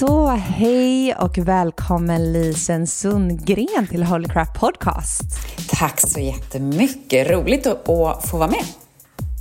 Så 0.00 0.26
hej 0.28 1.14
och 1.14 1.38
välkommen 1.38 2.32
Lisen 2.32 2.86
Sundgren 2.86 3.86
till 3.90 4.02
Holy 4.02 4.28
Crap 4.28 4.60
Podcast. 4.60 5.22
Tack 5.68 6.00
så 6.00 6.20
jättemycket. 6.20 7.30
Roligt 7.30 7.66
att, 7.66 7.88
att 7.88 8.28
få 8.28 8.36
vara 8.36 8.48
med. 8.48 8.64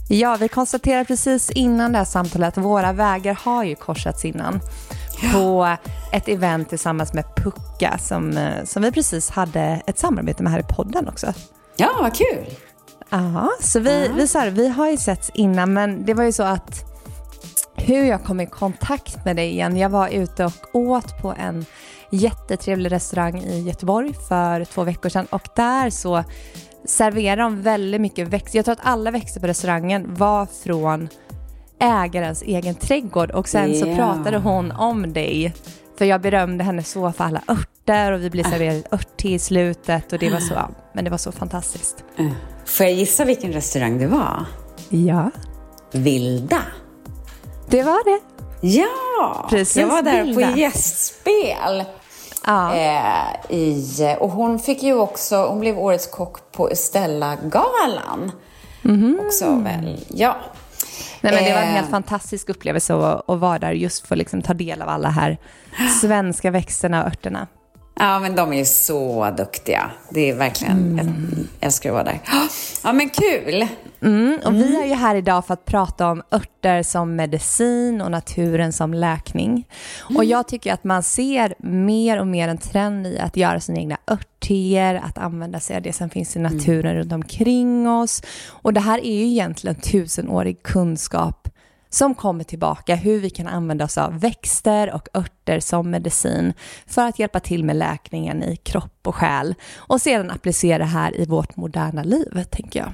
Ja, 0.09 0.37
vi 0.39 0.47
konstaterade 0.47 1.05
precis 1.05 1.49
innan 1.49 1.91
det 1.91 1.97
här 1.97 2.05
samtalet 2.05 2.57
att 2.57 2.63
våra 2.63 2.93
vägar 2.93 3.39
har 3.43 3.63
ju 3.63 3.75
korsats 3.75 4.25
innan. 4.25 4.59
På 5.33 5.75
ett 6.11 6.27
event 6.27 6.69
tillsammans 6.69 7.13
med 7.13 7.25
Pucka 7.35 7.97
som, 7.97 8.37
eh, 8.37 8.63
som 8.63 8.83
vi 8.83 8.91
precis 8.91 9.29
hade 9.29 9.81
ett 9.87 9.99
samarbete 9.99 10.43
med 10.43 10.51
här 10.51 10.59
i 10.59 10.75
podden 10.75 11.07
också. 11.07 11.33
Ja, 11.75 11.89
vad 12.01 12.15
kul. 12.15 12.45
Ja, 13.09 13.49
så 13.61 13.79
vi, 13.79 13.89
uh 13.89 13.95
-huh. 13.95 14.15
vi, 14.15 14.27
så 14.27 14.39
här, 14.39 14.49
vi 14.49 14.67
har 14.67 14.89
ju 14.89 14.97
setts 14.97 15.31
innan 15.33 15.73
men 15.73 16.05
det 16.05 16.13
var 16.13 16.23
ju 16.23 16.31
så 16.31 16.43
att 16.43 16.89
hur 17.79 18.03
jag 18.03 18.23
kom 18.23 18.39
i 18.39 18.45
kontakt 18.45 19.25
med 19.25 19.35
dig 19.35 19.49
igen. 19.49 19.77
Jag 19.77 19.89
var 19.89 20.09
ute 20.09 20.45
och 20.45 20.53
åt 20.73 21.21
på 21.21 21.33
en 21.37 21.65
jättetrevlig 22.11 22.91
restaurang 22.91 23.39
i 23.39 23.61
Göteborg 23.61 24.13
för 24.29 24.65
två 24.65 24.83
veckor 24.83 25.09
sedan 25.09 25.25
och 25.29 25.47
där 25.55 25.89
så 25.89 26.23
serverar 26.85 27.43
de 27.43 27.61
väldigt 27.61 28.01
mycket 28.01 28.27
växter. 28.27 28.57
Jag 28.57 28.65
tror 28.65 28.73
att 28.73 28.85
alla 28.85 29.11
växter 29.11 29.41
på 29.41 29.47
restaurangen 29.47 30.15
var 30.15 30.45
från 30.63 31.09
ägarens 31.79 32.41
egen 32.41 32.75
trädgård 32.75 33.31
och 33.31 33.47
sen 33.47 33.69
yeah. 33.69 33.79
så 33.79 33.95
pratade 33.95 34.37
hon 34.37 34.71
om 34.71 35.13
dig. 35.13 35.53
För 35.97 36.05
jag 36.05 36.21
berömde 36.21 36.63
henne 36.63 36.83
så 36.83 37.11
för 37.11 37.23
alla 37.23 37.41
örter 37.47 38.11
och 38.11 38.21
vi 38.21 38.29
blev 38.29 38.43
serverade 38.43 38.83
örtte 38.91 39.29
i 39.29 39.39
slutet 39.39 40.13
och 40.13 40.19
det 40.19 40.29
var 40.29 40.39
så, 40.39 40.55
men 40.93 41.03
det 41.03 41.09
var 41.09 41.17
så 41.17 41.31
fantastiskt. 41.31 42.03
Uh. 42.19 42.31
Får 42.65 42.85
jag 42.85 42.95
gissa 42.95 43.25
vilken 43.25 43.53
restaurang 43.53 43.97
det 43.97 44.07
var? 44.07 44.45
Ja. 44.89 45.31
Vilda. 45.91 46.61
Det 47.69 47.83
var 47.83 48.03
det. 48.03 48.19
Ja, 48.61 49.47
Precis, 49.49 49.77
jag 49.77 49.87
var 49.87 50.01
där 50.01 50.23
Vilda. 50.23 50.51
på 50.51 50.57
gästspel. 50.57 51.83
Ja. 52.45 52.75
Eh, 52.75 53.55
i, 53.55 54.15
och 54.19 54.29
hon 54.29 54.59
fick 54.59 54.83
ju 54.83 54.93
också, 54.93 55.45
hon 55.45 55.59
blev 55.59 55.79
årets 55.79 56.07
kock 56.07 56.51
på 56.51 56.69
Estella-galan. 56.69 58.31
Mm. 58.85 59.19
Också 59.25 59.55
väl, 59.55 60.05
ja. 60.07 60.37
Nej, 61.21 61.33
men 61.33 61.43
det 61.43 61.53
var 61.53 61.61
en 61.61 61.73
helt 61.73 61.87
eh. 61.87 61.91
fantastisk 61.91 62.49
upplevelse 62.49 62.93
att, 62.93 63.29
att 63.29 63.39
vara 63.39 63.59
där 63.59 63.71
just 63.71 64.07
för 64.07 64.15
att 64.15 64.19
liksom 64.19 64.41
ta 64.41 64.53
del 64.53 64.81
av 64.81 64.89
alla 64.89 65.09
här 65.09 65.37
svenska 66.01 66.51
växterna 66.51 67.01
och 67.01 67.07
örterna. 67.07 67.47
Ja, 67.99 68.19
men 68.19 68.35
de 68.35 68.53
är 68.53 68.57
ju 68.57 68.65
så 68.65 69.31
duktiga. 69.37 69.91
Det 70.09 70.29
är 70.29 70.35
verkligen, 70.35 70.77
mm. 70.77 70.97
jag 71.59 71.67
älskar 71.67 71.89
att 71.89 71.93
vara 71.93 72.03
där. 72.03 72.19
Ja, 72.83 72.93
men 72.93 73.09
kul! 73.09 73.67
Mm, 74.01 74.39
och 74.43 74.51
mm. 74.51 74.61
Vi 74.61 74.81
är 74.81 74.85
ju 74.85 74.93
här 74.93 75.15
idag 75.15 75.45
för 75.45 75.53
att 75.53 75.65
prata 75.65 76.11
om 76.11 76.21
örter 76.31 76.83
som 76.83 77.15
medicin 77.15 78.01
och 78.01 78.11
naturen 78.11 78.73
som 78.73 78.93
läkning. 78.93 79.67
Mm. 80.09 80.17
Och 80.17 80.25
jag 80.25 80.47
tycker 80.47 80.73
att 80.73 80.83
man 80.83 81.03
ser 81.03 81.55
mer 81.59 82.19
och 82.19 82.27
mer 82.27 82.47
en 82.47 82.57
trend 82.57 83.07
i 83.07 83.19
att 83.19 83.37
göra 83.37 83.59
sina 83.59 83.79
egna 83.79 83.97
örtteer, 84.11 84.95
att 84.95 85.17
använda 85.17 85.59
sig 85.59 85.75
av 85.75 85.81
det 85.81 85.93
som 85.93 86.09
finns 86.09 86.35
i 86.35 86.39
mm. 86.39 86.57
naturen 86.57 86.95
runt 86.95 87.13
omkring 87.13 87.89
oss. 87.89 88.21
Och 88.47 88.73
det 88.73 88.79
här 88.79 88.99
är 89.05 89.13
ju 89.13 89.25
egentligen 89.27 89.75
tusenårig 89.75 90.63
kunskap 90.63 91.49
som 91.89 92.15
kommer 92.15 92.43
tillbaka 92.43 92.95
hur 92.95 93.19
vi 93.19 93.29
kan 93.29 93.47
använda 93.47 93.85
oss 93.85 93.97
av 93.97 94.19
växter 94.19 94.93
och 94.93 95.07
örter 95.13 95.59
som 95.59 95.91
medicin 95.91 96.53
för 96.87 97.05
att 97.05 97.19
hjälpa 97.19 97.39
till 97.39 97.63
med 97.63 97.75
läkningen 97.75 98.43
i 98.43 98.55
kropp 98.55 99.07
och 99.07 99.15
själ 99.15 99.55
och 99.75 100.01
sedan 100.01 100.31
applicera 100.31 100.77
det 100.77 100.85
här 100.85 101.19
i 101.21 101.25
vårt 101.25 101.55
moderna 101.55 102.03
liv, 102.03 102.43
tänker 102.51 102.79
jag. 102.79 102.91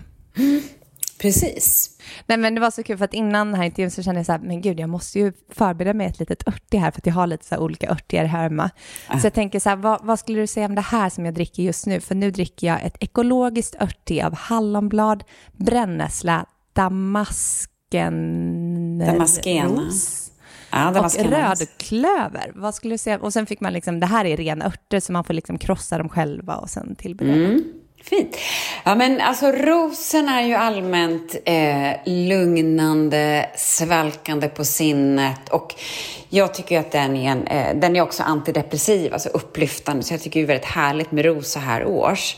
Precis. 1.22 1.90
Nej 2.26 2.38
men 2.38 2.56
det 2.56 2.62
var 2.62 2.72
så 2.72 2.84
kul 2.84 2.98
för 2.98 3.06
att 3.06 3.14
innan 3.14 3.48
den 3.48 3.56
här 3.56 3.66
intervjun 3.66 3.92
så 3.92 4.04
kände 4.04 4.20
jag 4.20 4.26
så 4.26 4.32
här, 4.32 4.40
men 4.40 4.62
gud 4.62 4.80
jag 4.80 4.90
måste 4.90 5.20
ju 5.20 5.34
förbereda 5.50 5.94
mig 5.94 6.08
ett 6.08 6.20
litet 6.20 6.48
örtig 6.48 6.78
här 6.78 6.92
för 6.92 7.00
att 7.00 7.06
jag 7.06 7.14
har 7.14 7.28
lite 7.28 7.46
så 7.46 7.58
olika 7.58 7.90
örtiga 7.90 8.26
här 8.26 8.44
hemma. 8.44 8.70
Äh. 9.10 9.20
Så 9.20 9.26
jag 9.26 9.34
tänker 9.34 9.60
så 9.60 9.70
här, 9.70 9.76
vad, 9.76 10.06
vad, 10.06 10.20
skulle 10.20 10.40
du 10.40 10.48
säga 10.48 10.66
om 10.66 10.76
det 10.76 10.82
här 10.82 11.10
som 11.10 11.26
jag 11.26 11.34
dricker 11.34 11.64
just 11.64 11.86
nu? 11.86 12.02
För 12.02 12.16
nu 12.16 12.32
dricker 12.32 12.68
jag 12.68 12.84
ett 12.84 12.98
ekologiskt 13.00 13.82
örtig 13.82 14.22
av 14.22 14.36
hallonblad, 14.36 15.24
brännässla, 15.52 16.46
damasken... 16.74 18.16
Damaskena. 19.00 19.92
Ja, 20.72 21.06
och 21.06 21.16
rödklöver. 21.16 22.52
Vad 22.56 22.76
skulle 22.76 22.94
du 22.94 22.98
säga? 22.98 23.20
Och 23.20 23.34
sen 23.34 23.46
fick 23.46 23.60
man 23.60 23.74
liksom, 23.74 24.00
det 24.00 24.06
här 24.06 24.26
är 24.26 24.38
rena 24.38 24.66
örter 24.66 25.00
så 25.00 25.12
man 25.12 25.24
får 25.24 25.34
liksom 25.34 25.58
krossa 25.58 25.98
dem 25.98 26.10
själva 26.10 26.56
och 26.56 26.70
sen 26.70 26.96
tillbereda. 26.96 27.36
Mm. 27.36 27.64
Fint. 28.10 28.38
Ja, 28.84 28.96
men 28.96 29.22
alltså 29.22 29.52
rosen 29.52 30.30
är 30.30 30.42
ju 30.42 30.54
allmänt 30.54 31.36
eh, 31.46 31.92
lugnande, 32.06 33.50
svalkande 33.56 34.48
på 34.48 34.66
sinnet 34.66 35.50
och 35.50 35.76
jag 36.30 36.54
tycker 36.54 36.80
att 36.80 36.92
den 36.92 37.16
är, 37.16 37.32
en, 37.32 37.48
eh, 37.48 37.76
den 37.76 37.96
är 37.96 38.02
också 38.02 38.24
antidepressiv, 38.24 39.14
alltså 39.14 39.30
upplyftande, 39.30 40.04
så 40.04 40.14
jag 40.14 40.22
tycker 40.22 40.40
det 40.40 40.46
är 40.46 40.48
väldigt 40.48 40.66
härligt 40.66 41.12
med 41.12 41.26
ros 41.26 41.52
så 41.52 41.60
här 41.60 41.86
års. 41.86 42.38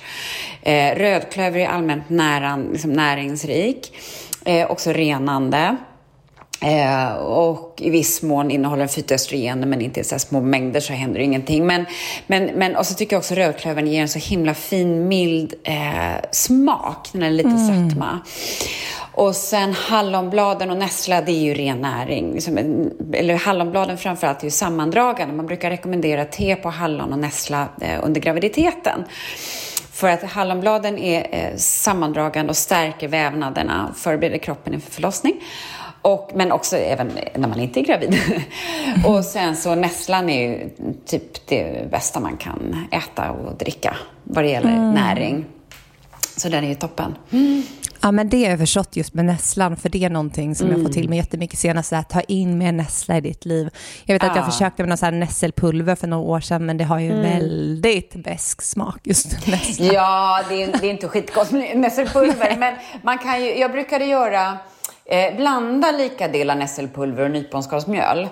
Eh, 0.62 0.96
rödklöver 0.96 1.60
är 1.60 1.68
allmänt 1.68 2.10
näran, 2.10 2.70
liksom 2.72 2.94
näringsrik, 2.94 3.98
eh, 4.46 4.72
också 4.72 4.92
renande. 4.92 5.78
Eh, 6.62 7.14
och 7.16 7.74
i 7.78 7.90
viss 7.90 8.22
mån 8.22 8.52
innehåller 8.52 8.88
fytoöstrogener 8.88 9.68
men 9.68 9.82
inte 9.82 10.00
i 10.00 10.04
så 10.04 10.20
små 10.20 10.42
mängder 10.42 10.80
så 10.80 10.94
händer 10.94 11.20
ingenting. 11.20 11.66
Men, 11.66 11.86
men, 12.28 12.46
men, 12.46 12.76
och 12.76 12.86
så 12.86 12.94
tycker 12.94 13.16
jag 13.16 13.20
också 13.20 13.36
rödklövern 13.36 13.88
ger 13.88 14.02
en 14.02 14.10
så 14.10 14.20
himla 14.20 14.54
fin 14.54 15.08
mild 15.08 15.54
eh, 15.64 16.30
smak. 16.32 17.10
Den 17.12 17.24
är 17.24 17.32
lite 17.32 17.50
mm. 17.50 17.90
sötma. 17.90 18.20
Och 19.12 19.36
sen 19.36 19.74
hallonbladen 19.74 20.70
och 20.70 20.78
nässla, 20.78 21.22
det 21.22 21.32
är 21.32 21.44
ju 21.44 21.54
ren 21.54 21.82
näring. 21.82 22.34
Liksom, 22.34 22.58
eller 23.14 23.36
hallonbladen 23.36 23.98
framförallt 23.98 24.40
är 24.40 24.44
ju 24.44 24.52
sammandragande. 24.52 25.36
Man 25.36 25.46
brukar 25.46 25.70
rekommendera 25.70 26.26
te 26.26 26.56
på 26.56 26.70
hallon 26.70 27.14
och 27.14 27.20
nässla 27.20 27.68
eh, 27.82 28.00
under 28.04 28.22
graviditeten. 28.22 29.04
För 29.92 30.10
att 30.10 30.24
hallonbladen 30.24 30.98
är 30.98 31.28
eh, 31.32 31.56
sammandragande 31.58 32.50
och 32.50 32.58
stärker 32.58 33.08
vävnaderna, 33.08 33.94
förbereder 33.98 34.38
kroppen 34.38 34.74
inför 34.74 34.92
förlossning. 34.92 35.42
Och, 36.02 36.32
men 36.36 36.52
också 36.52 36.78
även 36.78 37.12
när 37.36 37.48
man 37.48 37.60
inte 37.60 37.80
är 37.80 37.84
gravid. 37.84 38.20
och 39.06 39.24
sen 39.24 39.56
så 39.56 39.76
nässlan 39.76 40.30
är 40.30 40.50
ju 40.50 40.70
typ 41.06 41.48
det 41.48 41.92
bästa 41.92 42.20
man 42.20 42.38
kan 42.38 42.88
äta 42.92 43.32
och 43.32 43.58
dricka 43.58 43.96
vad 44.24 44.44
det 44.44 44.50
gäller 44.50 44.74
mm. 44.74 44.94
näring. 44.94 45.46
Så 46.38 46.50
den 46.50 46.64
är 46.64 46.68
ju 46.68 46.76
toppen. 46.76 47.16
Mm. 47.32 47.64
Ja, 48.02 48.12
men 48.12 48.30
det 48.30 48.44
har 48.44 48.50
jag 48.50 48.60
förstått 48.60 48.96
just 48.96 49.14
med 49.14 49.26
nässlan, 49.26 49.78
för 49.78 49.90
det 49.90 50.04
är 50.04 50.10
någonting 50.10 50.56
som 50.56 50.68
mm. 50.68 50.80
jag 50.80 50.88
får 50.88 50.94
till 50.94 51.10
mig 51.10 51.18
jättemycket 51.18 51.60
senast, 51.60 51.94
att 51.94 52.10
ta 52.10 52.22
in 52.22 52.58
mer 52.58 52.72
nässla 52.72 53.18
i 53.18 53.22
ditt 53.22 53.46
liv. 53.46 53.70
Jag 54.06 54.16
vet 54.16 54.24
att 54.24 54.36
jag 54.36 54.46
försökte 54.46 54.84
med 54.84 54.90
någon 54.90 54.98
sån 54.98 55.06
här 55.06 55.20
nässelpulver 55.20 55.96
för 55.96 56.08
några 56.08 56.24
år 56.24 56.40
sedan, 56.40 56.66
men 56.66 56.78
det 56.78 56.84
har 56.84 57.00
ju 57.00 57.12
mm. 57.12 57.22
väldigt 57.22 58.14
besk 58.16 58.62
smak, 58.62 59.00
just 59.04 59.48
nässla. 59.48 59.94
Ja, 59.94 60.44
det 60.50 60.64
är, 60.64 60.72
det 60.82 60.88
är 60.88 60.92
inte 60.92 61.08
skitgott 61.08 61.52
med 61.52 61.78
nässelpulver, 61.78 62.56
men 62.60 62.76
man 63.02 63.18
kan 63.18 63.44
ju, 63.44 63.58
jag 63.58 63.72
brukade 63.72 64.06
göra 64.06 64.58
Eh, 65.10 65.36
blanda 65.36 65.92
lika 65.92 66.28
delar 66.28 66.56
nässelpulver 66.56 67.24
och 67.24 67.32
nyponskalsmjöl. 67.32 68.30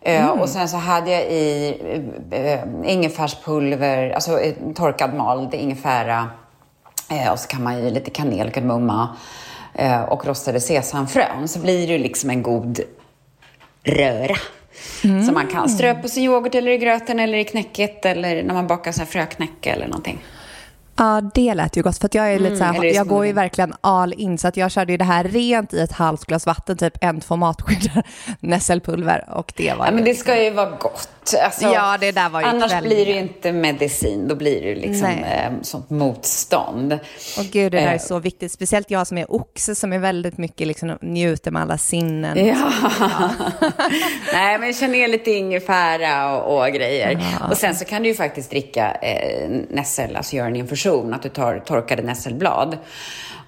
Eh, 0.00 0.24
mm. 0.24 0.40
Och 0.40 0.48
sen 0.48 0.68
så 0.68 0.76
hade 0.76 1.10
jag 1.10 1.22
i 1.22 1.74
eh, 2.30 2.60
ingefärspulver, 2.84 4.10
alltså 4.10 4.40
eh, 4.40 4.54
torkad 4.74 5.14
mald 5.14 5.54
ingefära. 5.54 6.30
Eh, 7.10 7.32
och 7.32 7.38
så 7.38 7.48
kan 7.48 7.62
man 7.62 7.84
ju 7.84 7.90
lite 7.90 8.10
kanel, 8.10 8.50
kardemumma 8.50 9.16
eh, 9.74 10.02
och 10.02 10.26
rostade 10.26 10.60
sesamfrön. 10.60 11.48
Så 11.48 11.58
blir 11.58 11.88
det 11.88 11.98
liksom 11.98 12.30
en 12.30 12.42
god 12.42 12.80
röra. 13.82 14.36
Mm. 15.04 15.24
Som 15.24 15.34
man 15.34 15.46
kan 15.46 15.68
strö 15.68 15.94
på 15.94 16.08
sin 16.08 16.24
yoghurt 16.24 16.54
eller 16.54 16.72
i 16.72 16.78
gröten 16.78 17.20
eller 17.20 17.38
i 17.38 17.44
knäcket 17.44 18.04
eller 18.04 18.42
när 18.42 18.54
man 18.54 18.66
bakar 18.66 18.92
så 18.92 18.98
här 18.98 19.06
fröknäcke 19.06 19.70
eller 19.70 19.86
någonting. 19.86 20.18
Ja, 20.96 21.30
det 21.34 21.54
lät 21.54 21.76
ju 21.76 21.82
gott. 21.82 21.98
För 21.98 22.10
jag 22.12 22.32
är 22.32 22.38
lite 22.38 22.64
mm, 22.64 22.74
så 22.74 22.82
här, 22.82 22.84
jag 22.84 23.08
går 23.08 23.26
ju 23.26 23.32
verkligen 23.32 23.74
all 23.80 24.12
in. 24.12 24.38
Så 24.38 24.48
att 24.48 24.56
jag 24.56 24.70
körde 24.70 24.92
ju 24.92 24.98
det 24.98 25.04
här 25.04 25.24
rent 25.24 25.74
i 25.74 25.80
ett 25.80 25.92
halvt 25.92 26.24
glas 26.24 26.46
vatten, 26.46 26.76
typ 26.76 26.98
en, 27.00 27.20
två 27.20 27.36
matskedar 27.36 28.02
nässelpulver. 28.40 29.24
Och 29.30 29.52
det 29.56 29.74
var 29.78 29.86
ja, 29.86 29.92
men 29.92 30.04
det 30.04 30.14
ska 30.14 30.42
ju 30.42 30.50
vara 30.50 30.70
gott. 30.70 31.08
Alltså, 31.44 31.64
ja, 31.64 31.96
det 32.00 32.12
där 32.12 32.28
var 32.28 32.40
ju 32.40 32.46
Annars 32.46 32.80
blir 32.82 33.06
det 33.06 33.12
ju 33.12 33.18
inte 33.18 33.52
medicin. 33.52 34.28
Då 34.28 34.34
blir 34.34 34.62
det 34.62 34.74
liksom 34.74 35.08
eh, 35.08 35.52
sånt 35.62 35.90
motstånd. 35.90 36.92
Och 37.38 37.44
gud, 37.44 37.72
det 37.72 37.80
där 37.80 37.86
är 37.86 37.92
eh. 37.92 37.98
så 37.98 38.18
viktigt. 38.18 38.52
Speciellt 38.52 38.90
jag 38.90 39.06
som 39.06 39.18
är 39.18 39.32
oxe 39.32 39.74
som 39.74 39.92
är 39.92 39.98
väldigt 39.98 40.38
mycket 40.38 40.66
liksom 40.66 40.98
njuter 41.00 41.50
med 41.50 41.62
alla 41.62 41.78
sinnen. 41.78 42.46
Ja. 42.46 42.72
ja. 43.00 43.30
Nej, 44.32 44.58
men 44.58 44.72
känn 44.72 44.92
ner 44.92 45.08
lite 45.08 45.30
ingefära 45.30 46.36
och, 46.36 46.58
och 46.58 46.72
grejer. 46.72 47.26
Ja. 47.40 47.48
Och 47.50 47.56
sen 47.56 47.74
så 47.74 47.84
kan 47.84 48.02
du 48.02 48.08
ju 48.08 48.14
faktiskt 48.14 48.50
dricka 48.50 48.94
eh, 48.94 49.50
nässel, 49.70 50.16
alltså 50.16 50.36
göra 50.36 50.46
en 50.46 50.56
infusion 50.56 50.85
portion, 50.86 51.14
att 51.14 51.22
du 51.22 51.28
tar 51.28 51.58
torkade 51.58 52.02
nässelblad 52.02 52.78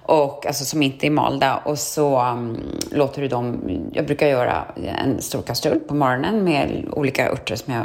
och, 0.03 0.45
alltså, 0.45 0.65
som 0.65 0.83
inte 0.83 1.07
är 1.07 1.11
malda. 1.11 1.57
Och 1.57 1.79
så 1.79 2.21
um, 2.21 2.57
låter 2.91 3.21
du 3.21 3.27
dem, 3.27 3.61
jag 3.93 4.05
brukar 4.05 4.27
göra 4.27 4.65
en 4.75 5.21
stor 5.21 5.41
kastrull 5.41 5.79
på 5.79 5.95
morgonen 5.95 6.43
med 6.43 6.85
olika 6.91 7.31
örter 7.31 7.55
som 7.55 7.73
jag 7.73 7.83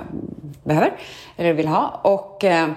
behöver 0.64 0.92
eller 1.36 1.52
vill 1.52 1.68
ha. 1.68 2.00
Och 2.02 2.44
uh, 2.44 2.68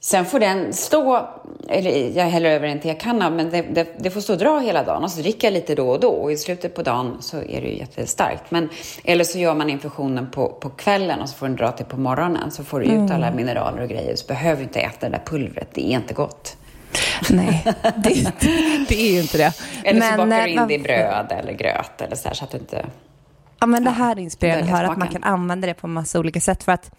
Sen 0.00 0.24
får 0.24 0.40
den 0.40 0.72
stå, 0.72 1.28
eller 1.68 2.16
jag 2.16 2.24
häller 2.24 2.50
över 2.50 2.68
en 2.68 2.80
tekanna, 2.80 3.30
men 3.30 3.50
det, 3.50 3.62
det, 3.62 3.86
det, 3.98 4.10
får 4.10 4.20
stå 4.20 4.32
och 4.32 4.38
dra 4.38 4.58
hela 4.58 4.84
dagen 4.84 5.04
och 5.04 5.10
så 5.10 5.20
dricker 5.20 5.46
jag 5.46 5.52
lite 5.52 5.74
då 5.74 5.90
och 5.90 6.00
då 6.00 6.08
och 6.08 6.32
i 6.32 6.36
slutet 6.36 6.74
på 6.74 6.82
dagen 6.82 7.16
så 7.20 7.36
är 7.36 7.60
det 7.60 7.68
ju 7.68 7.78
jättestarkt. 7.78 8.50
Men, 8.50 8.68
eller 9.04 9.24
så 9.24 9.38
gör 9.38 9.54
man 9.54 9.70
infusionen 9.70 10.30
på, 10.30 10.48
på 10.48 10.70
kvällen 10.70 11.20
och 11.20 11.28
så 11.28 11.36
får 11.36 11.46
den 11.46 11.56
dra 11.56 11.72
till 11.72 11.86
på 11.86 11.96
morgonen 11.96 12.50
så 12.50 12.64
får 12.64 12.80
du 12.80 12.86
ut 12.86 12.92
mm. 12.92 13.12
alla 13.12 13.30
mineraler 13.30 13.82
och 13.82 13.88
grejer. 13.88 14.16
Så 14.16 14.26
behöver 14.26 14.56
du 14.56 14.62
inte 14.62 14.80
äta 14.80 15.08
det 15.08 15.16
där 15.16 15.24
pulvret, 15.26 15.68
det 15.74 15.86
är 15.86 15.96
inte 15.96 16.14
gott. 16.14 16.56
Nej, 17.30 17.64
det, 17.82 18.32
det 18.88 19.00
är 19.00 19.12
ju 19.12 19.20
inte 19.20 19.38
det. 19.38 19.52
Eller 19.84 20.00
men, 20.00 20.18
så 20.18 20.26
bakar 20.26 20.42
du 20.42 20.52
in 20.52 20.68
det 20.68 20.74
i 20.74 20.78
bröd 20.78 21.32
eller 21.40 21.52
gröt 21.52 22.00
eller 22.00 22.16
så, 22.16 22.28
här, 22.28 22.34
så 22.34 22.44
att 22.44 22.50
du 22.50 22.58
inte... 22.58 22.86
Ja, 23.60 23.66
men 23.66 23.84
det 23.84 23.90
här 23.90 24.16
är 24.16 24.20
inspirerande 24.20 24.64
att 24.64 24.78
höra 24.78 24.90
att 24.90 24.98
man 24.98 25.08
kan 25.08 25.24
använda 25.24 25.66
det 25.66 25.74
på 25.74 25.86
massa 25.86 26.18
olika 26.18 26.40
sätt. 26.40 26.62
För 26.62 26.72
att 26.72 26.90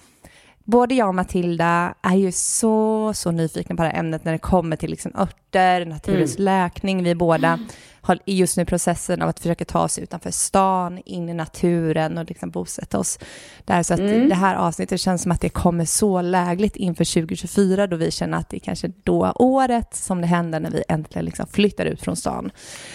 både 0.69 0.95
jag 0.95 1.07
och 1.07 1.16
Matilda 1.16 1.94
är 2.01 2.16
ju 2.16 2.31
så, 2.31 3.12
så 3.13 3.31
nyfikna 3.31 3.75
på 3.75 3.83
det 3.83 3.89
här 3.89 4.00
ämnet 4.00 4.25
när 4.25 4.31
det 4.31 4.38
kommer 4.38 4.75
till 4.75 4.89
liksom 4.89 5.12
örter, 5.16 5.86
naturens 5.86 6.36
mm. 6.36 6.45
läkning. 6.45 7.04
Vi 7.04 7.16
båda 7.16 7.48
mm. 7.48 7.66
har 8.01 8.19
just 8.25 8.57
nu 8.57 8.66
processen 8.66 9.21
av 9.21 9.30
att 9.30 9.39
försöka 9.39 9.66
ta 9.66 9.83
oss 9.83 10.00
utanför 10.00 10.31
stan, 10.31 10.99
in 11.06 11.30
i 11.30 11.33
naturen 11.33 12.18
och 12.18 12.26
liksom 12.30 12.49
bosätta 12.49 12.99
oss 12.99 13.19
där. 13.66 13.83
Så 13.83 13.94
att 13.94 13.99
mm. 13.99 14.30
det 14.30 14.35
här 14.35 14.56
avsnittet 14.56 14.99
känns 14.99 15.21
som 15.21 15.31
att 15.31 15.42
det 15.42 15.49
kommer 15.49 15.85
så 15.85 16.21
lägligt 16.21 16.76
inför 16.76 17.14
2024 17.14 17.88
då 17.88 17.97
vi 17.97 18.11
känner 18.11 18.38
att 18.38 18.49
det 18.49 18.57
är 18.57 18.59
kanske 18.59 18.92
då 19.04 19.31
året 19.35 19.95
som 19.95 20.21
det 20.21 20.28
händer 20.28 20.59
när 20.59 20.71
vi 20.71 20.83
äntligen 20.88 21.26
liksom 21.26 21.47
flyttar 21.47 21.85
ut 21.85 22.02
från 22.02 22.16
stan. 22.16 22.52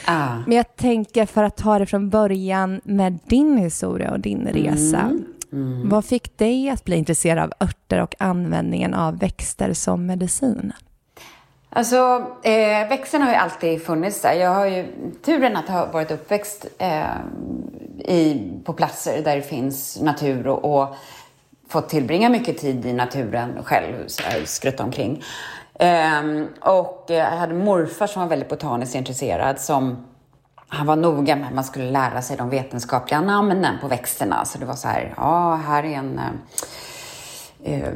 Ah. 0.06 0.36
Men 0.46 0.56
jag 0.56 0.76
tänker 0.76 1.26
för 1.26 1.44
att 1.44 1.56
ta 1.56 1.78
det 1.78 1.86
från 1.86 2.10
början 2.10 2.80
med 2.84 3.18
din 3.26 3.58
historia 3.58 4.10
och 4.10 4.20
din 4.20 4.46
resa. 4.46 5.00
Mm. 5.00 5.24
Mm. 5.54 5.88
Vad 5.88 6.04
fick 6.04 6.38
dig 6.38 6.68
att 6.68 6.84
bli 6.84 6.96
intresserad 6.96 7.38
av 7.38 7.52
örter 7.60 8.02
och 8.02 8.14
användningen 8.18 8.94
av 8.94 9.18
växter 9.18 9.72
som 9.72 10.06
medicin? 10.06 10.72
Alltså, 11.70 12.26
eh, 12.42 12.88
växterna 12.88 13.24
har 13.24 13.32
ju 13.32 13.38
alltid 13.38 13.82
funnits 13.82 14.22
där. 14.22 14.32
Jag 14.32 14.50
har 14.50 14.66
ju 14.66 14.86
turen 15.24 15.56
att 15.56 15.68
ha 15.68 15.86
varit 15.86 16.10
uppväxt 16.10 16.66
eh, 16.78 17.04
i, 17.98 18.50
på 18.64 18.72
platser 18.72 19.22
där 19.22 19.36
det 19.36 19.42
finns 19.42 20.00
natur 20.02 20.46
och, 20.46 20.82
och 20.82 20.96
fått 21.68 21.88
tillbringa 21.88 22.28
mycket 22.28 22.58
tid 22.58 22.86
i 22.86 22.92
naturen 22.92 23.58
själv, 23.64 23.94
så 24.06 24.22
här, 24.22 24.42
skrutta 24.44 24.84
omkring. 24.84 25.22
Eh, 25.74 26.22
och 26.60 27.04
jag 27.08 27.24
hade 27.24 27.54
morfar 27.54 28.06
som 28.06 28.22
var 28.22 28.28
väldigt 28.28 28.48
botaniskt 28.48 28.94
intresserad 28.94 29.60
som 29.60 30.06
han 30.74 30.86
var 30.86 30.96
noga 30.96 31.36
med 31.36 31.46
att 31.46 31.54
man 31.54 31.64
skulle 31.64 31.90
lära 31.90 32.22
sig 32.22 32.36
de 32.36 32.50
vetenskapliga 32.50 33.20
namnen 33.20 33.74
på 33.80 33.88
växterna. 33.88 34.44
Så 34.44 34.58
det 34.58 34.64
var 34.64 34.74
så 34.74 34.88
här, 34.88 35.14
ja, 35.16 35.54
här 35.54 35.84
är 35.84 35.88
en 35.88 36.18
eh, 36.18 37.72
eh, 37.72 37.88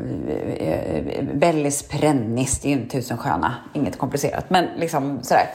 eh, 0.59 1.07
eh 1.09 1.25
Bellis 1.35 1.89
perennis, 1.89 2.61
det 2.61 2.69
är 2.73 2.77
ju 2.77 2.83
en 2.83 2.89
tusensköna, 2.89 3.55
inget 3.73 3.99
komplicerat, 3.99 4.51
men 4.51 4.67
liksom 4.77 5.23
sådär. 5.23 5.47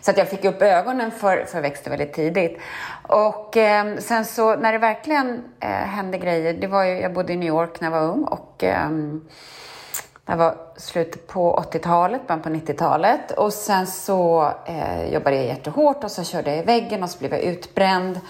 Så 0.00 0.10
att 0.10 0.18
jag 0.18 0.28
fick 0.28 0.44
upp 0.44 0.62
ögonen 0.62 1.10
för, 1.10 1.44
för 1.44 1.60
växter 1.60 1.90
väldigt 1.90 2.12
tidigt. 2.12 2.58
Och 3.02 3.56
eh, 3.56 3.96
sen 3.98 4.24
så 4.24 4.56
när 4.56 4.72
det 4.72 4.78
verkligen 4.78 5.44
eh, 5.60 5.68
hände 5.68 6.18
grejer, 6.18 6.54
det 6.54 6.66
var 6.66 6.84
ju, 6.84 7.00
jag 7.00 7.14
bodde 7.14 7.32
i 7.32 7.36
New 7.36 7.48
York 7.48 7.80
när 7.80 7.90
jag 7.90 8.00
var 8.00 8.12
ung 8.12 8.24
och 8.24 8.64
eh, 8.64 8.90
eh, 10.30 10.36
det 10.36 10.36
var 10.36 10.54
slutet 10.76 11.26
på 11.26 11.64
80-talet, 11.72 12.26
början 12.26 12.42
på 12.42 12.48
90-talet. 12.48 13.30
Och 13.30 13.52
sen 13.52 13.86
så 13.86 14.52
eh, 14.66 15.12
jobbade 15.12 15.36
jag 15.36 15.44
jättehårt 15.44 16.04
och 16.04 16.10
så 16.10 16.24
körde 16.24 16.50
jag 16.50 16.58
i 16.58 16.62
väggen 16.62 17.02
och 17.02 17.10
så 17.10 17.18
blev 17.18 17.32
jag 17.32 17.42
utbränd. 17.42 18.20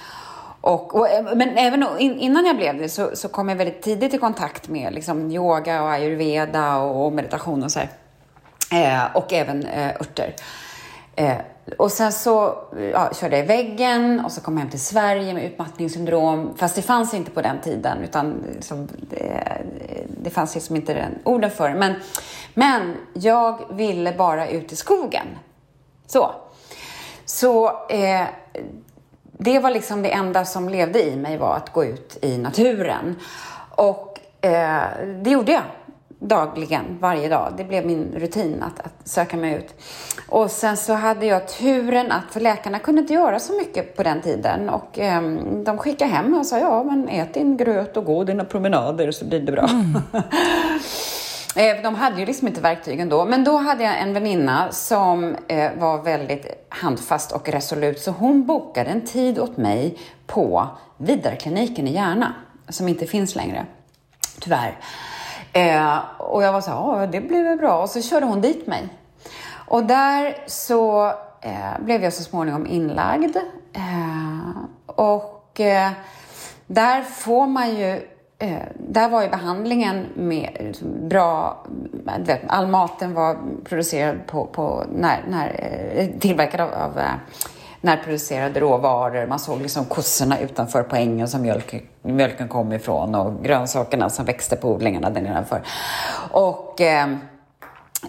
Och, 0.60 0.94
och, 0.94 1.08
eh, 1.10 1.24
men 1.34 1.58
även 1.58 1.86
innan 1.98 2.46
jag 2.46 2.56
blev 2.56 2.78
det 2.78 2.88
så, 2.88 3.10
så 3.14 3.28
kom 3.28 3.48
jag 3.48 3.56
väldigt 3.56 3.82
tidigt 3.82 4.14
i 4.14 4.18
kontakt 4.18 4.68
med 4.68 4.92
liksom, 4.92 5.30
yoga 5.30 5.82
och 5.82 5.90
ayurveda 5.90 6.76
och, 6.76 7.06
och 7.06 7.12
meditation 7.12 7.64
och 7.64 7.72
så 7.72 7.78
här. 7.78 7.88
Eh, 8.72 9.16
och 9.16 9.32
även 9.32 9.66
eh, 9.66 9.88
örter. 9.88 10.34
Eh, 11.16 11.36
och 11.78 11.92
sen 11.92 12.12
så 12.12 12.58
ja, 12.92 13.10
körde 13.14 13.36
jag 13.36 13.44
i 13.44 13.48
väggen 13.48 14.24
och 14.24 14.32
så 14.32 14.40
kom 14.40 14.54
jag 14.54 14.60
hem 14.60 14.70
till 14.70 14.80
Sverige 14.80 15.34
med 15.34 15.44
utmattningssyndrom. 15.44 16.54
Fast 16.56 16.76
det 16.76 16.82
fanns 16.82 17.14
inte 17.14 17.30
på 17.30 17.42
den 17.42 17.60
tiden, 17.60 17.98
utan 18.04 18.44
liksom, 18.54 18.88
det, 19.10 19.62
det 20.22 20.30
fanns 20.30 20.54
liksom 20.54 20.76
inte 20.76 20.94
den 20.94 21.18
orden 21.24 21.50
för 21.50 21.74
men, 21.74 21.94
men 22.54 22.94
jag 23.12 23.60
ville 23.70 24.12
bara 24.12 24.48
ut 24.48 24.72
i 24.72 24.76
skogen. 24.76 25.26
Så. 26.06 26.30
Så 27.24 27.66
eh, 27.88 28.26
det 29.38 29.58
var 29.58 29.70
liksom 29.70 30.02
det 30.02 30.12
enda 30.12 30.44
som 30.44 30.68
levde 30.68 31.02
i 31.06 31.16
mig 31.16 31.36
var 31.36 31.56
att 31.56 31.72
gå 31.72 31.84
ut 31.84 32.18
i 32.22 32.38
naturen. 32.38 33.16
Och 33.70 34.20
eh, 34.40 34.82
det 35.22 35.30
gjorde 35.30 35.52
jag 35.52 35.62
dagligen, 36.20 36.98
varje 37.00 37.28
dag. 37.28 37.52
Det 37.56 37.64
blev 37.64 37.86
min 37.86 38.12
rutin 38.16 38.62
att, 38.62 38.80
att, 38.80 39.08
söka 39.08 39.36
mig 39.36 39.54
ut. 39.54 39.74
Och 40.30 40.50
sen 40.50 40.76
så 40.76 40.92
hade 40.92 41.26
jag 41.26 41.48
turen 41.48 42.12
att, 42.12 42.32
för 42.32 42.40
läkarna 42.40 42.78
kunde 42.78 43.00
inte 43.00 43.14
göra 43.14 43.38
så 43.38 43.52
mycket 43.52 43.96
på 43.96 44.02
den 44.02 44.20
tiden 44.20 44.68
och 44.68 44.98
eh, 44.98 45.22
de 45.64 45.78
skickade 45.78 46.10
hem 46.10 46.34
och 46.34 46.46
sa 46.46 46.58
ja 46.58 46.82
men 46.82 47.08
ät 47.08 47.34
din 47.34 47.56
gröt 47.56 47.96
och 47.96 48.04
gå 48.04 48.24
dina 48.24 48.44
promenader 48.44 49.10
så 49.10 49.24
blir 49.24 49.40
det 49.40 49.52
bra. 49.52 49.68
Mm. 49.68 50.02
Eh, 51.56 51.82
de 51.82 51.94
hade 51.94 52.20
ju 52.20 52.26
liksom 52.26 52.48
inte 52.48 52.60
verktygen 52.60 53.08
då, 53.08 53.24
men 53.24 53.44
då 53.44 53.56
hade 53.56 53.84
jag 53.84 54.00
en 54.00 54.12
väninna 54.12 54.72
som 54.72 55.36
eh, 55.48 55.70
var 55.78 56.02
väldigt 56.02 56.66
handfast 56.68 57.32
och 57.32 57.48
resolut, 57.48 58.00
så 58.00 58.10
hon 58.10 58.46
bokade 58.46 58.90
en 58.90 59.00
tid 59.06 59.38
åt 59.38 59.56
mig 59.56 59.98
på 60.26 60.68
Vidarkliniken 60.96 61.88
i 61.88 61.92
Järna, 61.92 62.34
som 62.68 62.88
inte 62.88 63.06
finns 63.06 63.34
längre, 63.34 63.66
tyvärr. 64.40 64.78
Eh, 65.52 65.98
och 66.18 66.42
jag 66.42 66.52
var 66.52 66.60
så 66.60 66.70
ja 66.70 67.08
det 67.12 67.20
blir 67.20 67.44
väl 67.44 67.58
bra. 67.58 67.82
Och 67.82 67.90
så 67.90 68.02
körde 68.02 68.26
hon 68.26 68.40
dit 68.40 68.66
mig. 68.66 68.88
Och 69.70 69.84
där 69.84 70.36
så 70.46 71.06
eh, 71.40 71.80
blev 71.80 72.02
jag 72.02 72.12
så 72.12 72.22
småningom 72.22 72.66
inlagd. 72.66 73.36
Eh, 73.72 74.62
och 74.86 75.60
eh, 75.60 75.90
där 76.66 77.02
får 77.02 77.46
man 77.46 77.76
ju 77.76 77.90
eh, 78.38 78.62
där 78.74 79.08
var 79.08 79.22
ju 79.22 79.28
behandlingen 79.28 80.06
med 80.14 80.56
liksom, 80.60 81.08
bra, 81.08 81.64
vet, 82.26 82.40
all 82.46 82.66
maten 82.66 83.14
var 83.14 83.36
producerad 83.64 84.16
på, 84.26 84.46
på 84.46 84.84
när, 84.92 85.24
när, 85.28 85.60
eh, 85.94 86.08
tillverkad 86.20 86.60
av, 86.60 86.72
av 86.74 86.98
eh, 86.98 87.04
närproducerade 87.80 88.60
råvaror. 88.60 89.26
Man 89.26 89.38
såg 89.38 89.60
liksom 89.60 89.84
kossorna 89.84 90.38
utanför 90.38 90.82
på 90.82 90.96
ängen 90.96 91.28
som 91.28 91.42
mjölk, 91.42 91.74
mjölken 92.02 92.48
kom 92.48 92.72
ifrån 92.72 93.14
och 93.14 93.44
grönsakerna 93.44 94.10
som 94.10 94.24
växte 94.24 94.56
på 94.56 94.68
odlingarna 94.68 95.10
där 95.10 95.20
nedanför. 95.20 95.62
Och 96.30 96.80
eh, 96.80 97.08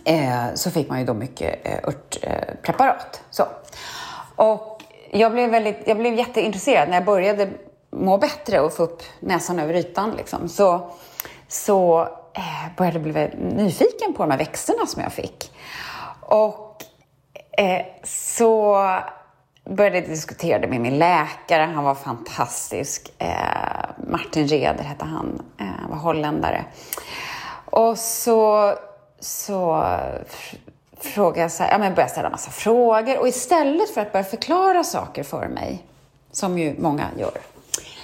eh, 0.06 0.54
så 0.56 0.72
fick 0.72 0.90
man 0.90 1.00
ju 1.00 1.06
då 1.06 1.14
mycket 1.14 1.68
eh, 1.68 1.78
örtpreparat. 1.88 3.22
Så. 3.30 3.44
Och 4.36 4.84
jag 5.12 5.32
blev, 5.32 5.50
väldigt, 5.50 5.84
jag 5.86 5.98
blev 5.98 6.14
jätteintresserad 6.14 6.90
när 6.90 6.96
jag 6.96 7.06
började 7.06 7.50
må 7.92 8.18
bättre 8.18 8.60
och 8.60 8.74
få 8.74 8.84
upp 8.84 9.04
näsan 9.20 9.60
över 9.60 9.74
ytan. 9.74 10.12
Liksom. 10.12 10.50
Så, 10.50 10.90
så 11.48 12.02
eh, 12.34 12.76
började 12.78 13.00
jag 13.00 13.04
bli 13.04 13.30
nyfiken 13.56 14.14
på 14.14 14.24
de 14.24 14.32
här 14.32 14.38
växterna 14.38 14.86
som 14.86 15.02
jag 15.02 15.14
fick. 15.14 15.52
Och 16.22 16.84
eh, 17.58 17.86
så 18.04 18.78
började 19.70 19.98
jag 19.98 20.10
diskutera 20.10 20.60
det 20.60 20.68
med 20.68 20.82
min 20.82 20.98
läkare. 20.98 21.72
Han 21.76 21.84
var 21.84 21.96
fantastisk. 21.96 23.14
Eh, 23.18 23.28
Martin 24.08 24.48
Reder 24.48 24.84
hette 24.84 25.06
han. 25.06 25.42
Eh, 25.60 25.90
var 25.90 25.98
holländare. 25.98 26.66
Och 27.66 27.98
så, 27.98 28.74
så 29.22 29.86
frågade 31.00 31.42
jag 31.42 31.52
så 31.52 31.64
här, 31.64 31.72
ja, 31.72 31.78
men 31.78 31.94
började 31.94 32.12
ställa 32.12 32.30
massa 32.30 32.52
frågor. 32.52 33.20
Och 33.20 33.28
istället 33.28 33.94
för 33.94 34.02
att 34.02 34.12
börja 34.12 34.26
förklara 34.26 34.84
saker 34.84 35.24
för 35.24 35.48
mig, 35.48 35.86
som 36.32 36.58
ju 36.58 36.76
många 36.80 37.06
gör, 37.18 37.38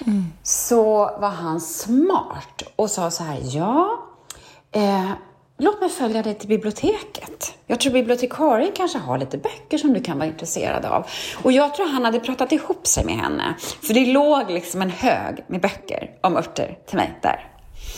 mm. 0.06 0.26
så 0.44 0.96
var 1.20 1.30
han 1.30 1.62
smart 1.62 2.64
och 2.76 2.90
sa 2.90 3.12
så 3.12 3.24
här, 3.24 3.40
ja, 3.44 4.04
eh, 4.72 5.12
låt 5.58 5.82
mig 5.82 5.90
följa 5.90 6.24
dig 6.24 6.36
till 6.36 6.48
biblioteket. 6.48 7.54
Jag 7.68 7.80
tror 7.80 7.94
bibliotekarien 7.94 8.72
kanske 8.76 8.98
har 8.98 9.18
lite 9.18 9.38
böcker 9.38 9.78
som 9.78 9.94
du 9.94 10.02
kan 10.02 10.18
vara 10.18 10.28
intresserad 10.28 10.86
av. 10.86 11.08
Och 11.44 11.52
jag 11.52 11.76
tror 11.76 11.88
han 11.88 12.06
hade 12.06 12.20
pratat 12.20 12.52
ihop 12.52 12.88
sig 12.88 13.06
med 13.06 13.16
henne. 13.16 13.56
För 13.60 13.94
det 13.94 14.06
låg 14.06 14.52
liksom 14.52 14.82
en 14.82 14.90
hög 14.90 15.44
med 15.48 15.62
böcker 15.62 16.12
om 16.22 16.38
örter 16.38 16.78
till 16.86 16.98
mig 16.98 17.20
där. 17.22 17.52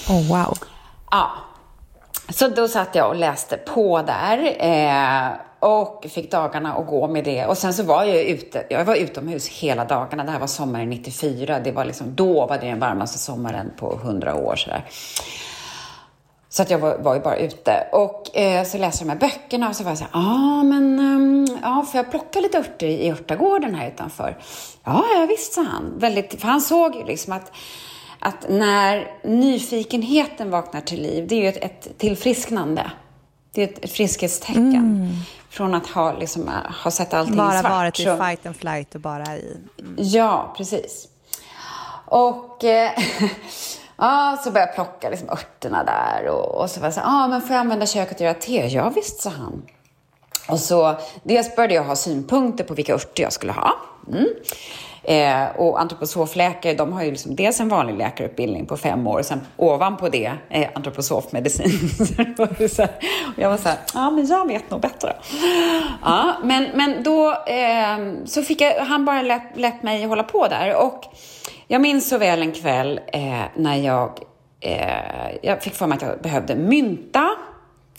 Oh, 0.10 0.30
wow. 0.30 0.58
Ja. 1.12 1.32
Så 2.30 2.48
då 2.48 2.68
satt 2.68 2.96
jag 2.96 3.10
och 3.10 3.16
läste 3.16 3.58
på 3.58 4.02
där. 4.02 4.56
Eh, 4.60 5.32
och 5.60 6.06
fick 6.10 6.32
dagarna 6.32 6.74
att 6.74 6.88
gå 6.88 7.08
med 7.08 7.24
det. 7.24 7.46
Och 7.46 7.58
sen 7.58 7.74
så 7.74 7.84
var 7.84 8.04
jag 8.04 8.24
ute, 8.24 8.66
jag 8.70 8.86
var 8.86 8.96
utomhus 8.96 9.48
hela 9.48 9.86
dagarna. 9.86 10.24
Det 10.24 10.32
här 10.32 10.40
var 10.40 10.48
sommaren 10.48 10.90
94. 10.90 11.60
Det 11.60 11.72
var 11.72 11.86
liksom, 11.86 12.16
då 12.16 12.46
var 12.46 12.58
det 12.58 12.68
den 12.68 12.80
varmaste 12.80 13.20
sommaren 13.20 13.72
på 13.78 14.00
hundra 14.04 14.36
år. 14.36 14.56
Sådär. 14.56 14.86
Så 16.50 16.62
att 16.62 16.70
jag 16.70 16.80
var, 16.80 16.98
var 16.98 17.16
ju 17.16 17.22
bara 17.22 17.38
ute. 17.38 17.88
Och 17.92 18.38
eh, 18.38 18.66
så 18.66 18.78
läste 18.78 19.06
jag 19.06 19.18
de 19.18 19.26
här 19.26 19.32
böckerna 19.32 19.70
och 19.70 19.76
så 19.76 19.84
var 19.84 19.92
jag 19.92 19.98
så 19.98 20.06
här, 20.12 20.22
ah, 20.22 20.64
men 20.64 21.00
um, 21.00 21.60
ja, 21.64 21.86
får 21.92 21.98
jag 21.98 22.12
plocka 22.12 22.40
lite 22.40 22.58
örter 22.58 22.88
i 22.88 23.12
örtagården 23.12 23.76
här 23.76 23.88
utanför? 23.88 24.38
Ja, 24.84 25.04
ja 25.16 25.26
visst, 25.30 25.54
sa 25.54 25.62
han. 25.62 25.94
Väldigt, 25.98 26.42
för 26.42 26.48
han 26.48 26.62
såg 26.62 26.96
ju 26.96 27.06
liksom 27.06 27.34
att, 27.34 27.52
att 28.20 28.50
när 28.50 29.12
nyfikenheten 29.24 30.50
vaknar 30.50 30.82
till 30.82 31.02
liv, 31.02 31.28
det 31.28 31.36
är 31.36 31.42
ju 31.42 31.48
ett, 31.48 31.58
ett 31.58 31.98
tillfrisknande. 31.98 32.92
Det 33.52 33.64
är 33.64 33.68
ett 33.68 33.92
friskhetstecken. 33.92 34.76
Mm. 34.76 35.08
Från 35.50 35.76
att 35.76 35.88
ha, 35.88 36.18
liksom, 36.18 36.52
ha 36.84 36.92
sett 36.92 37.14
allting 37.14 37.36
bara 37.36 37.52
svart. 37.52 37.64
Bara 37.64 37.74
varit 37.74 38.00
i 38.00 38.04
fight 38.04 38.46
and 38.46 38.56
flight 38.56 38.96
och 38.96 39.02
bara 39.02 39.38
i... 39.38 39.58
Mm. 39.80 39.96
Ja, 39.98 40.54
precis. 40.58 41.08
Och... 42.06 42.64
Eh, 42.64 42.92
Ja, 44.02 44.38
så 44.44 44.52
började 44.52 44.72
jag 44.72 44.76
plocka 44.76 45.10
liksom 45.10 45.30
örterna 45.30 45.84
där 45.84 46.28
och, 46.28 46.62
och 46.62 46.70
så 46.70 46.80
var 46.80 46.88
jag 46.88 46.94
så 46.94 47.00
ja 47.00 47.24
ah, 47.24 47.28
men 47.28 47.42
får 47.42 47.52
jag 47.52 47.60
använda 47.60 47.86
köket 47.86 48.16
och 48.16 48.22
göra 48.22 48.34
te? 48.34 48.68
Ja, 48.68 48.90
visst, 48.90 49.22
sa 49.22 49.30
han. 49.30 49.62
Och 50.50 50.60
så 50.60 50.98
dels 51.24 51.56
började 51.56 51.74
jag 51.74 51.84
ha 51.84 51.96
synpunkter 51.96 52.64
på 52.64 52.74
vilka 52.74 52.94
örter 52.94 53.24
jag 53.24 53.34
skulle 53.34 53.52
ha. 53.52 53.74
Mm. 54.08 54.28
Eh, 55.04 55.48
och 55.56 55.82
antroposofläkare, 55.82 56.74
de 56.74 56.94
har 56.94 57.04
ju 57.04 57.12
liksom 57.12 57.36
dels 57.36 57.60
en 57.60 57.70
vanlig 57.70 57.98
läkarutbildning 57.98 58.66
på 58.66 58.78
fem 58.78 59.08
år 59.08 59.20
och 59.20 59.26
sen 59.26 59.42
ovanpå 59.58 60.10
det 60.10 60.32
eh, 60.50 60.68
antroposofmedicin. 60.74 61.72
jag 63.36 63.50
var 63.50 63.58
så 63.58 63.70
här, 63.70 63.78
ja 63.94 64.12
men 64.12 64.28
jag 64.28 64.48
vet 64.48 64.72
nog 64.72 64.82
bättre. 64.82 65.16
Ja, 66.04 66.34
men, 66.44 66.68
men 66.74 67.04
då 67.04 67.32
eh, 67.32 68.26
så 68.26 68.44
fick 68.44 68.62
jag, 68.62 68.86
han 68.86 69.06
bara 69.06 69.22
lät, 69.22 69.58
lät 69.58 69.84
mig 69.84 70.06
hålla 70.06 70.24
på 70.24 70.48
där 70.48 70.76
och 70.76 71.04
jag 71.72 71.82
minns 71.82 72.10
så 72.10 72.18
väl 72.18 72.42
en 72.42 72.52
kväll 72.52 73.00
eh, 73.14 73.42
när 73.56 73.76
jag, 73.76 74.20
eh, 74.60 75.36
jag 75.42 75.64
fick 75.64 75.74
för 75.74 75.88
mig 75.88 75.96
att 75.96 76.02
jag 76.02 76.22
behövde 76.22 76.56
mynta, 76.56 77.30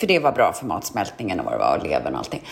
för 0.00 0.06
det 0.06 0.18
var 0.18 0.32
bra 0.32 0.52
för 0.52 0.66
matsmältningen 0.66 1.40
och 1.40 1.44
vad 1.44 1.54
det 1.54 1.58
var, 1.58 1.76
och 1.76 1.86
levern 1.86 2.12
och 2.12 2.18
allting. 2.18 2.42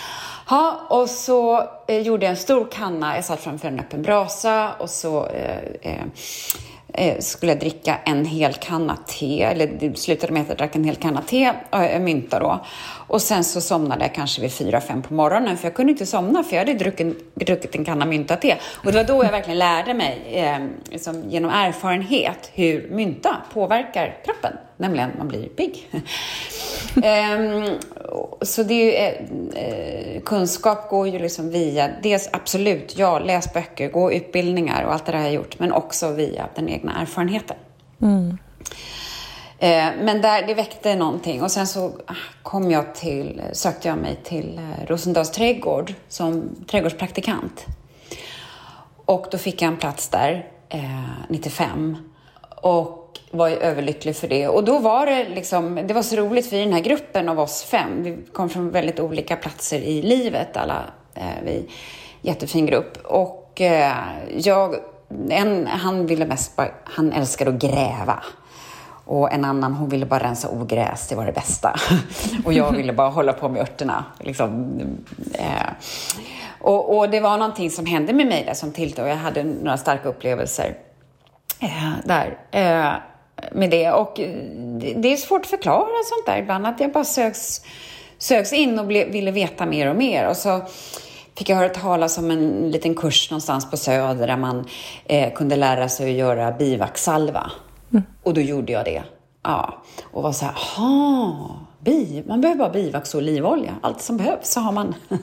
Ja, 0.51 0.81
och 0.89 1.11
så 1.11 1.69
eh, 1.87 2.01
gjorde 2.01 2.27
jag 2.27 2.31
en 2.31 2.37
stor 2.37 2.69
kanna, 2.73 3.15
jag 3.15 3.25
satt 3.25 3.41
framför 3.41 3.69
en 3.69 3.81
öppen 3.81 4.03
brasa 4.03 4.73
och 4.79 4.91
så 4.91 5.27
eh, 5.27 5.59
eh, 5.83 6.03
eh, 6.95 7.19
skulle 7.19 7.53
jag 7.53 7.61
dricka 7.61 7.99
en 8.05 8.25
hel 8.25 8.55
kanna 8.55 8.97
te, 8.97 9.43
eller 9.43 9.67
det 9.81 9.99
slutade 9.99 10.33
med 10.33 10.43
att 10.43 10.49
jag 10.49 10.59
drack 10.59 10.77
en 10.77 10.85
hel 10.85 10.97
kanna 10.97 11.23
te, 11.23 11.53
äh, 11.73 12.01
mynta 12.01 12.39
då. 12.39 12.61
Och 13.07 13.23
sen 13.23 13.45
så 13.45 13.61
somnade 13.61 14.05
jag 14.05 14.15
kanske 14.15 14.41
vid 14.41 14.53
fyra, 14.53 14.81
fem 14.81 15.03
på 15.03 15.15
morgonen, 15.15 15.57
för 15.57 15.67
jag 15.67 15.75
kunde 15.75 15.93
inte 15.93 16.07
somna, 16.07 16.43
för 16.43 16.57
jag 16.57 16.61
hade 16.61 16.75
druckit, 16.75 17.35
druckit 17.35 17.75
en 17.75 17.85
kanna 17.85 18.05
mynta-te. 18.05 18.57
Och 18.77 18.93
det 18.93 18.99
var 18.99 19.05
då 19.05 19.25
jag 19.25 19.31
verkligen 19.31 19.59
lärde 19.59 19.95
mig, 19.95 20.23
eh, 20.27 20.59
liksom, 20.91 21.25
genom 21.29 21.51
erfarenhet, 21.51 22.51
hur 22.55 22.89
mynta 22.91 23.37
påverkar 23.53 24.17
kroppen, 24.25 24.53
nämligen 24.79 25.11
man 25.19 25.29
blir 25.29 25.49
pigg. 25.49 25.91
eh, 27.05 27.73
så 28.43 28.63
det 28.63 28.75
ju, 28.75 28.93
eh, 28.93 30.21
kunskap 30.21 30.91
går 30.91 31.09
ju 31.09 31.19
liksom 31.19 31.51
via, 31.51 31.91
dels 32.03 32.29
absolut, 32.33 32.99
ja, 32.99 33.19
läs 33.19 33.53
böcker, 33.53 33.91
gå 33.91 34.13
utbildningar 34.13 34.85
och 34.85 34.93
allt 34.93 35.07
det 35.07 35.13
där 35.13 35.19
har 35.19 35.25
jag 35.25 35.35
gjort, 35.35 35.59
men 35.59 35.73
också 35.73 36.13
via 36.13 36.49
den 36.55 36.69
egna 36.69 37.01
erfarenheten. 37.01 37.57
Mm. 38.03 38.39
Eh, 39.59 39.89
men 40.01 40.23
där, 40.23 40.47
det 40.47 40.55
väckte 40.55 40.95
någonting 40.95 41.43
och 41.43 41.51
sen 41.51 41.67
så 41.67 41.93
kom 42.43 42.71
jag 42.71 42.95
till, 42.95 43.43
sökte 43.53 43.89
jag 43.89 43.99
mig 43.99 44.21
till 44.25 44.59
eh, 44.59 44.87
Rosendals 44.87 45.31
trädgård 45.31 45.95
som 46.09 46.51
trädgårdspraktikant. 46.71 47.67
Och 49.05 49.27
då 49.31 49.39
fick 49.39 49.63
jag 49.63 49.69
en 49.69 49.77
plats 49.77 50.09
där, 50.09 50.47
eh, 50.69 50.81
95. 51.29 51.97
Och 52.63 52.98
var 53.31 53.49
överlycklig 53.49 54.17
för 54.17 54.29
det. 54.29 54.49
Och 54.49 54.65
då 54.65 54.79
var 54.79 55.07
det 55.07 55.29
liksom, 55.29 55.81
det 55.87 55.95
var 55.95 56.03
så 56.03 56.17
roligt 56.17 56.47
för 56.47 56.57
i 56.57 56.65
den 56.65 56.73
här 56.73 56.81
gruppen 56.81 57.29
av 57.29 57.41
oss 57.41 57.65
fem, 57.65 58.03
vi 58.03 58.19
kom 58.33 58.49
från 58.49 58.71
väldigt 58.71 59.01
olika 59.01 59.37
platser 59.37 59.79
i 59.79 60.03
livet 60.03 60.57
alla, 60.57 60.85
eh, 61.15 61.25
vi, 61.45 61.69
jättefin 62.23 62.67
grupp. 62.67 62.99
Och 63.05 63.61
eh, 63.61 63.93
jag, 64.37 64.75
en, 65.31 65.67
han 65.67 66.07
ville 66.07 66.27
mest 66.27 66.57
bara, 66.57 66.69
han 66.85 67.13
älskade 67.13 67.51
att 67.51 67.61
gräva. 67.61 68.23
Och 69.05 69.33
en 69.33 69.45
annan, 69.45 69.75
hon 69.75 69.89
ville 69.89 70.07
bara 70.07 70.25
rensa 70.25 70.49
ogräs, 70.49 71.09
det 71.09 71.15
var 71.15 71.27
det 71.27 71.33
bästa. 71.33 71.75
och 72.45 72.53
jag 72.53 72.73
ville 72.73 72.93
bara 72.93 73.09
hålla 73.09 73.33
på 73.33 73.49
med 73.49 73.63
örterna. 73.63 74.05
Liksom, 74.21 74.81
eh. 75.35 75.73
Och, 76.61 76.99
och, 76.99 77.11
det 77.11 77.21
var 77.21 77.39
någonting 77.39 77.71
som 77.71 77.87
hände 77.87 78.13
med 78.13 78.27
mig 78.27 78.45
där 78.45 78.55
som 78.55 78.73
tilltog. 78.73 79.09
Jag 79.09 79.17
hade 79.17 79.45
några 79.45 79.77
starka 79.77 80.09
upplevelser 80.09 80.77
eh, 81.61 81.93
där 82.05 82.39
eh, 82.51 82.93
med 83.53 83.71
det. 83.71 83.91
Och 83.91 84.21
det, 84.97 85.13
är 85.13 85.17
svårt 85.17 85.41
att 85.41 85.47
förklara 85.47 85.87
sånt 86.05 86.27
där 86.27 86.39
ibland. 86.39 86.67
Att 86.67 86.81
jag 86.81 86.93
bara 86.93 87.05
söks, 87.05 87.61
söks 88.19 88.53
in 88.53 88.79
och 88.79 88.87
ble, 88.87 89.05
ville 89.05 89.31
veta 89.31 89.67
mer 89.67 89.91
och 89.91 89.97
mer. 89.97 90.29
Och 90.29 90.37
så 90.37 90.61
fick 91.39 91.49
jag 91.49 91.57
höra 91.57 91.69
talas 91.69 92.19
om 92.19 92.31
en 92.31 92.71
liten 92.71 92.95
kurs 92.95 93.31
någonstans 93.31 93.71
på 93.71 93.77
Söder 93.77 94.27
där 94.27 94.37
man 94.37 94.67
eh, 95.05 95.33
kunde 95.33 95.57
lära 95.57 95.89
sig 95.89 96.11
att 96.11 96.17
göra 96.19 96.53
bivaxsalva. 96.53 97.51
Mm. 97.93 98.05
Och 98.23 98.35
då 98.35 98.41
gjorde 98.41 98.73
jag 98.73 98.85
det. 98.85 99.03
Ja, 99.43 99.83
och 100.03 100.23
var 100.23 100.33
så 100.33 100.45
här, 100.45 100.55
aha, 100.55 101.57
bi, 101.81 102.25
man 102.27 102.41
behöver 102.41 102.59
bara 102.59 102.71
bivax 102.71 103.15
och 103.15 103.19
olivolja. 103.19 103.75
Allt 103.83 104.01
som 104.01 104.17
behövs 104.17 104.51
så 104.51 104.61
har 104.61 104.73
man. 104.73 104.95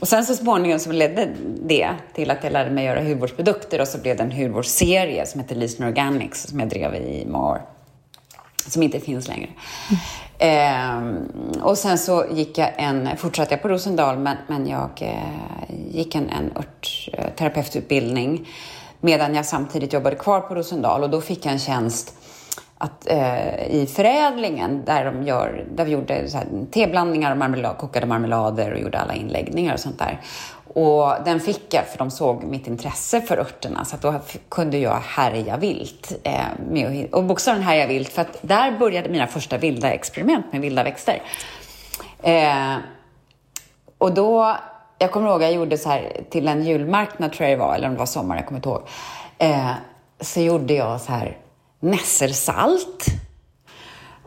och 0.00 0.08
sen 0.08 0.24
så 0.24 0.34
småningom 0.34 0.78
så 0.78 0.92
ledde 0.92 1.28
det 1.62 1.90
till 2.14 2.30
att 2.30 2.44
jag 2.44 2.52
lärde 2.52 2.70
mig 2.70 2.84
göra 2.84 3.02
hudvårdsprodukter 3.02 3.80
och 3.80 3.88
så 3.88 3.98
blev 3.98 4.16
det 4.16 4.22
en 4.22 4.32
hudvårdsserie 4.32 5.26
som 5.26 5.40
heter 5.40 5.54
Leason 5.56 5.86
Organics 5.86 6.42
som 6.42 6.60
jag 6.60 6.68
drev 6.68 6.94
i 6.94 7.26
många 7.26 7.46
år. 7.46 7.62
Som 8.66 8.82
inte 8.82 9.00
finns 9.00 9.28
längre. 9.28 9.48
Mm. 9.88 9.98
Eh, 10.38 11.62
och 11.62 11.78
sen 11.78 11.98
så 11.98 12.24
gick 12.30 12.58
jag 12.58 12.70
en, 12.76 13.16
fortsatte 13.16 13.54
jag 13.54 13.62
på 13.62 13.68
Rosendal, 13.68 14.18
men, 14.18 14.36
men 14.46 14.66
jag 14.66 14.90
eh, 15.00 15.76
gick 15.90 16.14
en, 16.14 16.30
en 16.30 16.52
örtterapeututbildning 16.56 18.48
medan 19.00 19.34
jag 19.34 19.46
samtidigt 19.46 19.92
jobbade 19.92 20.16
kvar 20.16 20.40
på 20.40 20.54
Rosendal 20.54 21.02
och 21.02 21.10
då 21.10 21.20
fick 21.20 21.46
jag 21.46 21.52
en 21.52 21.58
tjänst 21.58 22.17
att, 22.78 23.06
eh, 23.06 23.66
i 23.70 23.86
förädlingen 23.86 24.84
där, 24.84 25.04
de 25.04 25.22
gör, 25.22 25.64
där 25.74 25.84
vi 25.84 25.90
gjorde 25.90 26.30
så 26.30 26.38
här, 26.38 26.46
teblandningar 26.70 27.30
och 27.30 27.36
marmelad, 27.36 27.78
kokade 27.78 28.06
marmelader 28.06 28.72
och 28.72 28.80
gjorde 28.80 28.98
alla 28.98 29.14
inläggningar 29.14 29.74
och 29.74 29.80
sånt 29.80 29.98
där. 29.98 30.20
Och 30.74 31.24
den 31.24 31.40
fick 31.40 31.74
jag 31.74 31.86
för 31.86 31.98
de 31.98 32.10
såg 32.10 32.44
mitt 32.44 32.66
intresse 32.66 33.20
för 33.20 33.38
örterna 33.38 33.84
så 33.84 33.96
att 33.96 34.02
då 34.02 34.14
kunde 34.48 34.78
jag 34.78 34.96
härja 34.96 35.56
vilt. 35.56 36.12
Eh, 36.22 36.44
med, 36.70 37.14
och 37.14 37.24
bokstavligen 37.24 37.68
härja 37.68 37.86
vilt 37.86 38.08
för 38.08 38.22
att 38.22 38.38
där 38.42 38.78
började 38.78 39.08
mina 39.08 39.26
första 39.26 39.58
vilda 39.58 39.92
experiment 39.92 40.52
med 40.52 40.60
vilda 40.60 40.84
växter. 40.84 41.22
Eh, 42.22 42.76
och 43.98 44.14
då, 44.14 44.56
jag 44.98 45.10
kommer 45.10 45.28
ihåg 45.28 45.42
jag 45.42 45.52
gjorde 45.52 45.78
så 45.78 45.88
här 45.88 46.20
till 46.30 46.48
en 46.48 46.64
julmarknad 46.64 47.32
tror 47.32 47.48
jag 47.48 47.58
det 47.58 47.64
var, 47.64 47.74
eller 47.74 47.86
om 47.86 47.92
det 47.94 47.98
var 47.98 48.06
sommar, 48.06 48.36
jag 48.36 48.46
kommer 48.46 48.58
inte 48.58 48.68
ihåg. 48.68 48.82
Eh, 49.38 49.70
så 50.20 50.40
gjorde 50.40 50.74
jag 50.74 51.00
så 51.00 51.12
här 51.12 51.36
nässersalt 51.80 53.06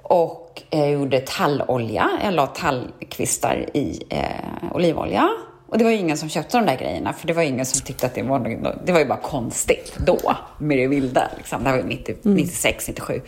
och 0.04 0.64
jag 0.70 0.92
gjorde 0.92 1.20
tallolja. 1.20 2.10
Jag 2.24 2.34
la 2.34 2.48
tallkvistar 2.48 3.66
i 3.74 4.04
eh, 4.10 4.76
olivolja. 4.76 5.30
Och 5.68 5.78
det 5.78 5.84
var 5.84 5.92
ju 5.92 5.98
ingen 5.98 6.18
som 6.18 6.30
köpte 6.30 6.58
de 6.58 6.66
där 6.66 6.78
grejerna, 6.78 7.14
för 7.14 7.28
det 7.28 7.34
var 7.34 7.44
ingen 7.44 7.66
som 7.66 7.82
tyckte 7.82 8.06
att 8.06 8.16
det 8.16 8.24
var 8.24 8.40
något, 8.40 8.86
Det 8.86 8.92
var 8.92 9.00
ju 9.00 9.06
bara 9.06 9.22
konstigt 9.22 9.98
då, 10.06 10.36
med 10.58 10.78
det 10.78 10.88
vilda. 10.88 11.32
Liksom. 11.38 11.64
Det 11.64 11.70
här 11.70 11.78
var 11.78 11.84
90, 11.84 12.16
mm. 12.26 12.38
96, 12.38 12.88
97. 12.88 13.22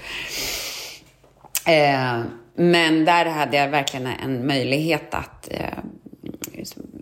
Eh, 1.65 2.21
men 2.55 3.05
där 3.05 3.25
hade 3.25 3.57
jag 3.57 3.69
verkligen 3.69 4.07
en 4.07 4.47
möjlighet 4.47 5.13
att 5.13 5.47
eh, 5.51 5.79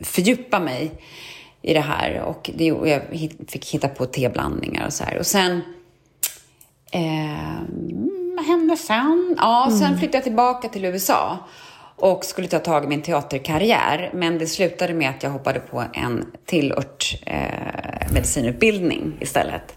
fördjupa 0.04 0.60
mig 0.60 0.92
i 1.62 1.74
det 1.74 1.80
här. 1.80 2.22
Och 2.22 2.52
det, 2.56 2.66
jag 2.66 3.02
fick 3.48 3.74
hitta 3.74 3.88
på 3.88 4.06
teblandningar 4.06 4.86
och 4.86 4.94
så 4.94 5.04
här. 5.04 5.18
Och 5.18 5.26
sen 5.26 5.62
Eh, 6.92 7.62
vad 8.36 8.46
hände 8.46 8.78
sen? 8.78 9.36
Ja, 9.38 9.68
sen 9.72 9.88
mm. 9.88 10.00
flyttade 10.00 10.18
jag 10.18 10.24
tillbaka 10.24 10.70
till 10.70 10.86
USA 10.86 11.38
och 11.96 12.26
skulle 12.26 12.48
ta 12.48 12.60
tag 12.60 12.84
i 12.84 12.88
min 12.88 13.02
teaterkarriär. 13.02 14.12
Men 14.14 14.38
det 14.38 14.48
slutade 14.48 14.94
med 14.94 15.10
att 15.10 15.24
jag 15.24 15.30
hoppade 15.30 15.60
på 15.60 15.84
en 15.94 16.26
till 16.46 16.72
örtmedicinutbildning 16.72 19.14
eh, 19.18 19.24
istället. 19.24 19.76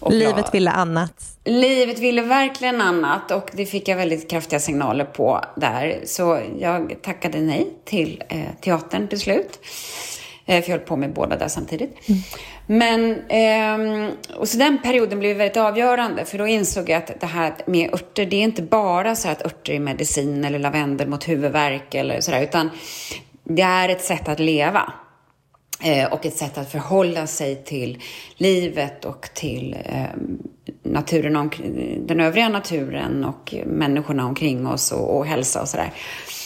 Och 0.00 0.12
Livet 0.12 0.34
jag, 0.36 0.52
ville 0.52 0.70
annat. 0.70 1.38
Livet 1.44 1.98
ville 1.98 2.22
verkligen 2.22 2.80
annat 2.80 3.30
och 3.30 3.50
det 3.52 3.66
fick 3.66 3.88
jag 3.88 3.96
väldigt 3.96 4.30
kraftiga 4.30 4.60
signaler 4.60 5.04
på 5.04 5.44
där. 5.56 6.00
Så 6.04 6.40
jag 6.58 7.02
tackade 7.02 7.40
nej 7.40 7.70
till 7.84 8.22
eh, 8.28 8.40
teatern 8.60 9.08
till 9.08 9.20
slut. 9.20 9.58
Eh, 10.46 10.62
för 10.62 10.70
jag 10.70 10.78
höll 10.78 10.86
på 10.86 10.96
med 10.96 11.12
båda 11.12 11.36
där 11.36 11.48
samtidigt. 11.48 12.08
Mm. 12.08 12.20
Men, 12.70 13.22
eh, 13.28 14.12
och 14.36 14.48
så 14.48 14.58
den 14.58 14.78
perioden 14.82 15.18
blev 15.18 15.36
väldigt 15.36 15.56
avgörande 15.56 16.24
för 16.24 16.38
då 16.38 16.46
insåg 16.46 16.88
jag 16.88 16.96
att 16.96 17.20
det 17.20 17.26
här 17.26 17.54
med 17.66 17.94
örter, 17.94 18.26
det 18.26 18.36
är 18.36 18.42
inte 18.42 18.62
bara 18.62 19.14
så 19.14 19.28
att 19.28 19.46
örter 19.46 19.72
är 19.72 19.80
medicin 19.80 20.44
eller 20.44 20.58
lavendel 20.58 21.08
mot 21.08 21.28
huvudvärk 21.28 21.94
eller 21.94 22.20
sådär, 22.20 22.42
utan 22.42 22.70
det 23.44 23.62
är 23.62 23.88
ett 23.88 24.04
sätt 24.04 24.28
att 24.28 24.40
leva. 24.40 24.92
Eh, 25.82 26.12
och 26.12 26.26
ett 26.26 26.36
sätt 26.36 26.58
att 26.58 26.72
förhålla 26.72 27.26
sig 27.26 27.64
till 27.64 28.02
livet 28.36 29.04
och 29.04 29.28
till 29.34 29.76
eh, 29.84 30.02
naturen, 30.82 31.50
den 32.06 32.20
övriga 32.20 32.48
naturen 32.48 33.24
och 33.24 33.54
människorna 33.66 34.26
omkring 34.26 34.66
oss 34.66 34.92
och, 34.92 35.16
och 35.16 35.26
hälsa 35.26 35.62
och 35.62 35.68
sådär. 35.68 35.84
Eh, 35.84 36.37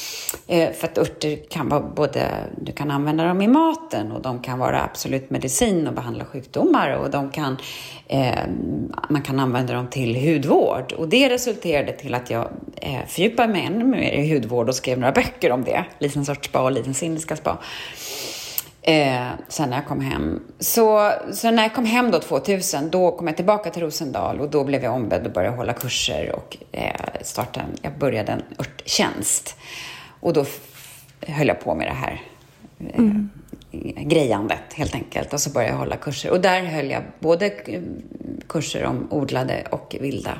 Eh, 0.46 0.72
för 0.72 0.86
att 0.86 0.98
örter 0.98 1.38
kan 1.50 1.68
vara 1.68 1.80
både, 1.80 2.30
du 2.60 2.72
kan 2.72 2.90
använda 2.90 3.24
dem 3.24 3.42
i 3.42 3.48
maten 3.48 4.12
och 4.12 4.22
de 4.22 4.42
kan 4.42 4.58
vara 4.58 4.82
absolut 4.82 5.30
medicin 5.30 5.86
och 5.86 5.94
behandla 5.94 6.24
sjukdomar 6.24 6.90
och 6.90 7.10
de 7.10 7.30
kan, 7.30 7.56
eh, 8.08 8.38
man 9.08 9.22
kan 9.22 9.40
använda 9.40 9.74
dem 9.74 9.88
till 9.88 10.16
hudvård. 10.16 10.92
Och 10.92 11.08
det 11.08 11.28
resulterade 11.28 11.92
till 11.92 12.14
att 12.14 12.30
jag 12.30 12.48
eh, 12.76 13.06
fördjupade 13.08 13.52
mig 13.52 13.64
ännu 13.66 13.84
mer 13.84 14.12
i 14.12 14.34
hudvård 14.34 14.68
och 14.68 14.74
skrev 14.74 14.98
några 14.98 15.12
böcker 15.12 15.52
om 15.52 15.64
det. 15.64 15.84
Liten 15.98 16.24
sorts 16.24 16.48
spa 16.48 16.62
och 16.62 16.72
Liten 16.72 16.94
indiska 17.02 17.36
spa. 17.36 17.58
Eh, 18.82 19.26
sen 19.48 19.70
när 19.70 19.76
jag 19.76 19.86
kom 19.86 20.00
hem. 20.00 20.42
Så, 20.58 21.12
så 21.32 21.50
när 21.50 21.62
jag 21.62 21.74
kom 21.74 21.84
hem 21.84 22.10
då 22.10 22.20
2000, 22.20 22.90
då 22.90 23.12
kom 23.12 23.26
jag 23.26 23.36
tillbaka 23.36 23.70
till 23.70 23.82
Rosendal 23.82 24.40
och 24.40 24.50
då 24.50 24.64
blev 24.64 24.84
jag 24.84 24.94
ombedd 24.94 25.26
att 25.26 25.34
börja 25.34 25.50
hålla 25.50 25.72
kurser 25.72 26.32
och 26.36 26.56
eh, 26.72 26.92
starta, 27.22 27.60
jag 27.82 27.98
började 27.98 28.32
en 28.32 28.42
örttjänst. 28.58 29.56
Och 30.22 30.32
då 30.32 30.44
höll 31.20 31.48
jag 31.48 31.60
på 31.60 31.74
med 31.74 31.86
det 31.86 31.94
här 31.94 32.22
eh, 32.78 32.98
mm. 32.98 33.30
grejandet 34.08 34.72
helt 34.74 34.94
enkelt. 34.94 35.32
Och 35.32 35.40
så 35.40 35.50
började 35.50 35.72
jag 35.72 35.78
hålla 35.78 35.96
kurser. 35.96 36.30
Och 36.30 36.40
där 36.40 36.62
höll 36.62 36.90
jag 36.90 37.02
både 37.18 37.50
kurser 38.48 38.84
om 38.84 39.06
odlade 39.10 39.64
och 39.70 39.96
vilda 40.00 40.38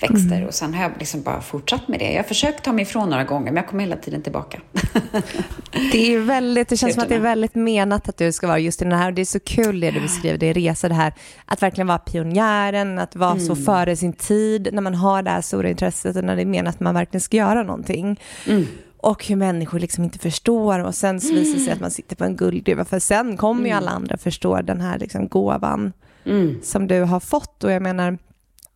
växter. 0.00 0.36
Mm. 0.36 0.46
Och 0.46 0.54
sen 0.54 0.74
har 0.74 0.82
jag 0.82 0.92
liksom 0.98 1.22
bara 1.22 1.40
fortsatt 1.40 1.88
med 1.88 1.98
det. 1.98 2.10
Jag 2.10 2.18
har 2.18 2.28
försökt 2.28 2.64
ta 2.64 2.72
mig 2.72 2.82
ifrån 2.82 3.10
några 3.10 3.24
gånger, 3.24 3.44
men 3.44 3.56
jag 3.56 3.66
kommer 3.66 3.82
hela 3.82 3.96
tiden 3.96 4.22
tillbaka. 4.22 4.60
det, 5.92 6.14
är 6.14 6.18
väldigt, 6.18 6.68
det 6.68 6.76
känns 6.76 6.94
som 6.94 7.02
att 7.02 7.08
det 7.08 7.14
är 7.14 7.20
väldigt 7.20 7.54
menat 7.54 8.08
att 8.08 8.16
du 8.16 8.32
ska 8.32 8.46
vara 8.46 8.58
just 8.58 8.82
i 8.82 8.84
den 8.84 8.98
här. 8.98 9.06
Och 9.06 9.14
det 9.14 9.20
är 9.20 9.26
så 9.26 9.40
kul 9.40 9.80
det 9.80 9.90
du 9.90 10.00
beskriver, 10.00 10.38
det 10.38 10.52
resa, 10.52 10.88
det 10.88 10.94
här 10.94 11.14
att 11.46 11.62
verkligen 11.62 11.86
vara 11.86 11.98
pionjären, 11.98 12.98
att 12.98 13.16
vara 13.16 13.30
mm. 13.30 13.46
så 13.46 13.56
före 13.56 13.96
sin 13.96 14.12
tid, 14.12 14.68
när 14.72 14.82
man 14.82 14.94
har 14.94 15.22
det 15.22 15.30
här 15.30 15.40
stora 15.40 15.70
intresset 15.70 16.16
och 16.16 16.24
när 16.24 16.36
det 16.36 16.42
är 16.42 16.46
menat 16.46 16.74
att 16.74 16.80
man 16.80 16.94
verkligen 16.94 17.20
ska 17.20 17.36
göra 17.36 17.62
någonting. 17.62 18.20
Mm 18.46 18.66
och 19.02 19.26
hur 19.26 19.36
människor 19.36 19.78
liksom 19.78 20.04
inte 20.04 20.18
förstår 20.18 20.78
och 20.78 20.94
sen 20.94 21.20
så 21.20 21.34
visar 21.34 21.58
det 21.58 21.64
sig 21.64 21.72
att 21.72 21.80
man 21.80 21.90
sitter 21.90 22.16
på 22.16 22.24
en 22.24 22.36
guldgruva 22.36 22.84
för 22.84 22.98
sen 22.98 23.36
kommer 23.36 23.60
mm. 23.60 23.70
ju 23.70 23.76
alla 23.76 23.90
andra 23.90 24.16
förstå 24.16 24.60
den 24.62 24.80
här 24.80 24.98
liksom 24.98 25.28
gåvan 25.28 25.92
mm. 26.24 26.58
som 26.62 26.86
du 26.86 27.00
har 27.00 27.20
fått 27.20 27.64
och 27.64 27.72
jag 27.72 27.82
menar 27.82 28.18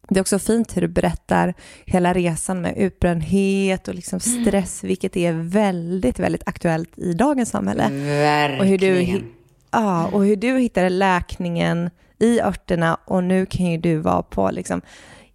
det 0.08 0.18
är 0.18 0.20
också 0.20 0.38
fint 0.38 0.76
hur 0.76 0.82
du 0.82 0.88
berättar 0.88 1.54
hela 1.84 2.14
resan 2.14 2.60
med 2.60 2.76
utbrändhet 2.76 3.88
och 3.88 3.94
liksom 3.94 4.20
mm. 4.26 4.44
stress, 4.44 4.82
mm. 4.82 4.88
vilket 4.88 5.16
är 5.16 5.32
väldigt, 5.32 6.18
väldigt 6.18 6.48
aktuellt 6.48 6.98
i 6.98 7.12
dagens 7.12 7.48
samhälle. 7.48 7.88
Verkligen. 7.92 8.60
Och 8.60 8.66
hur 8.66 8.78
du, 8.78 9.22
ja, 9.70 10.06
och 10.06 10.24
hur 10.24 10.36
du 10.36 10.58
hittade 10.58 10.88
läkningen 10.88 11.90
i 12.18 12.40
örterna 12.40 12.98
och 13.04 13.24
nu 13.24 13.46
kan 13.46 13.66
ju 13.66 13.78
du 13.78 13.96
vara 13.96 14.22
på, 14.22 14.50
liksom, 14.50 14.80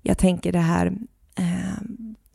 jag 0.02 0.18
tänker 0.18 0.52
det 0.52 0.60
här, 0.60 0.94
eh, 1.38 1.82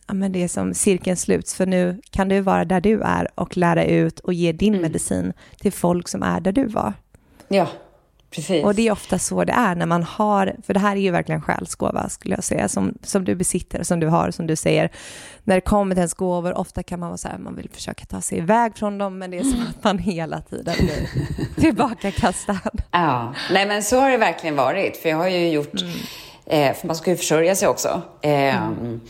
ja, 0.07 0.15
men 0.15 0.33
det 0.33 0.43
är 0.43 0.49
som 0.49 0.75
cirkeln 0.75 1.17
sluts, 1.17 1.55
för 1.55 1.67
nu 1.67 2.01
kan 2.11 2.29
du 2.29 2.41
vara 2.41 2.65
där 2.65 2.81
du 2.81 3.03
är 3.03 3.29
och 3.35 3.57
lära 3.57 3.85
ut 3.85 4.21
och 4.21 4.35
ge 4.35 4.53
din 4.53 4.75
mm. 4.75 4.83
medicin 4.83 5.33
till 5.61 5.73
folk 5.73 6.09
som 6.09 6.23
är 6.23 6.41
där 6.41 6.53
du 6.53 6.67
var. 6.67 6.93
Ja, 7.49 7.69
precis. 8.31 8.65
Och 8.65 8.75
det 8.75 8.89
är 8.89 8.93
ofta 8.93 9.19
så 9.19 9.45
det 9.45 9.53
är 9.53 9.75
när 9.75 9.87
man 9.87 10.03
har, 10.03 10.57
för 10.67 10.75
det 10.75 10.81
här 10.81 10.97
är 10.97 11.01
ju 11.01 11.11
verkligen 11.11 11.43
själsgåva 11.43 12.09
skulle 12.09 12.35
jag 12.35 12.45
säga, 12.45 12.69
som, 12.69 12.99
som 13.03 13.25
du 13.25 13.35
besitter, 13.35 13.83
som 13.83 14.01
du 14.01 14.07
har, 14.07 14.31
som 14.31 14.47
du 14.47 14.57
säger. 14.57 14.91
När 15.45 15.55
det 15.55 15.61
kommer 15.61 15.95
till 15.95 16.01
ens 16.01 16.15
gåvor, 16.15 16.59
ofta 16.59 16.83
kan 16.83 17.01
man 17.01 17.09
vara 17.09 17.19
så 17.19 17.29
här, 17.29 17.39
man 17.39 17.57
vill 17.57 17.71
försöka 17.73 18.05
ta 18.05 18.21
sig 18.21 18.39
iväg 18.39 18.77
från 18.77 18.99
dem, 18.99 19.19
men 19.19 19.31
det 19.31 19.39
är 19.39 19.43
som 19.43 19.67
att 19.69 19.85
man 19.85 19.99
hela 19.99 20.41
tiden 20.41 20.75
blir 20.79 21.09
tillbakakastad. 21.61 22.61
Ja, 22.91 23.35
nej 23.53 23.67
men 23.67 23.83
så 23.83 24.01
har 24.01 24.11
det 24.11 24.17
verkligen 24.17 24.57
varit, 24.57 24.97
för 24.97 25.09
jag 25.09 25.17
har 25.17 25.29
ju 25.29 25.51
gjort, 25.51 25.83
mm. 25.83 25.93
eh, 26.47 26.75
för 26.75 26.87
man 26.87 26.97
ska 26.97 27.11
ju 27.11 27.17
försörja 27.17 27.55
sig 27.55 27.69
också. 27.69 28.03
Eh, 28.23 28.57
mm 28.57 29.01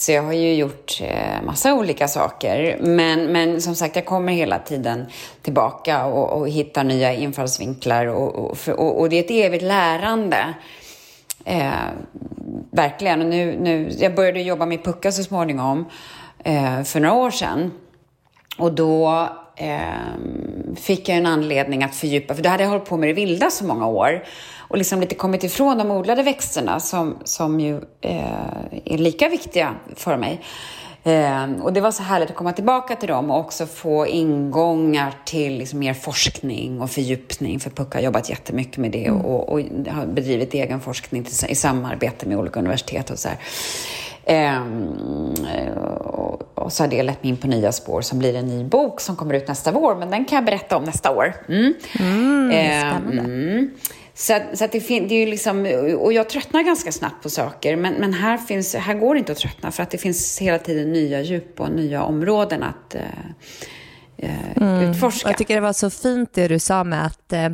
så 0.00 0.12
jag 0.12 0.22
har 0.22 0.32
ju 0.32 0.54
gjort 0.54 1.00
eh, 1.02 1.42
massa 1.42 1.74
olika 1.74 2.08
saker. 2.08 2.78
Men, 2.80 3.32
men 3.32 3.60
som 3.60 3.74
sagt, 3.74 3.96
jag 3.96 4.06
kommer 4.06 4.32
hela 4.32 4.58
tiden 4.58 5.06
tillbaka 5.42 6.04
och, 6.06 6.40
och 6.40 6.48
hittar 6.48 6.84
nya 6.84 7.14
infallsvinklar. 7.14 8.06
Och, 8.06 8.34
och, 8.34 8.68
och, 8.68 9.00
och 9.00 9.08
det 9.08 9.16
är 9.16 9.24
ett 9.24 9.46
evigt 9.46 9.64
lärande. 9.64 10.54
Eh, 11.44 11.70
verkligen. 12.70 13.20
Och 13.20 13.26
nu, 13.26 13.58
nu, 13.60 13.90
jag 13.98 14.14
började 14.14 14.40
jobba 14.40 14.66
med 14.66 14.84
pucka 14.84 15.12
så 15.12 15.24
småningom 15.24 15.84
eh, 16.44 16.82
för 16.82 17.00
några 17.00 17.14
år 17.14 17.30
sedan. 17.30 17.72
Och 18.58 18.72
då 18.72 19.28
eh, 19.56 19.80
fick 20.76 21.08
jag 21.08 21.18
en 21.18 21.26
anledning 21.26 21.84
att 21.84 21.94
fördjupa, 21.94 22.34
för 22.34 22.42
då 22.42 22.48
hade 22.48 22.62
jag 22.62 22.70
hållit 22.70 22.88
på 22.88 22.96
med 22.96 23.08
det 23.08 23.12
vilda 23.12 23.50
så 23.50 23.64
många 23.64 23.86
år 23.86 24.24
och 24.70 24.78
liksom 24.78 25.00
lite 25.00 25.14
kommit 25.14 25.44
ifrån 25.44 25.78
de 25.78 25.90
odlade 25.90 26.22
växterna 26.22 26.80
som, 26.80 27.18
som 27.24 27.60
ju 27.60 27.76
eh, 28.00 28.64
är 28.84 28.98
lika 28.98 29.28
viktiga 29.28 29.74
för 29.96 30.16
mig. 30.16 30.40
Eh, 31.04 31.50
och 31.62 31.72
det 31.72 31.80
var 31.80 31.90
så 31.90 32.02
härligt 32.02 32.30
att 32.30 32.36
komma 32.36 32.52
tillbaka 32.52 32.96
till 32.96 33.08
dem 33.08 33.30
och 33.30 33.38
också 33.38 33.66
få 33.66 34.06
ingångar 34.06 35.14
till 35.24 35.58
liksom 35.58 35.78
mer 35.78 35.94
forskning 35.94 36.80
och 36.80 36.90
fördjupning. 36.90 37.60
För 37.60 37.70
Pucka 37.70 37.98
har 37.98 38.02
jobbat 38.02 38.28
jättemycket 38.28 38.76
med 38.76 38.90
det 38.90 39.06
mm. 39.06 39.20
och, 39.20 39.48
och, 39.48 39.60
har 39.88 40.06
bedrivit 40.06 40.54
egen 40.54 40.80
forskning 40.80 41.26
i 41.48 41.54
samarbete 41.54 42.28
med 42.28 42.38
olika 42.38 42.60
universitet 42.60 43.10
och 43.10 43.18
så 43.18 43.28
här. 43.28 43.38
Ehm, 44.24 45.34
och, 45.96 46.58
och, 46.58 46.72
så 46.72 46.82
har 46.82 46.88
det 46.88 47.02
lett 47.02 47.22
mig 47.22 47.30
in 47.30 47.36
på 47.36 47.46
nya 47.46 47.72
spår 47.72 48.00
som 48.00 48.18
blir 48.18 48.34
en 48.34 48.46
ny 48.46 48.64
bok 48.64 49.00
som 49.00 49.16
kommer 49.16 49.34
ut 49.34 49.48
nästa 49.48 49.72
vår, 49.72 49.94
men 49.94 50.10
den 50.10 50.24
kan 50.24 50.36
jag 50.36 50.44
berätta 50.44 50.76
om 50.76 50.84
nästa 50.84 51.10
år. 51.10 51.34
Mm. 51.48 51.74
Mm, 51.98 52.50
ehm, 52.50 53.18
mm. 53.18 53.70
Så, 54.20 54.40
så 54.52 54.64
att 54.64 54.72
det, 54.72 54.80
fin- 54.80 55.08
det 55.08 55.14
är 55.14 55.18
ju 55.18 55.26
liksom, 55.26 55.66
och 55.98 56.12
jag 56.12 56.28
tröttnar 56.28 56.62
ganska 56.62 56.92
snabbt 56.92 57.22
på 57.22 57.30
saker, 57.30 57.76
men, 57.76 57.94
men 57.94 58.12
här, 58.12 58.38
finns, 58.38 58.74
här 58.74 58.94
går 58.94 59.14
det 59.14 59.18
inte 59.18 59.32
att 59.32 59.38
tröttna 59.38 59.70
för 59.70 59.82
att 59.82 59.90
det 59.90 59.98
finns 59.98 60.38
hela 60.38 60.58
tiden 60.58 60.92
nya 60.92 61.20
djup 61.20 61.60
och 61.60 61.70
nya 61.70 62.02
områden 62.02 62.62
att 62.62 62.94
eh, 62.94 63.02
eh 64.16 64.56
mm. 64.56 64.90
utforska. 64.90 65.28
Jag 65.28 65.38
tycker 65.38 65.54
det 65.54 65.60
var 65.60 65.72
så 65.72 65.90
fint 65.90 66.30
det 66.32 66.48
du 66.48 66.58
sa 66.58 66.84
med 66.84 67.06
att 67.06 67.32
eh, 67.32 67.48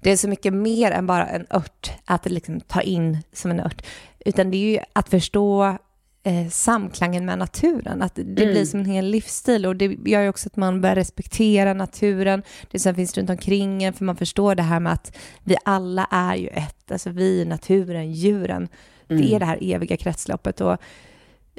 det 0.00 0.10
är 0.10 0.16
så 0.16 0.28
mycket 0.28 0.52
mer 0.52 0.90
än 0.90 1.06
bara 1.06 1.26
en 1.26 1.46
ört 1.50 1.90
att 2.04 2.30
liksom 2.30 2.60
ta 2.60 2.80
in 2.80 3.18
som 3.32 3.50
en 3.50 3.60
ört, 3.60 3.86
utan 4.24 4.50
det 4.50 4.56
är 4.56 4.70
ju 4.72 4.78
att 4.92 5.08
förstå 5.08 5.78
eh, 6.22 6.48
samklangen 6.48 7.24
med 7.24 7.38
naturen. 7.38 8.02
Att 8.02 8.14
det 8.14 8.22
mm. 8.22 8.34
blir 8.34 8.64
som 8.64 8.80
en 8.80 8.86
hel 8.86 9.06
livsstil 9.06 9.66
och 9.66 9.76
det 9.76 9.98
gör 10.04 10.22
ju 10.22 10.28
också 10.28 10.48
att 10.48 10.56
man 10.56 10.80
börjar 10.80 10.94
respektera 10.94 11.74
naturen, 11.74 12.42
det 12.70 12.78
som 12.78 12.94
finns 12.94 13.16
runt 13.18 13.30
omkring 13.30 13.82
en, 13.82 13.92
för 13.92 14.04
man 14.04 14.16
förstår 14.16 14.54
det 14.54 14.62
här 14.62 14.80
med 14.80 14.92
att 14.92 15.16
vi 15.44 15.56
alla 15.64 16.06
är 16.10 16.36
ju 16.36 16.48
ett, 16.48 16.92
alltså 16.92 17.10
vi, 17.10 17.44
naturen, 17.44 18.12
djuren. 18.12 18.68
Mm. 19.08 19.22
Det 19.22 19.34
är 19.34 19.38
det 19.38 19.46
här 19.46 19.58
eviga 19.60 19.96
kretsloppet 19.96 20.60
och 20.60 20.76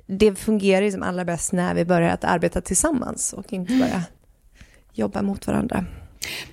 det 0.06 0.36
fungerar 0.36 0.86
ju 0.86 0.91
som 0.91 1.04
allra 1.04 1.26
bäst 1.26 1.54
när 1.54 1.76
vi 1.76 1.86
börjar 1.86 2.10
att 2.10 2.23
arbeta 2.23 2.62
tillsammans 2.62 3.34
och 3.34 3.54
inte 3.54 3.73
bara 3.73 4.04
jobba 4.93 5.21
mot 5.21 5.47
varandra. 5.47 5.86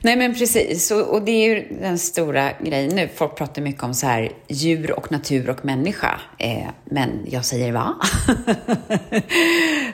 Nej, 0.00 0.16
men 0.16 0.34
precis. 0.34 0.90
Och, 0.90 1.14
och, 1.14 1.22
det 1.22 1.30
är 1.30 1.48
ju 1.48 1.78
den 1.80 1.98
stora 1.98 2.52
grejen 2.52 2.96
nu. 2.96 3.08
Folk 3.14 3.36
pratar 3.36 3.62
mycket 3.62 3.82
om 3.82 3.94
så 3.94 4.06
här 4.06 4.32
djur 4.48 4.92
och 4.92 5.12
natur 5.12 5.50
och 5.50 5.64
människa. 5.64 6.20
Eh, 6.38 6.68
men 6.84 7.10
jag 7.28 7.44
säger 7.44 7.72
va? 7.72 7.94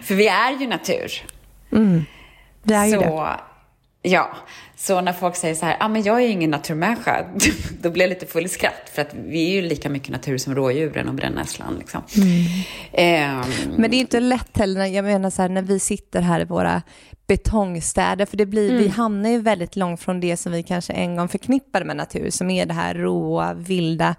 För 0.03 0.15
vi 0.15 0.27
är 0.27 0.61
ju 0.61 0.67
natur. 0.67 1.13
Mm. 1.73 2.05
Det 2.63 2.75
är 2.75 2.87
ju 2.87 2.93
så, 2.93 3.01
det. 3.01 3.41
Ja, 4.03 4.37
så 4.79 5.01
när 5.01 5.13
folk 5.13 5.37
säger 5.37 5.55
så 5.55 5.67
här, 5.67 5.77
ah, 5.81 5.89
men 5.89 6.03
jag 6.03 6.23
är 6.23 6.29
ingen 6.29 6.51
naturmänniska, 6.51 7.27
då 7.83 7.91
blir 7.91 8.03
jag 8.03 8.09
lite 8.09 8.27
full 8.27 8.45
i 8.45 8.49
skratt. 8.49 8.91
För 8.93 9.03
att 9.03 9.15
vi 9.15 9.51
är 9.51 9.51
ju 9.51 9.63
lika 9.63 9.89
mycket 9.89 10.11
natur 10.11 10.39
som 10.39 10.55
rådjuren 10.55 11.09
och 11.09 11.15
brännässlan. 11.15 11.77
Liksom. 11.79 12.03
Mm. 12.17 13.41
Um, 13.41 13.75
men 13.77 13.91
det 13.91 13.97
är 13.97 14.01
inte 14.01 14.21
lätt 14.21 14.59
heller, 14.59 14.87
jag 14.87 15.05
menar 15.05 15.31
så 15.31 15.43
här, 15.43 15.49
när 15.49 15.63
vi 15.63 15.79
sitter 15.79 16.21
här 16.21 16.41
i 16.41 16.45
våra 16.45 16.83
betongstäder, 17.27 18.27
för 18.27 18.37
det 18.37 18.47
blir, 18.47 18.71
mm. 18.71 18.83
vi 18.83 18.89
hamnar 18.89 19.31
ju 19.31 19.41
väldigt 19.41 19.77
långt 19.77 20.01
från 20.01 20.21
det 20.21 20.37
som 20.37 20.53
vi 20.53 20.63
kanske 20.63 20.93
en 20.93 21.17
gång 21.17 21.29
förknippade 21.29 21.85
med 21.85 21.97
natur, 21.97 22.31
som 22.31 22.51
är 22.51 22.67
det 22.67 22.75
här 22.75 22.95
råa, 22.95 23.55
vilda. 23.55 24.15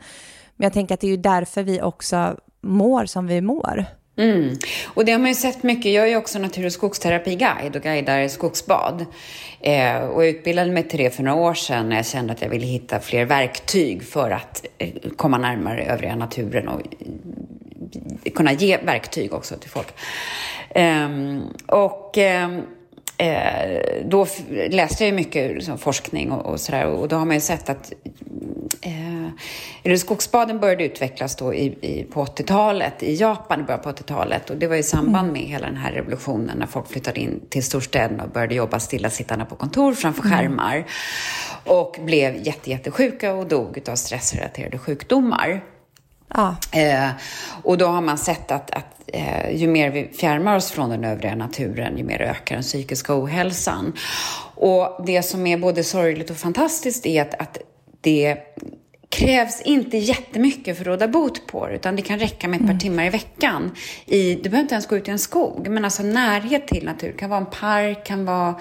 Men 0.56 0.64
jag 0.66 0.74
tänker 0.74 0.94
att 0.94 1.00
det 1.00 1.08
är 1.08 1.12
ju 1.12 1.18
därför 1.18 1.64
vi 1.64 1.82
också 1.82 2.38
mår 2.62 3.06
som 3.06 3.28
vi 3.28 3.42
mår. 3.42 3.86
Mm. 4.18 4.58
Och 4.86 5.06
det 5.06 5.12
har 5.12 5.20
man 5.20 5.30
ju 5.30 5.36
sett 5.36 5.64
mycket. 5.64 5.94
Jag 5.94 6.04
är 6.04 6.08
ju 6.08 6.16
också 6.16 6.40
natur 6.40 6.66
och 6.66 6.72
skogsterapiguide 6.72 7.76
och 7.76 7.82
guidar 7.82 8.28
skogsbad. 8.28 9.06
Eh, 9.62 9.98
och 9.98 10.24
jag 10.24 10.30
utbildade 10.30 10.72
mig 10.72 10.84
till 10.84 11.00
det 11.00 11.10
för 11.10 11.24
några 11.24 11.38
år 11.38 11.54
sedan 11.54 11.90
när 11.90 11.96
jag 11.96 12.06
kände 12.06 12.34
att 12.34 12.42
jag 12.42 12.50
ville 12.50 12.66
hitta 12.66 13.00
fler 13.00 13.26
verktyg 13.26 14.04
för 14.04 14.32
att 14.32 14.66
eh, 14.78 14.90
komma 15.16 15.38
närmare 15.38 15.86
övriga 15.86 16.16
naturen 16.16 16.68
och 16.68 16.82
eh, 18.24 18.32
kunna 18.32 18.54
ge 18.54 18.78
verktyg 18.78 19.34
också 19.34 19.56
till 19.56 19.70
folk. 19.70 19.94
Eh, 20.70 21.10
och 21.68 22.18
ehm, 22.18 22.62
Eh, 23.20 23.82
då 24.06 24.28
läste 24.70 25.06
jag 25.06 25.14
mycket 25.14 25.56
liksom, 25.56 25.78
forskning 25.78 26.32
och, 26.32 26.46
och 26.46 26.60
sådär 26.60 26.86
och 26.86 27.08
då 27.08 27.16
har 27.16 27.26
man 27.26 27.36
ju 27.36 27.42
sett 27.42 27.70
att 27.70 27.94
eh, 28.82 29.96
skogsbaden 29.96 30.60
började 30.60 30.84
utvecklas 30.84 31.36
då 31.36 31.54
i, 31.54 31.66
i, 31.82 32.04
på 32.04 32.26
80-talet 32.26 33.04
i 33.04 33.16
Japan 33.16 33.60
i 33.60 33.64
början 33.64 33.82
på 33.82 33.90
80-talet 33.90 34.50
och 34.50 34.58
det 34.58 34.68
var 34.68 34.76
i 34.76 34.84
samband 34.84 35.32
med 35.32 35.42
hela 35.42 35.68
den 35.68 35.78
här 35.78 35.92
revolutionen 35.92 36.58
när 36.58 36.66
folk 36.66 36.88
flyttade 36.88 37.20
in 37.20 37.42
till 37.50 37.64
storstäderna 37.64 38.24
och 38.24 38.30
började 38.30 38.56
jobba 38.56 38.80
stillasittande 38.80 39.46
på 39.46 39.56
kontor 39.56 39.94
framför 39.94 40.26
mm. 40.26 40.38
skärmar 40.38 40.86
och 41.64 41.98
blev 42.06 42.48
jätte, 42.48 42.70
jättesjuka 42.70 43.34
och 43.34 43.48
dog 43.48 43.82
av 43.90 43.96
stressrelaterade 43.96 44.78
sjukdomar. 44.78 45.64
Ja. 46.34 46.56
Eh, 46.72 47.10
och 47.64 47.78
då 47.78 47.86
har 47.86 48.02
man 48.02 48.18
sett 48.18 48.52
att, 48.52 48.72
att 48.72 49.02
eh, 49.08 49.56
ju 49.56 49.68
mer 49.68 49.90
vi 49.90 50.08
fjärmar 50.08 50.56
oss 50.56 50.72
från 50.72 50.90
den 50.90 51.04
övriga 51.04 51.36
naturen, 51.36 51.98
ju 51.98 52.04
mer 52.04 52.22
ökar 52.22 52.56
den 52.56 52.64
psykiska 52.64 53.22
ohälsan. 53.22 53.94
Och 54.56 55.06
det 55.06 55.24
som 55.24 55.48
är 55.48 55.58
både 55.58 55.84
sorgligt 55.84 56.30
och 56.30 56.38
fantastiskt 56.38 57.06
är 57.06 57.22
att, 57.22 57.34
att 57.34 57.58
det 58.02 58.38
krävs 59.10 59.62
inte 59.62 59.98
jättemycket 59.98 60.78
för 60.78 60.84
att 60.84 60.88
råda 60.88 61.08
bot 61.08 61.48
på 61.48 61.68
det, 61.68 61.76
utan 61.76 61.96
det 61.96 62.02
kan 62.02 62.20
räcka 62.20 62.48
med 62.48 62.58
ett 62.58 62.66
par 62.66 62.72
mm. 62.72 62.80
timmar 62.80 63.06
i 63.06 63.10
veckan. 63.10 63.72
I, 64.06 64.36
du 64.36 64.42
behöver 64.42 64.60
inte 64.60 64.76
ens 64.76 64.88
gå 64.88 64.98
ut 64.98 65.08
i 65.08 65.12
en 65.12 65.20
skog, 65.20 65.68
men 65.68 65.86
alltså 65.86 66.04
närhet 66.04 66.68
till 66.68 66.86
natur. 66.86 67.08
Det 67.08 67.18
kan 67.18 67.30
vara 67.30 67.40
en 67.40 67.46
park, 67.46 68.06
kan 68.06 68.26
vara 68.26 68.56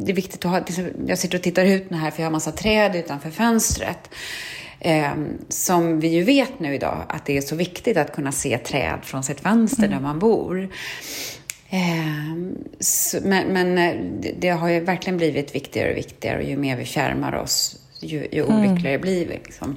det 0.00 0.12
är 0.12 0.14
viktigt 0.14 0.44
att 0.44 0.50
ha, 0.50 0.60
jag 1.06 1.18
sitter 1.18 1.38
och 1.38 1.42
tittar 1.42 1.64
ut 1.64 1.90
nu 1.90 1.96
här 1.96 2.10
för 2.10 2.22
jag 2.22 2.26
har 2.26 2.32
massa 2.32 2.52
träd 2.52 2.96
utanför 2.96 3.30
fönstret. 3.30 4.10
Eh, 4.80 5.12
som 5.48 6.00
vi 6.00 6.08
ju 6.08 6.22
vet 6.22 6.60
nu 6.60 6.74
idag 6.74 7.04
att 7.08 7.26
det 7.26 7.36
är 7.36 7.40
så 7.40 7.56
viktigt 7.56 7.96
att 7.96 8.12
kunna 8.12 8.32
se 8.32 8.58
träd 8.58 8.98
från 9.02 9.22
sitt 9.22 9.40
fönster 9.40 9.84
mm. 9.84 9.90
där 9.90 10.00
man 10.00 10.18
bor. 10.18 10.68
Eh, 11.70 11.78
så, 12.80 13.18
men, 13.22 13.46
men 13.46 13.74
det, 14.20 14.34
det, 14.38 14.48
har 14.48 14.68
ju 14.68 14.80
verkligen 14.80 15.16
blivit 15.16 15.54
viktigare 15.54 15.90
och 15.90 15.96
viktigare 15.96 16.38
och 16.38 16.44
ju 16.44 16.56
mer 16.56 16.76
vi 16.76 16.84
fjärmar 16.84 17.34
oss 17.34 17.76
ju, 18.00 18.28
ju 18.32 18.44
mm. 18.44 18.56
olyckligare 18.56 18.94
mm. 18.94 19.00
blir 19.00 19.26
vi. 19.26 19.34
Liksom. 19.44 19.76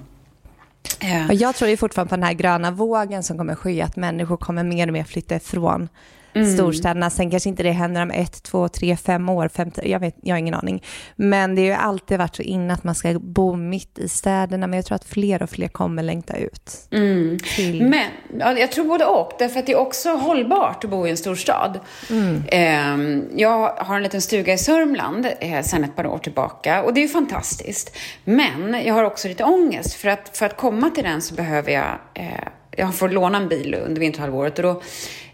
Eh. 0.99 1.33
Jag 1.33 1.55
tror 1.55 1.69
ju 1.69 1.77
fortfarande 1.77 2.09
på 2.09 2.15
den 2.15 2.23
här 2.23 2.33
gröna 2.33 2.71
vågen 2.71 3.23
som 3.23 3.37
kommer 3.37 3.55
ske, 3.55 3.81
att 3.81 3.95
människor 3.95 4.37
kommer 4.37 4.63
mer 4.63 4.87
och 4.87 4.93
mer 4.93 5.03
flytta 5.03 5.35
ifrån 5.35 5.89
mm. 6.33 6.53
storstäderna. 6.53 7.09
Sen 7.09 7.31
kanske 7.31 7.49
inte 7.49 7.63
det 7.63 7.71
händer 7.71 8.01
om 8.01 8.11
ett, 8.11 8.43
två, 8.43 8.67
tre, 8.67 8.97
fem 8.97 9.29
år, 9.29 9.47
fem, 9.47 9.71
jag, 9.83 9.99
vet, 9.99 10.15
jag 10.21 10.33
har 10.33 10.39
ingen 10.39 10.53
aning. 10.53 10.83
Men 11.15 11.55
det 11.55 11.61
har 11.61 11.67
ju 11.67 11.73
alltid 11.73 12.17
varit 12.17 12.35
så 12.35 12.41
inne 12.41 12.73
att 12.73 12.83
man 12.83 12.95
ska 12.95 13.19
bo 13.19 13.55
mitt 13.55 13.99
i 13.99 14.09
städerna, 14.09 14.67
men 14.67 14.77
jag 14.77 14.85
tror 14.85 14.95
att 14.95 15.05
fler 15.05 15.43
och 15.43 15.49
fler 15.49 15.67
kommer 15.67 16.03
längta 16.03 16.37
ut. 16.37 16.87
Mm. 16.91 17.39
Till... 17.55 17.87
Men 17.87 18.09
ja, 18.39 18.59
jag 18.59 18.71
tror 18.71 18.85
både 18.85 19.05
och, 19.05 19.31
därför 19.39 19.59
att 19.59 19.65
det 19.65 19.71
är 19.71 19.79
också 19.79 20.09
hållbart 20.09 20.83
att 20.83 20.89
bo 20.89 21.07
i 21.07 21.09
en 21.09 21.17
storstad. 21.17 21.79
Mm. 22.09 22.43
Eh, 22.47 23.23
jag 23.35 23.69
har 23.69 23.95
en 23.95 24.03
liten 24.03 24.21
stuga 24.21 24.53
i 24.53 24.57
Sörmland 24.57 25.27
eh, 25.39 25.61
sedan 25.61 25.83
ett 25.83 25.95
par 25.95 26.05
år 26.05 26.17
tillbaka 26.17 26.83
och 26.83 26.93
det 26.93 26.99
är 26.99 27.03
ju 27.03 27.07
fantastiskt. 27.07 27.97
Men 28.23 28.81
jag 28.85 28.93
har 28.93 29.03
också 29.03 29.27
lite 29.27 29.43
ångest, 29.43 29.93
för 29.93 30.09
att, 30.09 30.37
för 30.37 30.45
att 30.45 30.57
komma 30.57 30.89
till 30.89 31.03
den 31.03 31.21
så 31.21 31.35
behöver 31.35 31.71
jag 31.71 31.99
eh, 32.13 32.47
jag 32.81 32.95
får 32.95 33.09
låna 33.09 33.37
en 33.37 33.47
bil 33.47 33.75
under 33.85 33.99
vinterhalvåret 33.99 34.59
och 34.59 34.63
då 34.63 34.81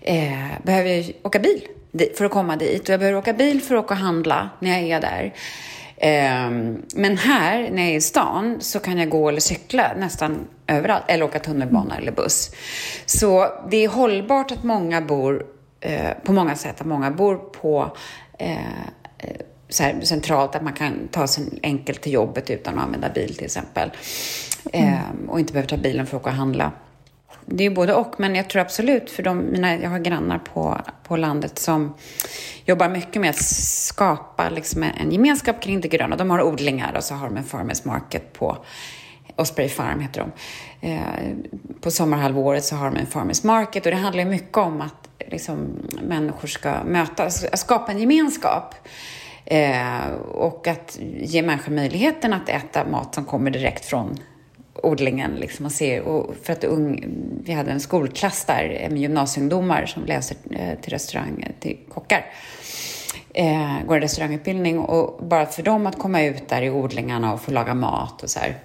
eh, 0.01 0.61
behöver 0.63 0.89
jag 0.89 1.13
åka 1.23 1.39
bil 1.39 1.67
för 2.17 2.25
att 2.25 2.31
komma 2.31 2.55
dit. 2.55 2.81
Och 2.81 2.89
jag 2.89 2.99
behöver 2.99 3.19
åka 3.19 3.33
bil 3.33 3.61
för 3.61 3.75
att 3.75 3.83
åka 3.83 3.93
och 3.93 3.99
handla 3.99 4.49
när 4.59 4.79
jag 4.79 4.89
är 4.89 5.01
där. 5.01 5.33
Eh, 5.97 6.49
men 6.95 7.17
här, 7.17 7.69
när 7.71 7.83
jag 7.83 7.91
är 7.91 7.97
i 7.97 8.01
stan, 8.01 8.57
så 8.59 8.79
kan 8.79 8.97
jag 8.97 9.09
gå 9.09 9.29
eller 9.29 9.39
cykla 9.39 9.91
nästan 9.97 10.47
överallt. 10.67 11.03
Eller 11.07 11.25
åka 11.25 11.39
tunnelbana 11.39 11.97
eller 11.97 12.11
buss. 12.11 12.51
Så 13.05 13.47
det 13.69 13.77
är 13.77 13.87
hållbart 13.87 14.51
att 14.51 14.63
många 14.63 15.01
bor, 15.01 15.45
eh, 15.79 16.11
på 16.23 16.33
många 16.33 16.55
sätt, 16.55 16.81
att 16.81 16.87
många 16.87 17.11
bor 17.11 17.35
på 17.35 17.97
så 19.69 19.83
här 19.83 20.01
centralt, 20.01 20.55
att 20.55 20.63
man 20.63 20.73
kan 20.73 21.07
ta 21.11 21.27
sig 21.27 21.43
enkelt 21.63 22.01
till 22.01 22.13
jobbet 22.13 22.49
utan 22.49 22.77
att 22.77 22.83
använda 22.83 23.09
bil 23.09 23.35
till 23.35 23.45
exempel. 23.45 23.91
Mm. 24.73 24.93
Eh, 24.93 24.99
och 25.27 25.39
inte 25.39 25.53
behöver 25.53 25.69
ta 25.69 25.77
bilen 25.77 26.05
för 26.05 26.17
att 26.17 26.21
åka 26.21 26.29
och 26.29 26.35
handla 26.35 26.71
det 27.49 27.65
är 27.65 27.69
både 27.69 27.93
och, 27.93 28.15
men 28.17 28.35
jag 28.35 28.49
tror 28.49 28.61
absolut 28.61 29.09
för 29.09 29.23
de, 29.23 29.37
mina, 29.37 29.75
jag 29.77 29.89
har 29.89 29.99
grannar 29.99 30.37
på, 30.37 30.81
på 31.03 31.17
landet 31.17 31.59
som 31.59 31.93
jobbar 32.65 32.89
mycket 32.89 33.21
med 33.21 33.29
att 33.29 33.43
skapa 33.43 34.49
liksom 34.49 34.83
en 34.83 35.11
gemenskap 35.11 35.61
kring 35.61 35.81
det 35.81 35.87
gröna. 35.87 36.15
De 36.15 36.29
har 36.29 36.41
odlingar 36.41 36.93
och 36.95 37.03
så 37.03 37.15
har 37.15 37.27
de 37.27 37.37
en 37.37 37.43
farmers 37.43 37.85
market 37.85 38.33
på 38.33 38.57
Osprey 39.35 39.69
Farm 39.69 39.99
heter 39.99 40.21
de. 40.21 40.31
Eh, 40.87 41.35
på 41.81 41.91
sommarhalvåret 41.91 42.63
så 42.63 42.75
har 42.75 42.91
de 42.91 42.97
en 42.97 43.05
farmers 43.05 43.43
market 43.43 43.85
och 43.85 43.91
det 43.91 43.97
handlar 43.97 44.25
mycket 44.25 44.57
om 44.57 44.81
att 44.81 45.09
liksom, 45.27 45.57
människor 46.01 46.47
ska 46.47 46.83
mötas, 46.83 47.59
skapa 47.59 47.91
en 47.91 47.99
gemenskap. 47.99 48.75
Eh, 49.45 50.11
och 50.31 50.67
att 50.67 50.99
ge 51.19 51.41
människor 51.41 51.71
möjligheten 51.71 52.33
att 52.33 52.49
äta 52.49 52.85
mat 52.85 53.15
som 53.15 53.25
kommer 53.25 53.51
direkt 53.51 53.85
från 53.85 54.17
odlingen. 54.83 55.35
Liksom, 55.35 55.65
och 55.65 55.71
se, 55.71 55.99
och 55.99 56.35
för 56.43 56.53
att 56.53 56.63
ung, 56.63 57.03
vi 57.43 57.53
hade 57.53 57.71
en 57.71 57.79
skolklass 57.79 58.45
där 58.45 58.87
med 58.89 58.97
gymnasieungdomar 58.97 59.85
som 59.85 60.05
läser 60.05 60.37
eh, 60.51 60.79
till 60.81 60.91
restaurang, 60.93 61.47
till 61.59 61.77
kockar. 61.89 62.25
eh, 63.33 63.85
går 63.87 63.95
en 63.95 64.01
restaurangutbildning 64.01 64.79
och 64.79 65.25
bara 65.25 65.45
för 65.45 65.63
dem 65.63 65.87
att 65.87 65.99
komma 65.99 66.23
ut 66.23 66.49
där 66.49 66.61
i 66.61 66.69
odlingarna 66.69 67.33
och 67.33 67.41
få 67.41 67.51
laga 67.51 67.73
mat 67.73 68.23
och 68.23 68.29
så 68.29 68.39
här. 68.39 68.55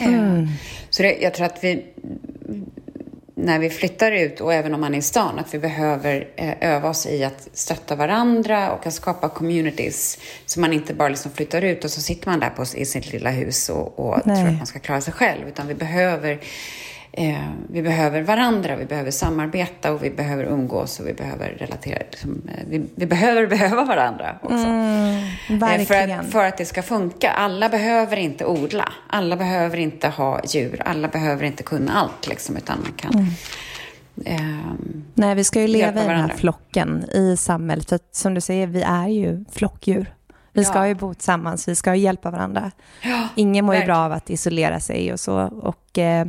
Eh, 0.00 0.06
mm. 0.06 0.46
Så 0.90 1.02
det, 1.02 1.18
jag 1.20 1.34
tror 1.34 1.46
att 1.46 1.64
vi, 1.64 1.84
när 3.40 3.58
vi 3.58 3.70
flyttar 3.70 4.12
ut 4.12 4.40
och 4.40 4.54
även 4.54 4.74
om 4.74 4.80
man 4.80 4.94
är 4.94 4.98
i 4.98 5.02
stan, 5.02 5.38
att 5.38 5.54
vi 5.54 5.58
behöver 5.58 6.28
eh, 6.36 6.54
öva 6.60 6.88
oss 6.88 7.06
i 7.06 7.24
att 7.24 7.48
stötta 7.52 7.96
varandra 7.96 8.72
och 8.72 8.86
att 8.86 8.94
skapa 8.94 9.28
communities. 9.28 10.18
Så 10.46 10.60
man 10.60 10.72
inte 10.72 10.94
bara 10.94 11.08
liksom 11.08 11.32
flyttar 11.32 11.62
ut 11.62 11.84
och 11.84 11.90
så 11.90 12.00
sitter 12.00 12.30
man 12.30 12.40
där 12.40 12.50
på, 12.50 12.62
i 12.62 12.84
sitt 12.84 13.12
lilla 13.12 13.30
hus 13.30 13.68
och, 13.68 13.98
och 13.98 14.22
tror 14.22 14.48
att 14.48 14.56
man 14.56 14.66
ska 14.66 14.78
klara 14.78 15.00
sig 15.00 15.12
själv. 15.12 15.48
Utan 15.48 15.66
vi 15.66 15.74
behöver 15.74 16.40
Eh, 17.18 17.50
vi 17.68 17.82
behöver 17.82 18.22
varandra, 18.22 18.76
vi 18.76 18.84
behöver 18.84 19.10
samarbeta 19.10 19.92
och 19.92 20.04
vi 20.04 20.10
behöver 20.10 20.44
umgås 20.44 21.00
och 21.00 21.06
vi 21.06 21.12
behöver 21.12 21.48
relatera. 21.48 21.98
Liksom, 22.10 22.42
eh, 22.48 22.64
vi, 22.68 22.86
vi, 22.94 23.06
behöver 23.06 23.46
behöva 23.56 23.84
varandra 23.84 24.38
också. 24.42 24.54
Mm, 24.56 25.24
eh, 25.48 25.86
för, 25.86 25.94
att, 25.94 26.32
för 26.32 26.44
att 26.44 26.56
det 26.56 26.64
ska 26.64 26.82
funka. 26.82 27.30
Alla 27.30 27.68
behöver 27.68 28.16
inte 28.16 28.44
odla. 28.44 28.92
Alla 29.06 29.36
behöver 29.36 29.76
inte 29.76 30.08
ha 30.08 30.40
djur. 30.44 30.82
Alla 30.84 31.08
behöver 31.08 31.44
inte 31.44 31.62
kunna 31.62 31.92
allt, 31.92 32.28
liksom, 32.28 32.56
utan 32.56 32.78
man 32.82 32.92
kan 32.92 33.14
mm. 33.14 33.26
Ehm, 34.24 35.04
Nej, 35.14 35.34
vi 35.34 35.44
ska 35.44 35.60
ju 35.60 35.66
leva 35.66 36.04
i 36.04 36.06
den 36.06 36.20
här 36.20 36.34
flocken 36.36 37.04
i 37.04 37.36
samhället. 37.36 37.88
För 37.88 37.98
som 38.12 38.34
du 38.34 38.40
säger, 38.40 38.66
vi 38.66 38.82
är 38.82 39.08
ju 39.08 39.44
flockdjur. 39.52 40.14
Vi 40.58 40.64
ska 40.64 40.78
ja. 40.78 40.88
ju 40.88 40.94
bo 40.94 41.14
tillsammans, 41.14 41.68
vi 41.68 41.74
ska 41.74 41.94
ju 41.94 42.02
hjälpa 42.02 42.30
varandra. 42.30 42.70
Ja, 43.02 43.28
Ingen 43.34 43.64
mår 43.64 43.74
ju 43.74 43.84
bra 43.84 43.96
av 43.96 44.12
att 44.12 44.30
isolera 44.30 44.80
sig 44.80 45.12
och 45.12 45.20
så. 45.20 45.38
Och 45.62 45.98
eh, 45.98 46.26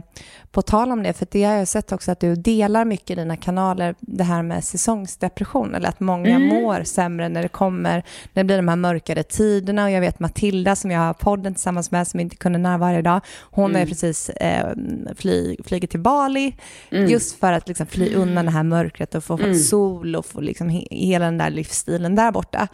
på 0.52 0.62
tal 0.62 0.92
om 0.92 1.04
det, 1.04 1.14
för 1.14 1.28
det 1.32 1.44
har 1.44 1.54
jag 1.54 1.68
sett 1.68 1.92
också 1.92 2.12
att 2.12 2.20
du 2.20 2.36
delar 2.36 2.86
mycket 2.86 3.10
i 3.10 3.16
dina 3.16 3.38
kanaler, 3.38 3.96
det 4.00 4.24
här 4.24 4.44
med 4.44 4.64
säsongsdepression, 4.64 5.76
eller 5.76 5.90
att 5.90 6.00
många 6.00 6.36
mm. 6.36 6.48
mår 6.48 6.84
sämre 6.84 7.30
när 7.30 7.42
det 7.42 7.48
kommer, 7.48 8.04
när 8.34 8.44
det 8.44 8.44
blir 8.44 8.58
de 8.58 8.68
här 8.68 8.76
mörkare 8.76 9.24
tiderna. 9.24 9.84
Och 9.84 9.92
jag 9.92 10.02
vet 10.02 10.20
Matilda 10.20 10.76
som 10.76 10.92
jag 10.92 11.00
har 11.00 11.14
podden 11.14 11.54
tillsammans 11.54 11.92
med, 11.92 12.08
som 12.08 12.20
inte 12.20 12.36
kunde 12.36 12.60
närvara 12.60 13.00
idag, 13.00 13.22
hon 13.42 13.70
mm. 13.70 13.82
är 13.82 13.86
precis 13.86 14.30
eh, 14.30 14.74
fly, 15.16 15.58
flyger 15.66 15.88
till 15.88 16.00
Bali, 16.00 16.56
mm. 16.92 17.10
just 17.10 17.40
för 17.40 17.54
att 17.54 17.68
liksom, 17.68 17.88
fly 17.88 18.14
undan 18.16 18.46
det 18.46 18.52
här 18.52 18.64
mörkret 18.64 19.16
och 19.16 19.24
få 19.24 19.38
mm. 19.38 19.56
sol 19.56 20.16
och 20.16 20.26
få 20.26 20.42
liksom, 20.42 20.70
he, 20.70 20.88
hela 20.92 21.26
den 21.26 21.38
där 21.38 21.50
livsstilen 21.50 22.16
där 22.16 22.32
borta. 22.32 22.68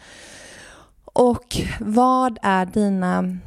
Och 1.16 1.58
vad 1.80 2.38
är 2.42 2.66
dina, 2.66 3.38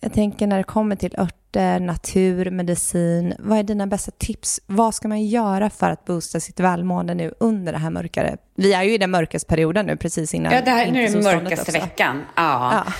jag 0.00 0.12
tänker 0.12 0.46
när 0.46 0.56
det 0.56 0.64
kommer 0.64 0.96
till 0.96 1.14
örter, 1.18 1.80
natur, 1.80 2.50
medicin, 2.50 3.34
vad 3.38 3.58
är 3.58 3.62
dina 3.62 3.86
bästa 3.86 4.10
tips? 4.10 4.60
Vad 4.66 4.94
ska 4.94 5.08
man 5.08 5.24
göra 5.26 5.70
för 5.70 5.90
att 5.90 6.04
boosta 6.04 6.40
sitt 6.40 6.60
välmående 6.60 7.14
nu 7.14 7.34
under 7.40 7.72
det 7.72 7.78
här 7.78 7.90
mörkare? 7.90 8.36
Vi 8.54 8.72
är 8.72 8.82
ju 8.82 8.94
i 8.94 8.98
den 8.98 9.10
mörkaste 9.10 9.48
perioden 9.48 9.86
nu 9.86 9.96
precis 9.96 10.34
innan. 10.34 10.52
Ja, 10.52 10.60
det 10.64 10.70
här, 10.70 10.90
nu 10.90 11.04
är 11.04 11.08
det 11.08 11.22
mörkaste 11.22 11.72
veckan. 11.72 12.22
Ja. 12.36 12.84
ja. 12.86 12.92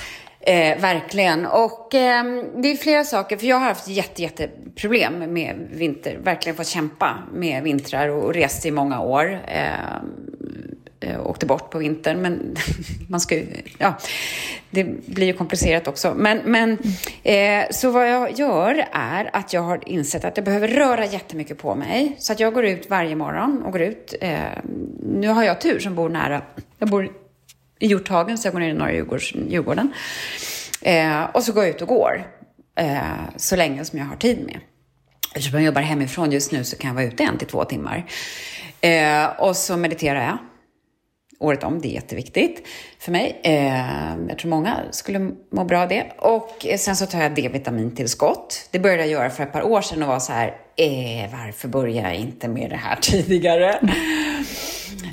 Eh, 0.52 0.80
verkligen. 0.80 1.46
Och 1.46 1.94
eh, 1.94 2.24
det 2.56 2.70
är 2.70 2.76
flera 2.76 3.04
saker, 3.04 3.36
för 3.36 3.46
jag 3.46 3.56
har 3.56 3.66
haft 3.66 3.88
jätte, 3.88 4.22
jätte 4.22 4.50
problem 4.76 5.32
med 5.32 5.68
vinter. 5.72 6.18
Verkligen 6.22 6.56
fått 6.56 6.66
kämpa 6.66 7.18
med 7.34 7.62
vintrar 7.62 8.08
och 8.08 8.34
rest 8.34 8.66
i 8.66 8.70
många 8.70 9.00
år. 9.00 9.40
Eh, 9.48 10.02
Eh, 11.00 11.16
och 11.16 11.30
åkte 11.30 11.46
bort 11.46 11.70
på 11.70 11.78
vintern. 11.78 12.22
Men 12.22 12.56
man 13.08 13.20
ska 13.20 13.34
ju, 13.34 13.46
ja, 13.78 13.98
det 14.70 14.84
blir 15.06 15.26
ju 15.26 15.32
komplicerat 15.32 15.88
också. 15.88 16.14
Men, 16.14 16.38
men 16.44 16.78
eh, 17.22 17.64
så 17.70 17.90
vad 17.90 18.10
jag 18.10 18.38
gör 18.38 18.86
är 18.92 19.30
att 19.32 19.52
jag 19.52 19.62
har 19.62 19.88
insett 19.88 20.24
att 20.24 20.36
jag 20.36 20.44
behöver 20.44 20.68
röra 20.68 21.06
jättemycket 21.06 21.58
på 21.58 21.74
mig. 21.74 22.16
Så 22.18 22.32
att 22.32 22.40
jag 22.40 22.54
går 22.54 22.64
ut 22.64 22.90
varje 22.90 23.16
morgon 23.16 23.62
och 23.62 23.72
går 23.72 23.80
ut. 23.80 24.14
Eh, 24.20 24.38
nu 25.02 25.28
har 25.28 25.44
jag 25.44 25.60
tur 25.60 25.78
som 25.78 25.94
bor 25.94 26.08
nära. 26.08 26.42
Jag 26.78 26.88
bor 26.88 27.12
i 27.78 27.86
Hjorthagen, 27.86 28.38
så 28.38 28.46
jag 28.46 28.52
går 28.52 28.60
ner 28.60 28.70
i 28.70 28.72
norra 28.72 29.20
Djurgården. 29.48 29.92
Eh, 30.82 31.22
och 31.22 31.42
så 31.42 31.52
går 31.52 31.64
jag 31.64 31.74
ut 31.74 31.82
och 31.82 31.88
går. 31.88 32.26
Eh, 32.78 32.98
så 33.36 33.56
länge 33.56 33.84
som 33.84 33.98
jag 33.98 34.06
har 34.06 34.16
tid 34.16 34.46
med. 34.46 34.60
Eftersom 35.34 35.58
jag 35.58 35.66
jobbar 35.66 35.82
hemifrån 35.82 36.32
just 36.32 36.52
nu 36.52 36.64
så 36.64 36.76
kan 36.76 36.88
jag 36.88 36.94
vara 36.94 37.04
ute 37.04 37.22
en 37.22 37.38
till 37.38 37.48
två 37.48 37.64
timmar. 37.64 38.06
Eh, 38.80 39.26
och 39.38 39.56
så 39.56 39.76
mediterar 39.76 40.22
jag 40.22 40.38
året 41.38 41.64
om. 41.64 41.80
Det 41.80 41.88
är 41.88 41.92
jätteviktigt 41.92 42.66
för 42.98 43.12
mig. 43.12 43.40
Eh, 43.42 44.16
jag 44.28 44.38
tror 44.38 44.50
många 44.50 44.76
skulle 44.90 45.30
må 45.50 45.64
bra 45.64 45.82
av 45.82 45.88
det. 45.88 46.06
Och 46.18 46.66
sen 46.78 46.96
så 46.96 47.06
tar 47.06 47.22
jag 47.22 47.34
D-vitamintillskott. 47.34 48.68
Det 48.70 48.78
började 48.78 49.02
jag 49.02 49.10
göra 49.10 49.30
för 49.30 49.42
ett 49.42 49.52
par 49.52 49.62
år 49.62 49.80
sedan 49.80 50.02
och 50.02 50.08
var 50.08 50.18
så 50.18 50.32
här, 50.32 50.48
eh, 50.76 51.30
varför 51.32 51.68
börjar 51.68 52.02
jag 52.04 52.14
inte 52.14 52.48
med 52.48 52.70
det 52.70 52.76
här 52.76 52.96
tidigare? 53.00 53.78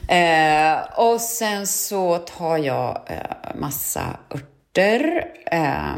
eh, 0.08 1.00
och 1.00 1.22
sen 1.22 1.68
så 1.68 2.18
tar 2.18 2.58
jag 2.58 3.02
eh, 3.10 3.56
massa 3.56 4.02
örter. 4.36 5.26
Eh, 5.52 5.96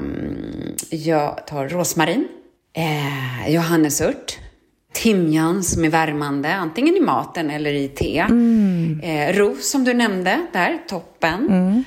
jag 0.89 1.47
tar 1.47 1.67
rosmarin, 1.67 2.27
eh, 2.73 3.49
johannesört, 3.53 4.37
timjan 4.95 5.63
som 5.63 5.85
är 5.85 5.89
värmande, 5.89 6.55
antingen 6.55 6.95
i 6.95 6.99
maten 6.99 7.49
eller 7.49 7.73
i 7.73 7.87
te. 7.87 8.19
Mm. 8.19 9.01
Eh, 9.03 9.33
ros 9.33 9.69
som 9.69 9.83
du 9.83 9.93
nämnde 9.93 10.47
där, 10.53 10.77
toppen. 10.87 11.49
Mm. 11.49 11.83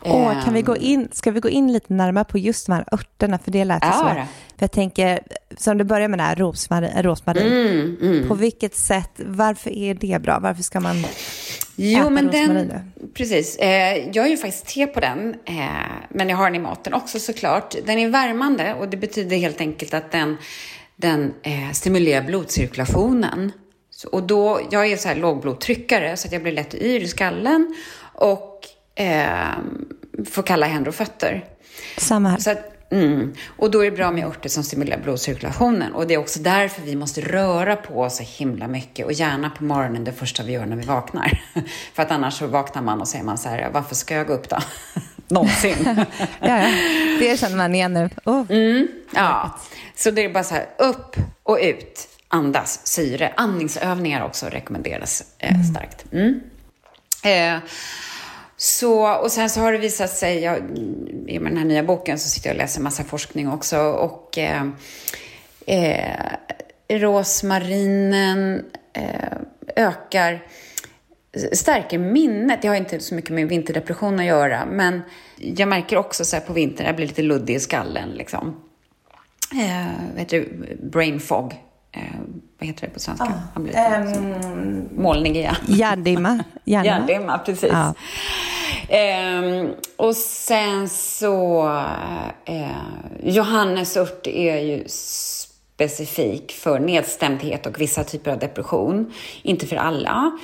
Oh, 0.00 0.44
kan 0.44 0.54
vi 0.54 0.62
gå 0.62 0.76
in, 0.76 1.08
ska 1.12 1.30
vi 1.30 1.40
gå 1.40 1.48
in 1.48 1.72
lite 1.72 1.92
närmare 1.92 2.24
på 2.24 2.38
just 2.38 2.66
de 2.66 2.72
här 2.72 2.84
örterna? 2.92 3.38
För 3.38 3.50
det 3.50 3.64
lät 3.64 3.82
ja, 3.82 3.92
så. 3.92 4.04
För 4.58 4.64
jag 4.64 4.72
tänker, 4.72 5.20
som 5.56 5.78
du 5.78 5.84
börjar 5.84 6.08
med 6.08 6.18
det 6.18 6.22
här 6.22 6.36
rosmarin, 6.36 6.90
rosmarin. 7.02 7.46
Mm, 7.46 7.96
mm. 8.02 8.28
på 8.28 8.34
vilket 8.34 8.74
sätt, 8.74 9.20
varför 9.26 9.70
är 9.70 9.94
det 9.94 10.22
bra? 10.22 10.38
Varför 10.38 10.62
ska 10.62 10.80
man 10.80 10.96
jo, 11.76 12.00
äta 12.00 12.10
men 12.10 12.26
rosmarin 12.26 12.54
den, 12.54 12.66
nu? 12.66 13.08
Precis, 13.14 13.56
eh, 13.56 13.96
jag 13.96 14.16
gör 14.16 14.26
ju 14.26 14.36
faktiskt 14.36 14.66
te 14.66 14.86
på 14.86 15.00
den, 15.00 15.34
eh, 15.44 15.56
men 16.08 16.28
jag 16.28 16.36
har 16.36 16.44
den 16.44 16.54
i 16.54 16.58
maten 16.58 16.94
också 16.94 17.18
såklart. 17.18 17.74
Den 17.86 17.98
är 17.98 18.08
värmande 18.08 18.74
och 18.74 18.88
det 18.88 18.96
betyder 18.96 19.36
helt 19.36 19.60
enkelt 19.60 19.94
att 19.94 20.12
den 20.12 20.36
den 21.00 21.34
eh, 21.42 21.72
stimulerar 21.72 22.22
blodcirkulationen. 22.22 23.52
Så, 23.90 24.08
och 24.08 24.22
då, 24.22 24.60
jag 24.70 24.86
är 24.86 24.96
så 24.96 25.08
här 25.08 25.14
lågblodtryckare 25.14 26.16
så 26.16 26.28
att 26.28 26.32
jag 26.32 26.42
blir 26.42 26.52
lätt 26.52 26.74
yr 26.74 27.00
i 27.00 27.08
skallen 27.08 27.74
och 28.14 28.60
eh, 28.94 29.48
får 30.26 30.42
kalla 30.42 30.66
händer 30.66 30.88
och 30.88 30.94
fötter. 30.94 31.44
Samma 31.96 32.28
här. 32.28 32.38
Så 32.38 32.50
att, 32.50 32.77
mm, 32.90 33.34
och 33.46 33.70
då 33.70 33.84
är 33.84 33.90
det 33.90 33.96
bra 33.96 34.10
med 34.10 34.26
örter 34.26 34.48
som 34.48 34.64
stimulerar 34.64 35.00
blodcirkulationen. 35.00 35.92
Och 35.92 36.06
det 36.06 36.14
är 36.14 36.18
också 36.18 36.40
därför 36.40 36.82
vi 36.82 36.96
måste 36.96 37.20
röra 37.20 37.76
på 37.76 38.02
oss 38.02 38.16
så 38.16 38.22
himla 38.22 38.68
mycket 38.68 39.06
och 39.06 39.12
gärna 39.12 39.50
på 39.50 39.64
morgonen 39.64 40.04
det 40.04 40.12
första 40.12 40.42
vi 40.42 40.52
gör 40.52 40.66
när 40.66 40.76
vi 40.76 40.86
vaknar. 40.86 41.42
För 41.94 42.02
att 42.02 42.10
annars 42.10 42.34
så 42.34 42.46
vaknar 42.46 42.82
man 42.82 43.00
och 43.00 43.08
säger 43.08 43.24
man 43.24 43.38
så 43.38 43.48
här, 43.48 43.70
varför 43.72 43.94
ska 43.94 44.14
jag 44.14 44.26
gå 44.26 44.32
upp 44.32 44.48
då? 44.48 44.58
Någonsin. 45.28 45.76
ja, 46.40 46.62
ja, 46.62 46.68
det 47.18 47.40
känner 47.40 47.56
man 47.56 47.74
igen 47.74 47.94
nu. 47.94 48.10
Oh. 48.24 48.44
Mm, 48.48 48.88
ja. 49.14 49.58
Så 49.96 50.10
det 50.10 50.24
är 50.24 50.32
bara 50.32 50.44
så 50.44 50.54
här, 50.54 50.66
upp 50.78 51.16
och 51.42 51.58
ut, 51.62 52.08
andas, 52.28 52.86
syre. 52.86 53.32
Andningsövningar 53.36 54.24
också 54.24 54.46
rekommenderas 54.46 55.24
eh, 55.38 55.54
mm. 55.54 55.64
starkt. 55.64 56.04
Mm. 56.12 56.40
Eh, 57.24 57.62
så, 58.60 59.14
och 59.14 59.32
sen 59.32 59.50
så 59.50 59.60
har 59.60 59.72
det 59.72 59.78
visat 59.78 60.10
sig, 60.10 60.38
jag, 60.38 60.58
i 61.26 61.38
den 61.38 61.56
här 61.56 61.64
nya 61.64 61.82
boken 61.82 62.18
så 62.18 62.28
sitter 62.28 62.48
jag 62.48 62.54
och 62.54 62.58
läser 62.58 62.80
massa 62.80 63.04
forskning 63.04 63.48
också 63.48 63.78
och 63.78 64.38
eh, 64.38 64.66
eh, 65.66 66.32
rosmarinen 66.88 68.64
eh, 68.92 69.38
ökar, 69.76 70.46
stärker 71.52 71.98
minnet. 71.98 72.62
Det 72.62 72.68
har 72.68 72.76
inte 72.76 73.00
så 73.00 73.14
mycket 73.14 73.30
med 73.30 73.48
vinterdepression 73.48 74.20
att 74.20 74.26
göra, 74.26 74.66
men 74.66 75.02
jag 75.36 75.68
märker 75.68 75.96
också 75.96 76.24
så 76.24 76.36
här 76.36 76.42
på 76.42 76.52
vintern, 76.52 76.86
jag 76.86 76.96
blir 76.96 77.06
lite 77.06 77.22
luddig 77.22 77.54
i 77.54 77.60
skallen 77.60 78.08
liksom 78.10 78.60
eh, 79.52 79.86
vad 80.10 80.18
heter 80.18 80.38
det, 80.38 80.76
brain 80.90 81.20
fog. 81.20 81.54
Eh, 81.98 82.20
vad 82.58 82.66
heter 82.66 82.86
det 82.86 82.92
på 82.92 83.00
svenska? 83.00 83.24
Ah, 83.24 83.40
Han 83.54 83.64
blir 83.64 83.74
um, 84.16 84.88
molniga. 85.02 85.56
Hjärndimma. 85.68 86.44
Hjärndimma, 86.64 87.38
precis. 87.38 87.72
Ah. 87.72 87.94
Eh, 88.94 89.66
och 89.96 90.16
sen 90.16 90.88
så, 90.88 91.68
eh, 92.44 92.68
Johannesört 93.22 94.26
är 94.26 94.58
ju 94.58 94.84
specifik 94.88 96.52
för 96.52 96.78
nedstämdhet 96.80 97.66
och 97.66 97.80
vissa 97.80 98.04
typer 98.04 98.30
av 98.30 98.38
depression. 98.38 99.12
Inte 99.42 99.66
för 99.66 99.76
alla. 99.76 100.38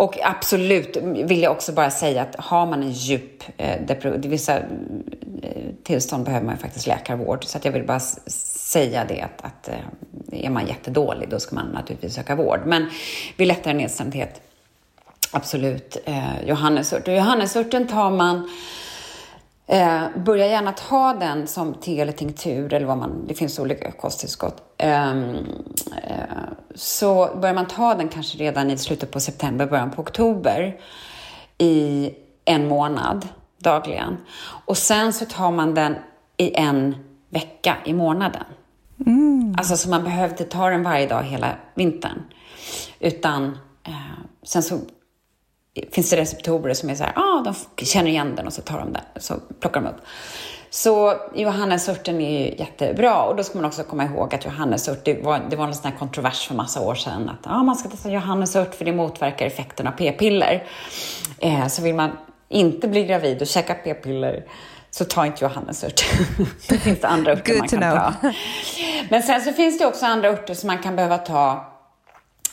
Och 0.00 0.18
absolut 0.22 0.96
vill 1.02 1.42
jag 1.42 1.52
också 1.52 1.72
bara 1.72 1.90
säga 1.90 2.22
att 2.22 2.36
har 2.36 2.66
man 2.66 2.82
en 2.82 2.90
djup 2.90 3.42
eh, 3.56 3.86
depression, 3.86 4.20
vissa 4.20 4.58
eh, 4.58 4.62
tillstånd 5.82 6.24
behöver 6.24 6.46
man 6.46 6.54
ju 6.54 6.60
faktiskt 6.60 6.86
läkarvård. 6.86 7.44
Så 7.44 7.58
att 7.58 7.64
jag 7.64 7.72
vill 7.72 7.86
bara 7.86 8.00
säga 8.00 9.04
det 9.08 9.20
att, 9.20 9.44
att 9.44 9.68
eh, 9.68 10.44
är 10.44 10.50
man 10.50 10.66
jättedålig 10.66 11.28
då 11.28 11.40
ska 11.40 11.54
man 11.54 11.66
naturligtvis 11.66 12.14
söka 12.14 12.34
vård. 12.34 12.60
Men 12.66 12.90
vid 13.36 13.48
lättare 13.48 13.74
nedstämdhet, 13.74 14.40
absolut 15.30 15.96
eh, 16.04 16.42
johannesört. 16.46 17.08
Och 17.08 17.14
johannesörten 17.14 17.86
tar 17.86 18.10
man 18.10 18.50
Eh, 19.72 20.02
börja 20.24 20.46
gärna 20.46 20.72
ta 20.72 21.14
den 21.14 21.46
som 21.46 21.74
te 21.74 22.00
eller 22.00 22.12
tinktur 22.12 22.74
eller 22.74 22.86
vad 22.86 22.98
man, 22.98 23.26
det 23.26 23.34
finns 23.34 23.58
olika 23.58 23.92
kosttillskott. 23.92 24.62
Eh, 24.78 25.10
eh, 25.10 25.16
så 26.74 27.30
börjar 27.40 27.54
man 27.54 27.66
ta 27.66 27.94
den 27.94 28.08
kanske 28.08 28.38
redan 28.38 28.70
i 28.70 28.78
slutet 28.78 29.10
på 29.10 29.20
september, 29.20 29.66
början 29.66 29.90
på 29.90 30.02
oktober 30.02 30.80
i 31.58 32.10
en 32.44 32.68
månad. 32.68 33.28
dagligen. 33.58 34.16
Och 34.66 34.76
sen 34.76 35.12
så 35.12 35.24
tar 35.24 35.50
man 35.50 35.74
den 35.74 35.96
i 36.36 36.54
en 36.54 36.96
vecka 37.28 37.76
i 37.84 37.92
månaden. 37.92 38.44
Mm. 39.06 39.54
Alltså 39.58 39.76
så 39.76 39.88
man 39.88 40.04
behöver 40.04 40.28
inte 40.28 40.44
ta 40.44 40.70
den 40.70 40.82
varje 40.82 41.06
dag 41.06 41.22
hela 41.22 41.54
vintern. 41.74 42.22
Utan 43.00 43.58
eh, 43.84 43.92
sen 44.42 44.62
så 44.62 44.78
finns 45.92 46.10
det 46.10 46.16
receptorer 46.16 46.74
som 46.74 46.90
är 46.90 46.94
så 46.94 47.04
här, 47.04 47.12
ah, 47.16 47.42
de 47.44 47.84
känner 47.84 48.10
igen 48.10 48.34
den 48.36 48.46
och 48.46 48.52
så 48.52 48.62
tar 48.62 48.78
de 48.78 48.92
den, 48.92 49.02
så 49.16 49.34
plockar 49.60 49.80
de 49.80 49.88
upp. 49.88 50.00
Så 50.70 51.14
johannesörten 51.34 52.20
är 52.20 52.40
ju 52.40 52.54
jättebra 52.58 53.22
och 53.22 53.36
då 53.36 53.42
ska 53.42 53.58
man 53.58 53.64
också 53.64 53.82
komma 53.82 54.04
ihåg 54.04 54.34
att 54.34 54.44
johannesört, 54.44 55.04
det 55.04 55.22
var, 55.22 55.40
det 55.50 55.56
var 55.56 55.66
en 55.66 55.74
sån 55.74 55.90
här 55.90 55.98
kontrovers 55.98 56.46
för 56.46 56.54
massa 56.54 56.80
år 56.80 56.94
sedan 56.94 57.28
att 57.28 57.46
ah, 57.46 57.62
man 57.62 57.76
ska 57.76 57.88
testa 57.88 58.10
johannesört 58.10 58.74
för 58.74 58.84
det 58.84 58.92
motverkar 58.92 59.46
effekten 59.46 59.86
av 59.86 59.92
p-piller. 59.92 60.64
Eh, 61.38 61.66
så 61.66 61.82
vill 61.82 61.94
man 61.94 62.10
inte 62.48 62.88
bli 62.88 63.04
gravid 63.04 63.42
och 63.42 63.46
käka 63.46 63.74
p-piller 63.74 64.44
så 64.90 65.04
ta 65.04 65.26
inte 65.26 65.44
johannesört. 65.44 66.04
det 66.68 66.78
finns 66.78 67.04
andra 67.04 67.32
örter 67.32 67.58
man 67.58 67.68
kan 67.68 67.80
know. 67.80 67.94
ta. 67.96 68.32
Men 69.10 69.22
sen 69.22 69.40
så 69.40 69.52
finns 69.52 69.78
det 69.78 69.86
också 69.86 70.06
andra 70.06 70.28
örter 70.28 70.54
som 70.54 70.66
man 70.66 70.78
kan 70.78 70.96
behöva 70.96 71.18
ta 71.18 71.69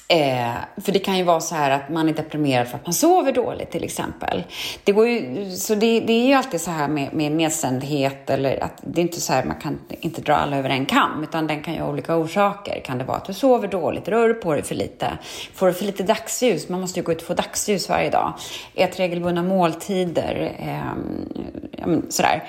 Eh, 0.10 0.56
för 0.78 0.92
det 0.92 1.00
kan 1.00 1.18
ju 1.18 1.24
vara 1.24 1.40
så 1.40 1.56
här 1.56 1.72
att 1.72 1.90
man 1.90 2.10
är 2.10 2.14
deprimerad 2.14 2.68
för 2.68 2.78
att 2.78 2.86
man 2.86 2.94
sover 2.94 3.32
dåligt 3.32 3.72
till 3.72 3.84
exempel. 3.84 4.44
Det, 4.84 4.92
går 4.92 5.08
ju, 5.08 5.52
så 5.52 5.76
det, 5.76 6.00
det 6.00 6.14
är 6.14 6.28
ju 6.28 6.34
alltid 6.34 6.62
så 6.62 6.72
här 6.72 6.88
med, 6.88 7.14
med 7.14 7.32
nedstämdhet 7.32 8.30
eller 8.30 8.64
att 8.64 8.82
det 8.82 9.02
är 9.02 9.04
inte 9.04 9.22
så 9.22 9.34
här, 9.34 9.44
man 9.44 9.56
kan 9.56 9.80
inte 9.90 10.22
dra 10.22 10.36
alla 10.36 10.58
över 10.58 10.70
en 10.70 10.86
kam 10.86 11.24
utan 11.24 11.48
den 11.48 11.64
kan 11.64 11.74
ju 11.74 11.80
ha 11.80 11.90
olika 11.90 12.16
orsaker. 12.16 12.82
Kan 12.86 12.98
det 12.98 13.04
vara 13.04 13.18
att 13.18 13.26
du 13.26 13.34
sover 13.34 13.68
dåligt, 13.68 14.08
rör 14.08 14.34
på 14.34 14.54
dig 14.54 14.64
för 14.64 14.76
lite, 14.76 15.18
får 15.54 15.68
du 15.68 15.74
för 15.74 15.86
lite 15.86 16.04
dagsljus, 16.04 16.70
man 16.70 16.82
måste 16.82 17.00
ju 17.00 17.04
gå 17.04 17.12
ut 17.12 17.22
och 17.22 17.28
få 17.28 17.34
dagsljus 17.34 17.90
varje 17.90 18.10
dag, 18.10 18.34
ät 18.76 19.00
regelbundna 19.00 19.44
måltider, 19.44 20.56
eh, 20.60 21.88
sådär. 22.10 22.44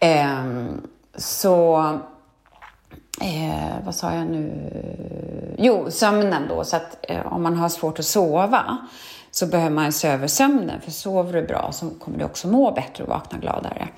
Eh, 0.00 0.44
så 1.16 1.84
Eh, 3.20 3.84
vad 3.84 3.94
sa 3.94 4.14
jag 4.14 4.26
nu? 4.26 4.70
Jo, 5.58 5.90
sömnen 5.90 6.48
då. 6.48 6.64
Så 6.64 6.76
att 6.76 6.96
eh, 7.02 7.32
om 7.32 7.42
man 7.42 7.56
har 7.56 7.68
svårt 7.68 7.98
att 7.98 8.04
sova 8.04 8.76
så 9.30 9.46
behöver 9.46 9.70
man 9.70 9.92
se 9.92 10.08
över 10.08 10.26
sömnen. 10.26 10.80
För 10.80 10.90
sover 10.90 11.32
du 11.32 11.46
bra 11.46 11.72
så 11.72 11.90
kommer 11.90 12.18
du 12.18 12.24
också 12.24 12.48
må 12.48 12.72
bättre 12.72 13.04
och 13.04 13.10
vakna 13.10 13.38
gladare. 13.38 13.88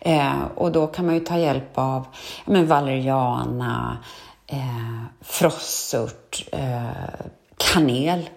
Eh, 0.00 0.42
och 0.54 0.72
då 0.72 0.86
kan 0.86 1.06
man 1.06 1.14
ju 1.14 1.20
ta 1.20 1.38
hjälp 1.38 1.78
av 1.78 2.06
men, 2.44 2.66
valeriana, 2.66 3.98
eh, 4.46 5.02
frossört, 5.20 6.44
eh, 6.52 6.90
kanel. 7.56 8.28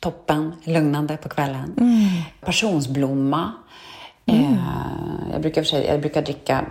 Toppen, 0.00 0.54
lugnande 0.64 1.16
på 1.16 1.28
kvällen. 1.28 1.74
Mm. 1.78 2.08
Passionsblomma. 2.40 3.52
Mm. 4.26 4.44
Eh, 4.44 5.32
jag, 5.32 5.40
brukar 5.40 5.62
för 5.62 5.68
sig, 5.68 5.86
jag 5.86 6.00
brukar 6.00 6.22
dricka 6.22 6.64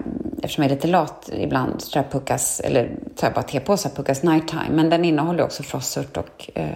eftersom 0.43 0.63
jag 0.63 0.71
är 0.71 0.75
lite 0.75 0.87
lat 0.87 1.29
ibland, 1.33 1.81
så 1.81 1.91
tar 1.91 1.99
jag 1.99 2.11
puckas, 2.11 2.59
eller 2.59 2.95
tar 3.15 3.27
jag 3.27 3.33
bara 3.33 3.43
tepåsar, 3.43 3.89
puckas 3.89 4.23
nighttime. 4.23 4.69
Men 4.69 4.89
den 4.89 5.05
innehåller 5.05 5.43
också 5.43 5.63
frossört 5.63 6.17
och 6.17 6.49
eh, 6.55 6.69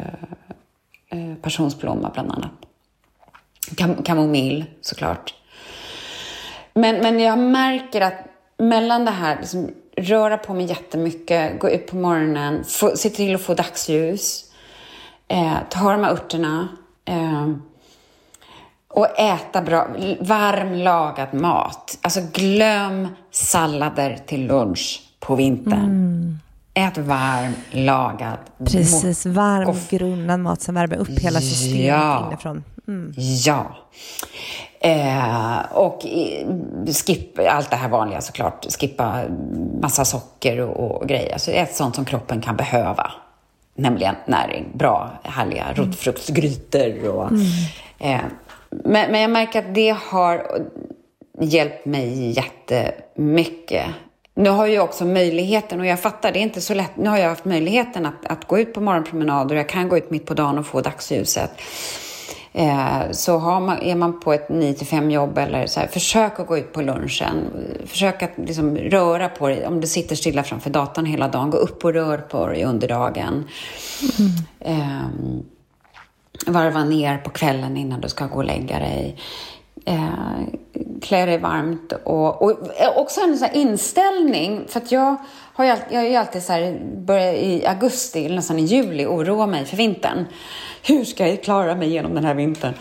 eh, 1.10 1.36
passionsblomma 1.42 2.10
bland 2.14 2.32
annat. 2.32 2.52
Kam 3.78 4.04
kamomill 4.04 4.66
såklart. 4.82 5.34
Men, 6.74 7.02
men 7.02 7.20
jag 7.20 7.40
märker 7.40 8.02
att 8.02 8.14
mellan 8.58 9.06
det 9.06 9.12
här, 9.12 9.38
liksom, 9.40 9.70
röra 9.98 10.38
på 10.38 10.54
mig 10.54 10.66
jättemycket, 10.66 11.60
gå 11.60 11.70
ut 11.70 11.88
på 11.88 11.96
morgonen, 11.96 12.64
få, 12.64 12.98
se 12.98 13.10
till 13.10 13.36
att 13.36 13.42
få 13.42 13.54
dagsljus, 13.54 14.52
eh, 15.28 15.58
ta 15.70 15.92
de 15.92 16.04
här 16.04 16.12
örterna, 16.12 16.68
eh, 17.06 17.50
och 18.96 19.20
äta 19.20 19.62
bra, 19.62 19.88
varm 20.20 20.74
lagad 20.74 21.34
mat. 21.34 21.98
Alltså 22.02 22.20
glöm 22.34 23.08
sallader 23.32 24.20
till 24.26 24.48
lunch 24.48 25.02
på 25.20 25.36
vintern. 25.36 25.84
Mm. 25.84 26.40
Ät 26.74 26.98
varm 26.98 27.54
lagad 27.72 28.38
Precis, 28.58 29.26
varm 29.26 29.70
och... 29.70 29.76
grunnad 29.90 30.40
mat 30.40 30.62
som 30.62 30.76
värmer 30.76 30.98
upp 30.98 31.20
hela 31.20 31.42
systemet 31.42 31.86
ja. 31.86 32.28
inifrån. 32.28 32.64
Mm. 32.88 33.14
Ja. 33.46 33.66
Eh, 34.80 35.58
och 35.72 36.06
skip, 37.06 37.40
allt 37.50 37.70
det 37.70 37.76
här 37.76 37.90
vanliga 37.90 38.22
såklart. 38.22 38.66
Skippa 38.80 39.22
massa 39.82 40.06
socker 40.06 40.62
och, 40.62 40.92
och 40.92 41.08
grejer. 41.08 41.34
Alltså 41.34 41.52
ät 41.52 41.76
sånt 41.76 41.96
som 41.96 42.06
kroppen 42.06 42.42
kan 42.42 42.56
behöva. 42.56 43.12
Nämligen 43.76 44.16
näring, 44.26 44.66
bra, 44.74 45.12
härliga 45.24 45.66
rotfruktsgrytor 45.74 47.10
och 47.10 47.32
mm. 47.32 47.46
eh, 48.00 48.22
men, 48.84 49.12
men 49.12 49.22
jag 49.22 49.32
märker 49.32 49.60
att 49.60 49.76
det 49.76 49.98
har 50.00 50.62
hjälpt 51.42 51.86
mig 51.86 52.32
jättemycket. 52.32 53.86
Nu 54.34 54.50
har 54.50 54.68
jag 54.68 54.84
också 54.84 55.06
möjligheten, 55.06 55.80
och 55.80 55.86
jag 55.86 56.00
fattar, 56.00 56.32
det 56.32 56.40
är 56.40 56.42
inte 56.42 56.62
så 56.62 56.74
lätt. 56.74 56.98
Nu 56.98 57.10
har 57.10 57.18
jag 57.18 57.30
haft 57.30 57.46
möjligheten 57.46 58.06
att, 58.06 58.26
att 58.26 58.48
gå 58.48 58.60
ut 58.60 58.74
på 58.74 58.82
morgonpromenader. 58.82 59.56
Jag 59.56 59.70
kan 59.70 59.90
gå 59.90 59.98
ut 59.98 60.10
mitt 60.10 60.26
på 60.26 60.34
dagen 60.34 60.58
och 60.58 60.66
få 60.66 60.82
dagsljuset. 60.82 61.52
Eh, 62.54 63.12
så 63.12 63.40
man, 63.40 63.82
är 63.82 63.96
man 63.96 64.20
på 64.20 64.34
ett 64.34 64.48
9-5 64.48 65.12
jobb 65.12 65.38
eller 65.38 65.68
så 65.68 65.80
här, 65.80 65.88
försök 65.88 66.40
att 66.40 66.48
gå 66.48 66.58
ut 66.58 66.74
på 66.74 66.82
lunchen. 66.82 67.36
Försök 67.86 68.24
att 68.24 68.32
liksom 68.38 68.78
röra 68.78 69.30
på 69.30 69.48
dig. 69.48 69.68
Om 69.68 69.82
du 69.82 69.88
sitter 69.88 70.16
stilla 70.16 70.44
framför 70.44 70.70
datorn 70.70 71.06
hela 71.06 71.28
dagen, 71.28 71.50
gå 71.50 71.58
upp 71.58 71.86
och 71.86 71.94
rör 71.94 72.18
på 72.18 72.48
dig 72.48 72.64
under 72.64 72.88
dagen. 72.88 73.44
Mm. 74.20 74.80
Eh, 74.80 75.06
varva 76.45 76.84
ner 76.84 77.17
på 77.17 77.30
kvällen 77.30 77.78
innan 77.78 78.02
du 78.02 78.10
ska 78.10 78.26
gå 78.26 78.36
och 78.36 78.45
lägga 78.45 78.80
dig. 78.80 79.17
Eh, 79.86 80.10
klä 81.02 81.26
dig 81.26 81.38
varmt 81.38 81.93
och, 82.04 82.41
och 82.41 82.52
eh, 82.82 82.98
också 82.98 83.21
en 83.21 83.38
sån 83.38 83.50
inställning. 83.54 84.65
För 84.67 84.80
att 84.80 84.91
jag 84.91 85.15
har 85.54 85.65
ju 85.65 85.71
alltid, 85.71 85.98
jag 85.98 86.10
ju 86.10 86.15
alltid 86.15 86.43
så 86.43 86.54
här, 86.54 86.82
börjar 86.95 87.34
i 87.34 87.65
augusti 87.65 88.26
eller 88.26 88.36
nästan 88.36 88.60
i 88.60 88.65
juli 88.65 89.06
oroa 89.06 89.48
mig 89.48 89.65
för 89.65 89.78
vintern. 89.78 90.26
Hur 90.84 91.06
ska 91.06 91.28
jag 91.28 91.43
klara 91.43 91.76
mig 91.76 91.89
genom 91.89 92.15
den 92.15 92.26
här 92.26 92.34
vintern? 92.34 92.74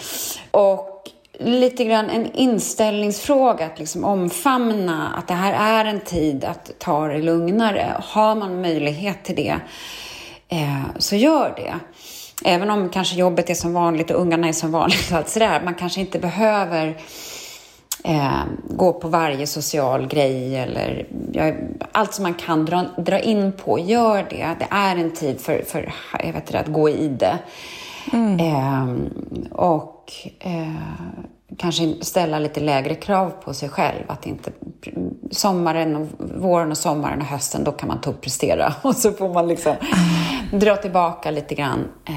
Och 0.51 0.91
lite 1.39 1.85
grann 1.85 2.11
en 2.11 2.33
inställningsfråga, 2.33 3.67
att 3.67 3.79
liksom 3.79 4.05
omfamna 4.05 5.09
att 5.09 5.29
det 5.29 5.35
här 5.35 5.83
är 5.83 5.91
en 5.91 6.01
tid 6.01 6.45
att 6.45 6.79
ta 6.79 7.09
det 7.09 7.19
lugnare. 7.19 7.97
Har 8.03 8.35
man 8.35 8.61
möjlighet 8.61 9.25
till 9.25 9.37
det, 9.37 9.57
eh, 10.49 10.83
så 10.99 11.17
gör 11.17 11.55
det. 11.57 11.75
Även 12.45 12.71
om 12.71 12.89
kanske 12.89 13.17
jobbet 13.17 13.51
är 13.51 13.55
som 13.55 13.73
vanligt 13.73 14.11
och 14.11 14.21
ungarna 14.21 14.49
är 14.49 14.53
som 14.53 14.73
vanligt 14.73 15.11
och 15.11 15.17
allt 15.17 15.29
sådär. 15.29 15.61
Man 15.65 15.75
kanske 15.75 16.01
inte 16.01 16.19
behöver 16.19 16.97
eh, 18.05 18.43
gå 18.71 18.93
på 18.93 19.09
varje 19.09 19.47
social 19.47 20.07
grej 20.07 20.57
eller 20.57 21.07
ja, 21.33 21.53
allt 21.93 22.15
som 22.15 22.23
man 22.23 22.35
kan 22.35 22.65
dra, 22.65 22.85
dra 22.97 23.19
in 23.19 23.53
på, 23.53 23.79
gör 23.79 24.27
det. 24.31 24.57
Det 24.59 24.67
är 24.71 24.97
en 24.97 25.11
tid 25.11 25.41
för, 25.41 25.63
för 25.67 25.93
jag 26.13 26.33
vet 26.33 26.47
inte, 26.47 26.59
att 26.59 26.73
gå 26.73 26.89
i 26.89 27.09
det. 27.09 27.39
Mm. 28.13 28.41
Eh, 28.41 29.53
och 29.53 30.13
eh, 30.41 30.75
kanske 31.59 31.95
ställa 32.01 32.39
lite 32.39 32.61
lägre 32.61 32.95
krav 32.95 33.31
på 33.31 33.55
sig 33.55 33.69
själv. 33.69 34.03
Att 34.07 34.27
inte 34.27 34.53
sommaren, 35.31 35.97
och, 35.97 36.09
våren 36.19 36.71
och 36.71 36.79
sommaren 36.79 37.21
och 37.21 37.27
hösten, 37.27 37.65
då 37.65 37.73
kan 37.73 37.89
man 37.89 38.01
topprestera. 38.01 38.75
Och 38.83 38.97
så 38.97 39.13
får 39.13 39.35
man 39.35 39.49
liksom 39.49 39.75
dra 40.53 40.77
tillbaka 40.77 41.31
lite 41.31 41.55
grann 41.55 41.89
eh, 42.05 42.15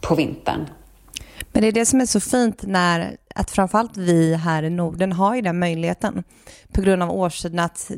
på 0.00 0.14
vintern. 0.14 0.66
Men 1.52 1.62
det 1.62 1.68
är 1.68 1.72
det 1.72 1.86
som 1.86 2.00
är 2.00 2.06
så 2.06 2.20
fint 2.20 2.62
när, 2.62 3.16
att 3.34 3.50
framförallt 3.50 3.96
vi 3.96 4.34
här 4.34 4.62
i 4.62 4.70
Norden 4.70 5.12
har 5.12 5.34
ju 5.34 5.40
den 5.40 5.58
möjligheten 5.58 6.24
på 6.72 6.80
grund 6.80 7.02
av 7.02 7.10
årstiden 7.10 7.58
att 7.58 7.90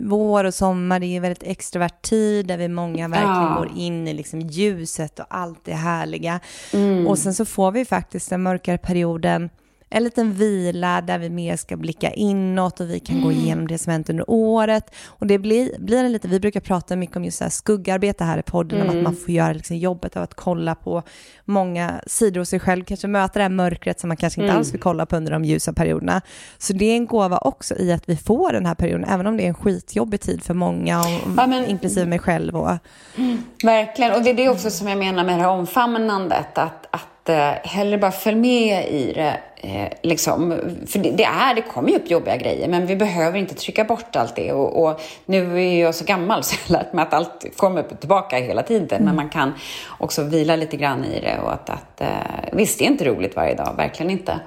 vår 0.00 0.44
och 0.44 0.54
sommar 0.54 1.00
det 1.00 1.06
är 1.06 1.20
väldigt 1.20 1.42
extrovert 1.42 2.02
tid 2.02 2.46
där 2.46 2.56
vi 2.56 2.68
många 2.68 3.08
verkligen 3.08 3.32
ja. 3.32 3.54
går 3.58 3.72
in 3.76 4.08
i 4.08 4.12
liksom 4.12 4.40
ljuset 4.40 5.18
och 5.18 5.26
allt 5.28 5.64
det 5.64 5.74
härliga. 5.74 6.40
Mm. 6.72 7.06
Och 7.06 7.18
sen 7.18 7.34
så 7.34 7.44
får 7.44 7.72
vi 7.72 7.84
faktiskt 7.84 8.30
den 8.30 8.42
mörkare 8.42 8.78
perioden 8.78 9.50
en 9.90 10.04
liten 10.04 10.32
vila 10.32 11.00
där 11.00 11.18
vi 11.18 11.30
mer 11.30 11.56
ska 11.56 11.76
blicka 11.76 12.10
inåt 12.10 12.80
och 12.80 12.90
vi 12.90 13.00
kan 13.00 13.16
mm. 13.16 13.24
gå 13.24 13.32
igenom 13.32 13.66
det 13.66 13.78
som 13.78 13.92
hänt 13.92 14.10
under 14.10 14.30
året. 14.30 14.94
Och 15.06 15.26
det 15.26 15.38
blir, 15.38 15.78
blir 15.78 16.04
en 16.04 16.12
lite, 16.12 16.28
vi 16.28 16.40
brukar 16.40 16.60
prata 16.60 16.96
mycket 16.96 17.16
om 17.16 17.24
just 17.24 17.38
så 17.38 17.44
här 17.44 17.50
skuggarbete 17.50 18.24
här 18.24 18.38
i 18.38 18.42
podden, 18.42 18.80
mm. 18.80 18.90
om 18.90 18.96
att 18.96 19.02
man 19.02 19.16
får 19.16 19.30
göra 19.30 19.52
liksom 19.52 19.76
jobbet 19.76 20.16
av 20.16 20.22
att 20.22 20.34
kolla 20.34 20.74
på 20.74 21.02
många 21.44 22.00
sidor 22.06 22.40
hos 22.40 22.48
sig 22.48 22.60
själv, 22.60 22.84
kanske 22.84 23.08
möta 23.08 23.38
det 23.38 23.42
här 23.42 23.50
mörkret 23.50 24.00
som 24.00 24.08
man 24.08 24.16
kanske 24.16 24.40
inte 24.40 24.50
mm. 24.50 24.58
alls 24.58 24.74
vill 24.74 24.80
kolla 24.80 25.06
på 25.06 25.16
under 25.16 25.32
de 25.32 25.44
ljusa 25.44 25.72
perioderna. 25.72 26.20
Så 26.58 26.72
det 26.72 26.84
är 26.84 26.96
en 26.96 27.06
gåva 27.06 27.38
också 27.38 27.74
i 27.78 27.92
att 27.92 28.08
vi 28.08 28.16
får 28.16 28.52
den 28.52 28.66
här 28.66 28.74
perioden, 28.74 29.04
även 29.08 29.26
om 29.26 29.36
det 29.36 29.42
är 29.42 29.48
en 29.48 29.54
skitjobbig 29.54 30.20
tid 30.20 30.42
för 30.42 30.54
många, 30.54 31.00
och, 31.00 31.06
ja, 31.36 31.46
men, 31.46 31.66
inklusive 31.66 32.06
mig 32.06 32.18
själv. 32.18 32.56
Och, 32.56 32.70
mm. 33.16 33.44
Verkligen, 33.62 34.12
och 34.12 34.22
det 34.22 34.30
är 34.30 34.34
det 34.34 34.48
också 34.48 34.70
som 34.70 34.88
jag 34.88 34.98
menar 34.98 35.24
med 35.24 35.38
det 35.38 35.42
här 35.42 35.50
omfamnandet, 35.50 36.58
att, 36.58 36.86
att 36.90 37.13
eh, 37.28 37.50
hellre 37.64 37.98
bara 37.98 38.12
följ 38.12 38.36
med 38.36 38.88
i 38.88 39.12
det 39.12 39.40
Eh, 39.64 39.88
liksom, 40.02 40.60
för 40.86 40.98
det, 40.98 41.10
det, 41.10 41.24
är, 41.24 41.54
det 41.54 41.62
kommer 41.62 41.88
ju 41.88 41.96
upp 41.96 42.10
jobbiga 42.10 42.36
grejer, 42.36 42.68
men 42.68 42.86
vi 42.86 42.96
behöver 42.96 43.38
inte 43.38 43.54
trycka 43.54 43.84
bort 43.84 44.16
allt 44.16 44.36
det. 44.36 44.52
Och, 44.52 44.84
och 44.84 45.00
nu 45.26 45.62
är 45.62 45.80
jag 45.82 45.94
så 45.94 46.04
gammal 46.04 46.42
så 46.42 46.54
jag 46.54 46.76
har 46.76 46.84
lärt 46.84 46.92
mig 46.92 47.02
att 47.02 47.14
allt 47.14 47.56
kommer 47.56 47.82
tillbaka 47.82 48.38
hela 48.38 48.62
tiden. 48.62 48.88
Mm. 48.88 49.04
Men 49.04 49.16
man 49.16 49.28
kan 49.28 49.52
också 49.98 50.22
vila 50.22 50.56
lite 50.56 50.76
grann 50.76 51.04
i 51.04 51.20
det. 51.20 51.38
Och 51.38 51.52
att, 51.52 51.70
att, 51.70 52.00
eh, 52.00 52.08
visst, 52.52 52.78
det 52.78 52.84
är 52.84 52.90
inte 52.90 53.04
roligt 53.04 53.36
varje 53.36 53.54
dag, 53.54 53.74
verkligen 53.76 54.10
inte. 54.10 54.40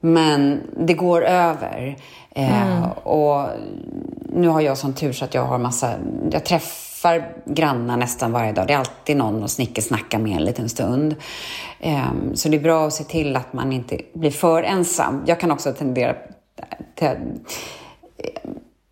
Men 0.00 0.60
det 0.76 0.94
går 0.94 1.24
över. 1.24 1.96
Eh, 2.30 2.72
mm. 2.72 2.90
Och 2.90 3.48
nu 4.32 4.48
har 4.48 4.60
jag 4.60 4.78
sån 4.78 4.94
tur 4.94 5.12
så 5.12 5.24
att 5.24 5.34
jag 5.34 5.44
har 5.44 5.58
massa, 5.58 5.92
jag 6.30 6.44
träffar 6.44 6.85
grannar 7.44 7.96
nästan 7.96 8.32
varje 8.32 8.52
dag. 8.52 8.66
Det 8.66 8.72
är 8.72 8.78
alltid 8.78 9.16
någon 9.16 9.44
att 9.44 9.50
snickesnacka 9.50 10.18
med 10.18 10.36
en 10.36 10.44
liten 10.44 10.68
stund. 10.68 11.14
Eh, 11.80 12.12
så 12.34 12.48
det 12.48 12.56
är 12.56 12.60
bra 12.60 12.86
att 12.86 12.92
se 12.92 13.04
till 13.04 13.36
att 13.36 13.52
man 13.52 13.72
inte 13.72 14.00
blir 14.12 14.30
för 14.30 14.62
ensam. 14.62 15.22
Jag 15.26 15.40
kan 15.40 15.50
också 15.50 15.72
tendera 15.72 16.14
till 16.94 17.08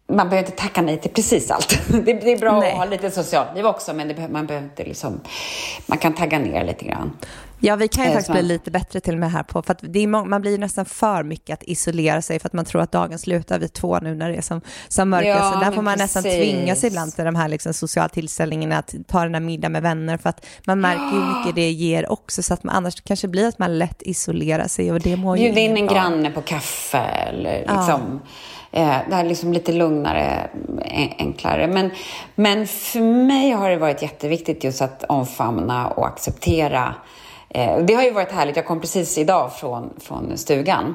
man 0.06 0.28
behöver 0.28 0.48
inte 0.48 0.62
tacka 0.62 0.82
nej 0.82 0.98
till 0.98 1.10
precis 1.10 1.50
allt. 1.50 1.78
Det, 1.88 2.12
det 2.12 2.32
är 2.32 2.38
bra 2.38 2.60
nej. 2.60 2.72
att 2.72 2.78
ha 2.78 2.84
lite 2.84 3.10
socialt 3.10 3.54
liv 3.54 3.66
också, 3.66 3.94
men 3.94 4.08
det, 4.08 4.28
man 4.28 4.46
behöver 4.46 4.66
inte 4.66 4.84
liksom, 4.84 5.20
man 5.86 5.98
kan 5.98 6.14
tagga 6.14 6.38
ner 6.38 6.64
lite 6.64 6.84
grann. 6.84 7.16
Ja, 7.64 7.76
vi 7.76 7.88
kan 7.88 8.04
ju 8.04 8.10
faktiskt 8.10 8.32
bli 8.32 8.42
lite 8.42 8.70
bättre 8.70 9.00
till 9.00 9.14
och 9.14 9.20
med 9.20 9.32
här 9.32 9.42
på, 9.42 9.62
för 9.62 9.76
det 9.80 9.98
är 9.98 10.06
man 10.06 10.40
blir 10.40 10.58
nästan 10.58 10.84
för 10.84 11.22
mycket 11.22 11.54
att 11.54 11.62
isolera 11.62 12.22
sig 12.22 12.38
för 12.38 12.48
att 12.48 12.52
man 12.52 12.64
tror 12.64 12.82
att 12.82 12.92
dagen 12.92 13.18
slutar 13.18 13.58
vid 13.58 13.72
två 13.72 13.98
nu 13.98 14.14
när 14.14 14.30
det 14.30 14.36
är 14.36 14.42
som, 14.42 14.60
som 14.88 15.10
mörkast. 15.10 15.44
Ja, 15.44 15.52
så 15.52 15.58
där 15.58 15.72
får 15.72 15.82
man 15.82 15.94
precis. 15.94 16.14
nästan 16.14 16.22
tvinga 16.22 16.76
sig 16.76 16.88
ibland 16.88 17.14
till 17.14 17.24
de 17.24 17.34
här 17.34 17.48
liksom 17.48 17.74
sociala 17.74 18.08
tillställningarna, 18.08 18.78
att 18.78 18.94
ta 19.08 19.22
den 19.22 19.32
där 19.32 19.40
middag 19.40 19.68
med 19.68 19.82
vänner, 19.82 20.16
för 20.16 20.28
att 20.28 20.46
man 20.66 20.80
märker 20.80 21.02
ja. 21.02 21.10
hur 21.10 21.38
mycket 21.38 21.54
det 21.54 21.70
ger 21.70 22.12
också, 22.12 22.42
så 22.42 22.54
att 22.54 22.64
man 22.64 22.76
annars 22.76 23.00
kanske 23.00 23.28
blir 23.28 23.48
att 23.48 23.58
man 23.58 23.78
lätt 23.78 24.02
isolerar 24.02 24.68
sig 24.68 24.92
och 24.92 25.00
det 25.00 25.16
mår 25.16 25.36
ju 25.36 25.42
Bjud 25.42 25.58
in 25.58 25.76
en 25.76 25.86
granne 25.86 26.30
på 26.30 26.40
kaffe 26.40 26.98
eller 26.98 27.58
liksom. 27.58 28.20
Ja. 28.70 28.80
Eh, 28.80 28.96
det 29.08 29.14
här 29.14 29.24
är 29.24 29.28
liksom 29.28 29.52
lite 29.52 29.72
lugnare, 29.72 30.50
enklare. 31.18 31.66
Men, 31.66 31.90
men 32.34 32.66
för 32.66 33.00
mig 33.00 33.50
har 33.50 33.70
det 33.70 33.76
varit 33.76 34.02
jätteviktigt 34.02 34.64
just 34.64 34.82
att 34.82 35.04
omfamna 35.04 35.88
och 35.88 36.06
acceptera. 36.06 36.94
Eh, 37.54 37.78
det 37.78 37.94
har 37.94 38.02
ju 38.02 38.10
varit 38.10 38.32
härligt. 38.32 38.56
Jag 38.56 38.66
kom 38.66 38.80
precis 38.80 39.18
idag 39.18 39.56
från, 39.56 39.90
från 40.00 40.38
stugan. 40.38 40.94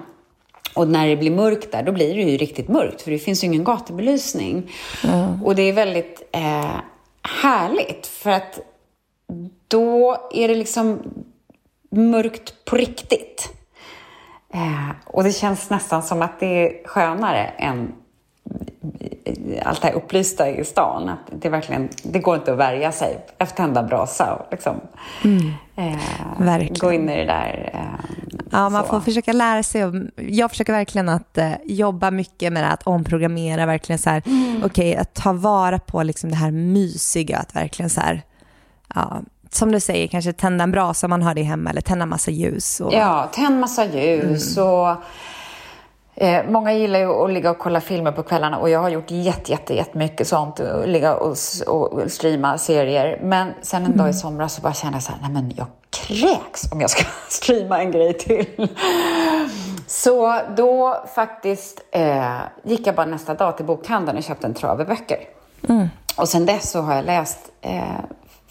Och 0.75 0.87
när 0.87 1.07
det 1.07 1.17
blir 1.17 1.31
mörkt 1.31 1.71
där, 1.71 1.83
då 1.83 1.91
blir 1.91 2.15
det 2.15 2.21
ju 2.21 2.37
riktigt 2.37 2.67
mörkt, 2.67 3.01
för 3.01 3.11
det 3.11 3.19
finns 3.19 3.43
ju 3.43 3.47
ingen 3.47 3.63
gatubelysning. 3.63 4.71
Mm. 5.03 5.43
Och 5.43 5.55
det 5.55 5.61
är 5.61 5.73
väldigt 5.73 6.29
eh, 6.31 6.75
härligt, 7.41 8.07
för 8.07 8.29
att 8.29 8.59
då 9.67 10.17
är 10.33 10.47
det 10.47 10.55
liksom 10.55 10.99
mörkt 11.89 12.65
på 12.65 12.75
riktigt. 12.75 13.49
Eh, 14.53 14.89
och 15.05 15.23
det 15.23 15.31
känns 15.31 15.69
nästan 15.69 16.03
som 16.03 16.21
att 16.21 16.39
det 16.39 16.45
är 16.45 16.87
skönare 16.87 17.45
än 17.45 17.93
allt 19.63 19.81
det 19.81 19.87
här 19.87 19.95
upplysta 19.95 20.49
i 20.49 20.65
stan. 20.65 21.09
Att 21.09 21.19
det, 21.41 21.49
verkligen, 21.49 21.89
det 22.03 22.19
går 22.19 22.35
inte 22.35 22.51
att 22.51 22.57
värja 22.57 22.91
sig 22.91 23.25
efter 23.37 23.57
tända 23.57 23.83
brasa 23.83 24.33
och 24.33 24.47
liksom, 24.51 24.75
mm. 25.23 25.53
eh, 25.75 26.67
gå 26.79 26.91
in 26.91 27.09
i 27.09 27.17
det 27.17 27.25
där. 27.25 27.69
Eh, 27.73 28.09
ja, 28.51 28.69
man 28.69 28.83
så. 28.83 28.89
får 28.89 28.99
försöka 28.99 29.33
lära 29.33 29.63
sig. 29.63 29.91
Jag 30.15 30.49
försöker 30.49 30.73
verkligen 30.73 31.09
att 31.09 31.37
eh, 31.37 31.51
jobba 31.63 32.11
mycket 32.11 32.53
med 32.53 32.73
att 32.73 32.83
omprogrammera, 32.83 33.65
verkligen 33.65 33.99
så 33.99 34.09
här, 34.09 34.23
mm. 34.25 34.63
okay, 34.63 34.95
att 34.95 35.13
ta 35.13 35.33
vara 35.33 35.79
på 35.79 36.03
liksom 36.03 36.29
det 36.29 36.35
här 36.35 36.51
mysiga, 36.51 37.37
att 37.37 37.55
verkligen 37.55 37.89
så 37.89 38.01
här, 38.01 38.21
ja, 38.95 39.21
som 39.51 39.71
du 39.71 39.79
säger, 39.79 40.07
kanske 40.07 40.33
tända 40.33 40.63
en 40.63 40.71
brasa 40.71 41.07
om 41.07 41.09
man 41.09 41.21
har 41.21 41.35
det 41.35 41.43
hemma 41.43 41.69
eller 41.69 41.81
tända 41.81 42.05
massa 42.05 42.31
ljus. 42.31 42.79
Och... 42.79 42.93
Ja, 42.93 43.29
tänd 43.33 43.59
massa 43.59 43.85
ljus 43.85 44.57
mm. 44.57 44.69
och 44.69 44.95
eh, 46.19 46.45
Många 46.49 46.73
gillar 46.73 46.99
ju 46.99 47.23
att 47.23 47.31
ligga 47.31 47.51
och 47.51 47.57
kolla 47.57 47.81
filmer 47.81 48.11
på 48.11 48.23
kvällarna 48.23 48.57
och 48.57 48.69
jag 48.69 48.79
har 48.79 48.89
gjort 48.89 49.11
jätte, 49.11 49.51
jätte, 49.51 49.73
jättemycket 49.73 50.27
sånt. 50.27 50.61
Ligga 50.85 51.15
och, 51.15 51.35
och 51.67 52.11
streama 52.11 52.57
serier. 52.57 53.19
Men 53.23 53.53
sen 53.61 53.81
en 53.81 53.85
mm. 53.85 53.97
dag 53.97 54.05
i 54.05 54.09
mm. 54.09 54.13
somras 54.13 54.53
så 54.53 54.61
bara 54.61 54.73
kände 54.73 54.95
jag 54.95 55.03
så 55.03 55.11
här, 55.11 55.19
nej 55.21 55.31
men 55.31 55.53
jag 55.55 55.67
kräks 55.89 56.71
om 56.71 56.81
jag 56.81 56.89
ska 56.89 57.03
streama 57.29 57.81
en 57.81 57.91
grej 57.91 58.13
till. 58.13 58.67
Så 59.87 60.39
då 60.57 61.03
faktiskt 61.15 61.81
eh, 61.91 62.39
gick 62.63 62.87
jag 62.87 62.95
bara 62.95 63.05
nästa 63.05 63.33
dag 63.33 63.57
till 63.57 63.65
bokhandeln 63.65 64.17
och 64.17 64.23
köpte 64.23 64.47
en 64.47 64.53
trave 64.53 64.85
böcker. 64.85 65.19
Mm. 65.69 65.87
Och 66.17 66.29
sen 66.29 66.45
dess 66.45 66.71
så 66.71 66.81
har 66.81 66.95
jag 66.95 67.05
läst 67.05 67.39
eh, 67.61 67.83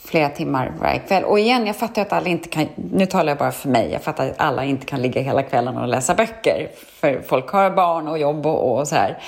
flera 0.05 0.29
timmar 0.29 0.73
varje 0.81 0.99
kväll. 0.99 1.25
Och 1.25 1.39
igen, 1.39 1.67
jag 1.67 1.77
fattar 1.77 2.03
att 2.03 2.13
alla 2.13 2.29
inte 2.29 2.49
kan, 2.49 2.69
nu 2.75 3.07
talar 3.07 3.29
jag 3.29 3.39
bara 3.39 3.53
för 3.53 3.69
mig, 3.69 3.93
jag 3.93 4.03
fattar 4.03 4.27
att 4.27 4.41
alla 4.41 4.65
inte 4.65 4.87
kan 4.87 5.03
ligga 5.03 5.21
hela 5.21 5.43
kvällen 5.43 5.77
och 5.77 5.89
läsa 5.89 6.15
böcker. 6.15 6.71
För 7.01 7.23
folk 7.29 7.49
har 7.51 7.71
barn 7.71 8.09
och 8.09 8.19
jobb 8.19 8.47
och, 8.47 8.79
och 8.79 8.89
så 8.89 8.95
här. 8.95 9.19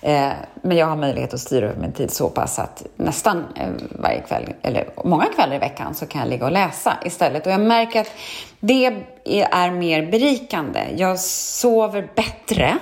Eh, 0.00 0.32
men 0.62 0.76
jag 0.76 0.86
har 0.86 0.96
möjlighet 0.96 1.34
att 1.34 1.40
styra 1.40 1.66
över 1.66 1.80
min 1.80 1.92
tid 1.92 2.10
så 2.10 2.28
pass 2.28 2.58
att 2.58 2.86
nästan 2.96 3.44
eh, 3.56 3.68
varje 3.90 4.20
kväll, 4.20 4.52
eller 4.62 4.88
många 5.04 5.24
kvällar 5.24 5.56
i 5.56 5.58
veckan, 5.58 5.94
så 5.94 6.06
kan 6.06 6.20
jag 6.20 6.30
ligga 6.30 6.44
och 6.44 6.52
läsa 6.52 6.96
istället. 7.04 7.46
Och 7.46 7.52
jag 7.52 7.60
märker 7.60 8.00
att 8.00 8.12
det 8.60 8.86
är 9.24 9.70
mer 9.70 10.10
berikande. 10.10 10.80
Jag 10.96 11.18
sover 11.20 12.08
bättre 12.14 12.78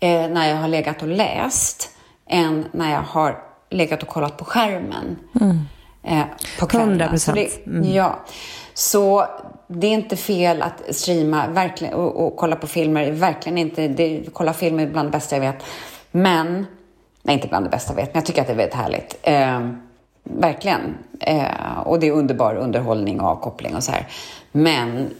eh, 0.00 0.28
när 0.28 0.48
jag 0.48 0.56
har 0.56 0.68
legat 0.68 1.02
och 1.02 1.08
läst 1.08 1.90
än 2.28 2.64
när 2.72 2.92
jag 2.92 3.02
har 3.02 3.38
legat 3.70 4.02
och 4.02 4.08
kollat 4.08 4.36
på 4.36 4.44
skärmen. 4.44 5.18
Mm 5.40 5.60
eh, 6.06 6.22
på 6.60 6.66
kvällarna. 6.66 6.90
100 6.90 7.08
procent. 7.08 7.38
Mm. 7.66 7.92
Ja. 7.92 8.18
Så 8.74 9.26
det 9.66 9.86
är 9.86 9.90
inte 9.90 10.16
fel 10.16 10.62
att 10.62 10.94
streama 10.94 11.48
verkligen, 11.48 11.94
och, 11.94 12.26
och 12.26 12.36
kolla 12.36 12.56
på 12.56 12.66
filmer. 12.66 13.10
Verkligen 13.10 13.58
inte. 13.58 13.88
Det, 13.88 14.22
kolla 14.32 14.52
film 14.52 14.80
är 14.80 14.86
bland 14.86 15.08
det 15.08 15.12
bästa 15.12 15.36
jag 15.36 15.40
vet. 15.40 15.64
Men, 16.10 16.66
nej 17.22 17.34
inte 17.34 17.48
bland 17.48 17.66
det 17.66 17.70
bästa 17.70 17.92
jag 17.92 17.96
vet, 17.96 18.14
men 18.14 18.20
jag 18.20 18.26
tycker 18.26 18.40
att 18.40 18.46
det 18.46 18.52
är 18.52 18.56
väldigt 18.56 18.74
härligt. 18.74 19.18
Eh, 19.22 19.70
verkligen. 20.24 20.94
Eh, 21.20 21.78
och 21.84 22.00
det 22.00 22.06
är 22.06 22.12
underbar 22.12 22.54
underhållning 22.54 23.20
och 23.20 23.28
avkoppling 23.28 23.74
och 23.74 23.82
så 23.82 23.92
här. 23.92 24.08
Men 24.52 25.10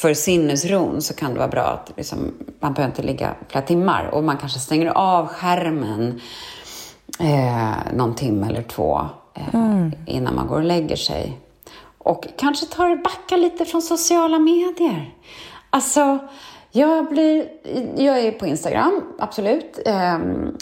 för 0.00 0.14
sinnesron 0.14 1.02
så 1.02 1.14
kan 1.14 1.32
det 1.32 1.38
vara 1.38 1.48
bra 1.48 1.62
att 1.62 1.92
liksom, 1.96 2.34
man 2.60 2.74
behöver 2.74 2.92
inte 2.92 3.02
ligga 3.02 3.34
flera 3.48 3.66
timmar 3.66 4.04
och 4.12 4.24
man 4.24 4.36
kanske 4.36 4.58
stänger 4.58 4.86
av 4.86 5.26
skärmen 5.26 6.20
eh, 7.20 7.94
någon 7.94 8.14
timme 8.14 8.46
eller 8.46 8.62
två 8.62 9.00
mm. 9.52 9.92
innan 10.06 10.34
man 10.34 10.46
går 10.46 10.56
och 10.56 10.64
lägger 10.64 10.96
sig. 10.96 11.38
Och 11.98 12.26
kanske 12.36 12.66
tar 12.66 12.88
det 12.88 12.96
backa 12.96 13.36
lite 13.36 13.64
från 13.64 13.82
sociala 13.82 14.38
medier. 14.38 15.14
Alltså, 15.70 16.18
jag, 16.70 17.08
blir, 17.08 17.48
jag 17.96 18.18
är 18.18 18.32
på 18.32 18.46
Instagram, 18.46 19.02
absolut. 19.18 19.78
Um, 19.86 20.56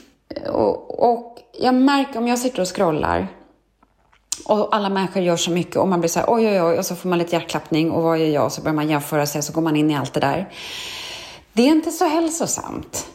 och, 0.52 1.10
och, 1.12 1.38
jag 1.60 1.74
märker 1.74 2.18
om 2.18 2.28
jag 2.28 2.38
sitter 2.38 2.62
och 2.62 2.76
scrollar 2.76 3.28
och 4.44 4.76
alla 4.76 4.88
människor 4.88 5.22
gör 5.22 5.36
så 5.36 5.50
mycket 5.50 5.76
och 5.76 5.88
man 5.88 6.00
blir 6.00 6.08
så 6.08 6.18
här 6.18 6.26
oj, 6.28 6.46
oj, 6.48 6.62
oj, 6.62 6.78
och 6.78 6.86
så 6.86 6.96
får 6.96 7.08
man 7.08 7.18
lite 7.18 7.36
hjärtklappning 7.36 7.90
och 7.90 8.02
vad 8.02 8.18
gör 8.18 8.26
jag? 8.26 8.44
Och 8.44 8.52
så 8.52 8.62
börjar 8.62 8.74
man 8.74 8.88
jämföra 8.88 9.26
sig 9.26 9.38
och 9.38 9.44
så 9.44 9.52
går 9.52 9.62
man 9.62 9.76
in 9.76 9.90
i 9.90 9.96
allt 9.96 10.14
det 10.14 10.20
där. 10.20 10.48
Det 11.52 11.62
är 11.62 11.66
inte 11.66 11.90
så 11.90 12.08
hälsosamt. 12.08 13.06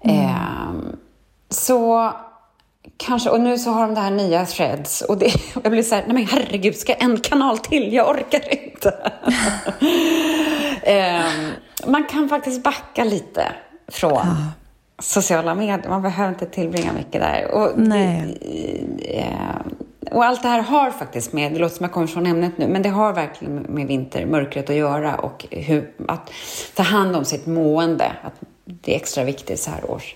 Mm. 0.00 0.30
Um, 0.68 0.96
så 1.48 2.12
Kanske, 3.00 3.30
och 3.30 3.40
nu 3.40 3.58
så 3.58 3.70
har 3.70 3.82
de 3.82 3.94
det 3.94 4.00
här 4.00 4.10
nya 4.10 4.46
threads 4.46 5.00
och, 5.00 5.18
det, 5.18 5.26
och 5.26 5.40
jag 5.62 5.72
blir 5.72 5.82
så 5.82 5.94
här, 5.94 6.04
nej 6.06 6.14
men 6.14 6.26
herregud, 6.26 6.76
ska 6.76 6.94
en 6.94 7.20
kanal 7.20 7.58
till? 7.58 7.92
Jag 7.92 8.10
orkar 8.10 8.42
inte. 8.64 9.12
um, 10.86 11.52
man 11.92 12.04
kan 12.04 12.28
faktiskt 12.28 12.62
backa 12.62 13.04
lite 13.04 13.52
från 13.88 14.12
ja. 14.12 14.36
sociala 14.98 15.54
medier. 15.54 15.88
Man 15.88 16.02
behöver 16.02 16.28
inte 16.32 16.46
tillbringa 16.46 16.92
mycket 16.92 17.20
där. 17.20 17.50
Och, 17.54 17.72
nej. 17.76 18.38
Uh, 19.14 19.72
och 20.12 20.24
allt 20.24 20.42
det 20.42 20.48
här 20.48 20.62
har 20.62 20.90
faktiskt 20.90 21.32
med, 21.32 21.52
det 21.52 21.58
låter 21.58 21.76
som 21.76 21.84
jag 21.84 21.92
kommer 21.92 22.06
från 22.06 22.26
ämnet 22.26 22.58
nu, 22.58 22.68
men 22.68 22.82
det 22.82 22.88
har 22.88 23.12
verkligen 23.12 23.54
med 23.54 23.86
vintermörkret 23.86 24.70
att 24.70 24.76
göra 24.76 25.14
och 25.16 25.46
hur, 25.50 25.90
att 26.08 26.32
ta 26.74 26.82
hand 26.82 27.16
om 27.16 27.24
sitt 27.24 27.46
mående. 27.46 28.12
Att 28.22 28.34
det 28.64 28.92
är 28.92 28.96
extra 28.96 29.24
viktigt 29.24 29.60
så 29.60 29.70
här 29.70 29.90
års. 29.90 30.14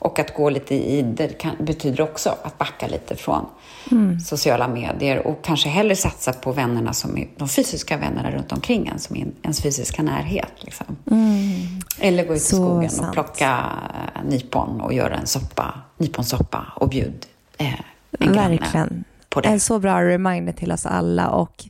Och 0.00 0.18
att 0.18 0.34
gå 0.34 0.50
lite 0.50 0.74
i 0.74 1.02
det 1.02 1.28
kan, 1.28 1.56
betyder 1.58 2.00
också 2.00 2.34
att 2.42 2.58
backa 2.58 2.86
lite 2.86 3.16
från 3.16 3.46
mm. 3.90 4.20
sociala 4.20 4.68
medier 4.68 5.26
och 5.26 5.44
kanske 5.44 5.68
hellre 5.68 5.96
satsa 5.96 6.32
på 6.32 6.52
vännerna 6.52 6.92
som 6.92 7.18
är 7.18 7.28
de 7.36 7.48
fysiska 7.48 7.96
vännerna 7.96 8.30
runt 8.30 8.52
omkring 8.52 8.86
en, 8.86 8.98
som 8.98 9.16
är 9.16 9.26
ens 9.42 9.62
fysiska 9.62 10.02
närhet. 10.02 10.52
Liksom. 10.60 10.86
Mm. 11.10 11.80
Eller 11.98 12.26
gå 12.26 12.34
ut 12.34 12.40
i 12.40 12.44
Så 12.44 12.56
skogen 12.56 12.90
sant. 12.90 13.08
och 13.08 13.14
plocka 13.14 13.58
eh, 14.14 14.24
nypon 14.24 14.80
och 14.80 14.92
göra 14.92 15.14
en 15.14 15.26
soppa, 15.26 15.74
nyponsoppa 15.98 16.66
och 16.76 16.88
bjud 16.88 17.26
eh, 17.58 17.80
en 18.18 18.32
Verkligen. 18.32 19.04
på 19.28 19.40
det. 19.40 19.48
En 19.48 19.60
så 19.60 19.78
bra 19.78 20.04
reminder 20.04 20.52
till 20.52 20.72
oss 20.72 20.86
alla 20.86 21.28
och 21.28 21.64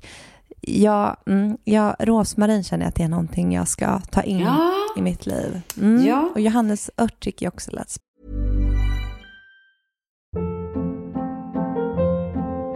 Ja, 0.62 1.16
mm, 1.26 1.58
ja, 1.64 1.96
rosmarin 1.98 2.64
känner 2.64 2.84
jag 2.84 2.88
att 2.88 2.94
det 2.94 3.02
är 3.02 3.08
någonting 3.08 3.54
jag 3.54 3.68
ska 3.68 4.00
ta 4.00 4.22
in 4.22 4.40
ja. 4.40 4.72
i 4.96 5.02
mitt 5.02 5.26
liv. 5.26 5.60
Mm. 5.80 6.06
Ja. 6.06 6.30
Och 6.34 6.40
Johannes 6.40 6.90
ört 6.96 7.20
tycker 7.20 7.46
jag 7.46 7.54
också 7.54 7.70
lät 7.70 7.90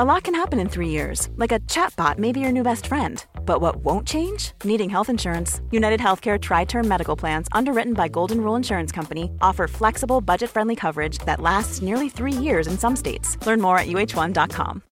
A 0.00 0.04
lot 0.04 0.22
can 0.22 0.34
happen 0.36 0.60
in 0.60 0.68
three 0.68 0.90
years, 0.90 1.28
like 1.38 1.50
a 1.50 1.58
chatbot 1.66 2.18
may 2.18 2.30
be 2.30 2.38
your 2.38 2.52
new 2.52 2.62
best 2.62 2.86
friend. 2.86 3.26
But 3.44 3.60
what 3.60 3.82
won't 3.82 4.06
change? 4.06 4.52
Needing 4.62 4.88
health 4.88 5.08
insurance. 5.08 5.60
United 5.72 5.98
Healthcare 5.98 6.38
Tri 6.38 6.66
Term 6.66 6.86
Medical 6.86 7.16
Plans, 7.16 7.48
underwritten 7.50 7.94
by 7.94 8.06
Golden 8.06 8.40
Rule 8.40 8.54
Insurance 8.54 8.92
Company, 8.92 9.32
offer 9.40 9.66
flexible, 9.66 10.20
budget 10.20 10.50
friendly 10.50 10.76
coverage 10.76 11.18
that 11.26 11.40
lasts 11.40 11.82
nearly 11.82 12.08
three 12.08 12.32
years 12.32 12.68
in 12.68 12.78
some 12.78 12.94
states. 12.94 13.36
Learn 13.44 13.60
more 13.60 13.76
at 13.76 13.86
uh1.com. 13.86 14.82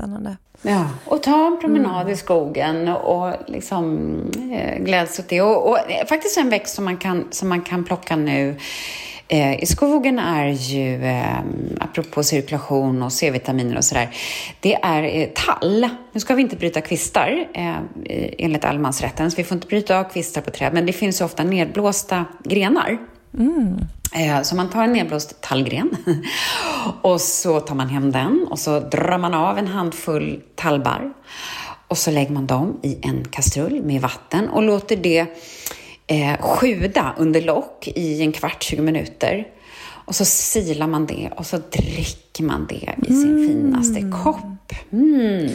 Spännande. 0.00 0.36
Ja, 0.62 0.90
och 1.06 1.22
ta 1.22 1.46
en 1.46 1.60
promenad 1.60 2.00
mm. 2.00 2.12
i 2.12 2.16
skogen 2.16 2.88
och 2.88 3.32
liksom 3.46 4.18
eh, 4.52 4.78
gläds 4.78 5.18
åt 5.18 5.28
det. 5.28 5.42
Och, 5.42 5.70
och 5.70 5.78
faktiskt 6.08 6.38
en 6.38 6.50
växt 6.50 6.74
som 6.74 6.84
man 6.84 6.96
kan, 6.96 7.26
som 7.30 7.48
man 7.48 7.62
kan 7.62 7.84
plocka 7.84 8.16
nu 8.16 8.56
eh, 9.28 9.62
i 9.62 9.66
skogen 9.66 10.18
är 10.18 10.46
ju, 10.46 11.04
eh, 11.04 11.38
apropå 11.80 12.22
cirkulation 12.22 13.02
och 13.02 13.12
C-vitaminer 13.12 13.76
och 13.76 13.84
sådär, 13.84 14.10
det 14.60 14.74
är 14.74 15.02
eh, 15.02 15.28
tall. 15.34 15.88
Nu 16.12 16.20
ska 16.20 16.34
vi 16.34 16.42
inte 16.42 16.56
bryta 16.56 16.80
kvistar 16.80 17.48
eh, 17.54 17.76
enligt 18.38 18.64
allemansrätten, 18.64 19.30
så 19.30 19.36
vi 19.36 19.44
får 19.44 19.54
inte 19.54 19.66
bryta 19.66 19.98
av 19.98 20.04
kvistar 20.04 20.40
på 20.40 20.50
träd, 20.50 20.74
men 20.74 20.86
det 20.86 20.92
finns 20.92 21.20
ju 21.20 21.24
ofta 21.24 21.44
nedblåsta 21.44 22.24
grenar. 22.44 22.98
Mm. 23.38 23.78
Eh, 24.14 24.42
så 24.42 24.56
man 24.56 24.70
tar 24.70 24.84
en 24.84 24.92
nedblåst 24.92 25.40
tallgren 25.40 25.96
och 27.02 27.20
så 27.20 27.60
tar 27.60 27.74
man 27.74 27.88
hem 27.88 28.12
den 28.12 28.46
och 28.50 28.58
så 28.58 28.80
drar 28.80 29.18
man 29.18 29.34
av 29.34 29.58
en 29.58 29.66
handfull 29.66 30.42
tallbarr 30.54 31.12
och 31.88 31.98
så 31.98 32.10
lägger 32.10 32.32
man 32.32 32.46
dem 32.46 32.80
i 32.82 32.98
en 33.02 33.24
kastrull 33.24 33.82
med 33.82 34.02
vatten 34.02 34.48
och 34.48 34.62
låter 34.62 34.96
det 34.96 35.26
eh, 36.06 36.40
sjuda 36.40 37.14
under 37.18 37.40
lock 37.40 37.88
i 37.88 38.22
en 38.22 38.32
kvart, 38.32 38.62
20 38.62 38.82
minuter. 38.82 39.48
Och 40.06 40.14
så 40.14 40.24
silar 40.24 40.86
man 40.86 41.06
det 41.06 41.30
och 41.36 41.46
så 41.46 41.58
dricker 41.58 42.23
man 42.42 42.66
det 42.66 42.94
i 43.02 43.06
sin 43.06 43.36
mm. 43.36 43.48
finaste 43.48 44.10
kopp. 44.24 44.72
Mm. 44.92 45.50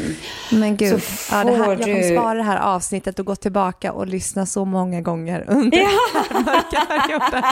Men 0.51 0.77
gud, 0.77 1.01
ja, 1.31 1.43
det 1.43 1.51
här, 1.51 1.69
jag 1.69 1.81
kommer 1.81 2.17
spara 2.17 2.33
det 2.33 2.43
här 2.43 2.57
avsnittet 2.57 3.19
och 3.19 3.25
gå 3.25 3.35
tillbaka 3.35 3.91
och 3.91 4.07
lyssna 4.07 4.45
så 4.45 4.65
många 4.65 5.01
gånger 5.01 5.45
under 5.47 5.77
ja. 5.77 5.89
den 6.13 6.35
här 6.35 6.43
mörka 6.43 6.85
perioden. 6.87 7.43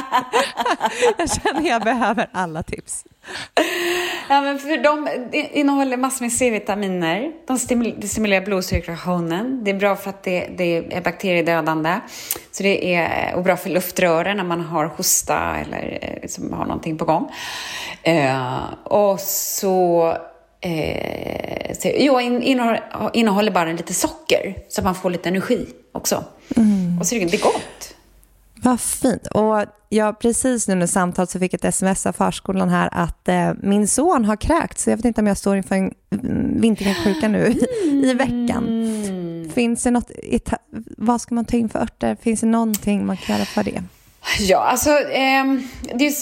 jag 1.18 1.32
känner 1.32 1.70
jag 1.70 1.84
behöver 1.84 2.30
alla 2.32 2.64
tips. 2.64 3.06
Ja, 4.30 4.42
men 4.42 4.60
för 4.60 4.84
de 4.84 5.10
innehåller 5.32 5.98
massor 5.98 6.26
med 6.26 6.32
C-vitaminer. 6.32 7.32
De 7.48 7.58
stimulerar 8.08 8.46
blodcirkulationen. 8.46 9.64
Det 9.64 9.72
är 9.72 9.76
bra 9.76 9.96
för 9.96 10.10
att 10.10 10.24
det, 10.24 10.50
det, 10.58 10.96
är 10.96 11.02
bakteriedödande. 11.02 11.96
Så 12.52 12.64
det 12.64 12.96
är 12.96 13.36
och 13.36 13.44
bra 13.44 13.58
för 13.58 13.70
luftrören 13.70 14.38
när 14.38 14.44
man 14.44 14.62
har 14.62 14.86
hosta 14.86 15.58
eller 15.58 16.00
liksom 16.22 16.54
har 16.54 16.66
någonting 16.66 16.98
på 16.98 17.06
gång. 17.06 17.32
Eh, 18.04 18.64
och 18.84 19.17
så 19.22 20.14
Eh, 20.62 21.74
så, 21.74 21.92
jo, 21.98 22.20
innehåller, 22.20 23.10
innehåller 23.14 23.52
bara 23.52 23.72
lite 23.72 23.94
socker 23.94 24.58
så 24.70 24.82
att 24.82 24.86
man 24.86 24.96
får 24.96 25.10
lite 25.10 25.30
energi 25.30 25.66
också. 25.92 26.24
Mm. 26.56 27.00
Och 27.00 27.08
så 27.08 27.16
är 27.16 27.26
det 27.26 27.42
gott. 27.42 27.96
Vad 28.56 28.82
fint. 28.82 29.28
Och 29.28 29.66
jag 29.90 30.20
precis 30.20 30.68
nu 30.68 30.74
under 30.74 30.88
samtalet 30.88 31.30
så 31.30 31.40
fick 31.40 31.54
ett 31.54 31.66
sms 31.66 32.06
av 32.06 32.14
förskolan 32.14 32.70
här 32.70 32.90
att 32.92 33.28
eh, 33.28 33.52
min 33.64 33.88
son 33.88 34.26
har 34.26 34.36
kräkt 34.36 34.80
så 34.80 34.90
jag 34.90 34.98
vet 34.98 35.06
inte 35.06 35.22
om 35.22 35.28
jag 35.28 35.38
står 35.38 35.58
inför 35.58 35.76
en 35.76 35.94
vinterkräksjuka 36.62 37.28
nu 37.28 37.46
mm. 37.46 38.04
i 38.04 38.14
veckan. 38.14 39.52
Finns 39.54 39.84
det 39.84 39.92
något, 39.92 40.12
vad 40.98 41.22
ska 41.22 41.36
man 41.36 41.46
ta 41.46 41.58
in 41.58 41.70
för 41.70 41.80
örter? 41.80 42.18
Finns 42.22 42.40
det 42.40 42.48
någonting 42.48 43.06
man 43.06 43.18
kan 43.18 43.36
göra 43.36 43.46
för 43.46 43.64
det? 43.64 43.84
Ja, 44.40 44.58
alltså 44.58 44.90
eh, 44.90 45.46
det 45.96 46.06
är, 46.06 46.14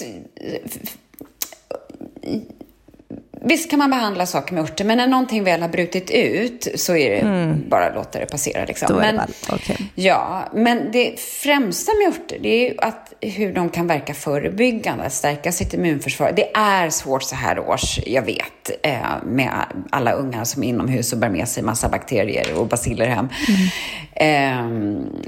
Visst 3.47 3.69
kan 3.69 3.79
man 3.79 3.89
behandla 3.89 4.25
saker 4.25 4.53
med 4.53 4.63
örter, 4.63 4.85
men 4.85 4.97
när 4.97 5.07
någonting 5.07 5.43
väl 5.43 5.61
har 5.61 5.69
brutit 5.69 6.11
ut 6.11 6.67
så 6.75 6.95
är 6.95 7.09
det 7.09 7.19
mm. 7.19 7.69
bara 7.69 7.85
att 7.87 7.95
låta 7.95 8.19
det 8.19 8.25
passera. 8.25 8.65
Liksom. 8.65 8.87
Då 8.89 8.95
men, 8.95 9.15
det 9.15 9.53
okay. 9.53 9.75
Ja, 9.95 10.49
men 10.53 10.91
det 10.91 11.19
främsta 11.19 11.91
med 11.93 12.07
örter 12.07 12.39
det 12.41 12.49
är 12.49 12.69
ju 12.69 12.75
att, 12.77 13.13
hur 13.21 13.53
de 13.53 13.69
kan 13.69 13.87
verka 13.87 14.13
förebyggande, 14.13 15.03
att 15.03 15.13
stärka 15.13 15.51
sitt 15.51 15.73
immunförsvar. 15.73 16.33
Det 16.35 16.55
är 16.55 16.89
svårt 16.89 17.23
så 17.23 17.35
här 17.35 17.59
års, 17.59 17.99
jag 18.05 18.21
vet, 18.21 18.71
eh, 18.83 19.23
med 19.23 19.53
alla 19.89 20.11
ungar 20.11 20.43
som 20.43 20.63
är 20.63 20.67
inomhus 20.67 21.13
och 21.13 21.19
bär 21.19 21.29
med 21.29 21.47
sig 21.47 21.63
massa 21.63 21.89
bakterier 21.89 22.59
och 22.59 22.67
baciller 22.67 23.07
hem. 23.07 23.29
Mm. 23.47 23.69
Eh, 24.15 24.65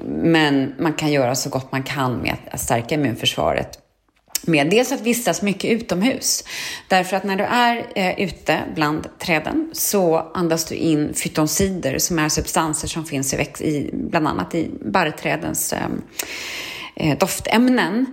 men 0.06 0.74
man 0.80 0.94
kan 0.94 1.12
göra 1.12 1.36
så 1.36 1.50
gott 1.50 1.72
man 1.72 1.84
kan 1.84 2.18
med 2.18 2.36
att 2.52 2.60
stärka 2.60 2.96
immunförsvaret 2.96 3.80
med 4.46 4.70
dels 4.70 4.92
att 4.92 5.02
vistas 5.02 5.42
mycket 5.42 5.72
utomhus. 5.72 6.44
Därför 6.88 7.18
att 7.18 7.24
när 7.24 7.36
du 7.36 7.44
är 7.44 7.88
eh, 7.96 8.20
ute 8.20 8.60
bland 8.76 9.08
träden 9.20 9.70
så 9.74 10.32
andas 10.34 10.66
du 10.66 10.76
in 10.76 11.14
fytoncider 11.14 11.98
som 11.98 12.20
är 12.20 12.30
substanser 12.30 12.88
som 12.88 13.06
finns 13.06 13.34
i, 13.34 13.38
i 13.60 13.90
bland 13.94 14.28
annat 14.28 14.56
i 14.56 14.70
barrträdens 14.82 15.74
eh, 15.74 15.88
doftämnen. 17.20 18.06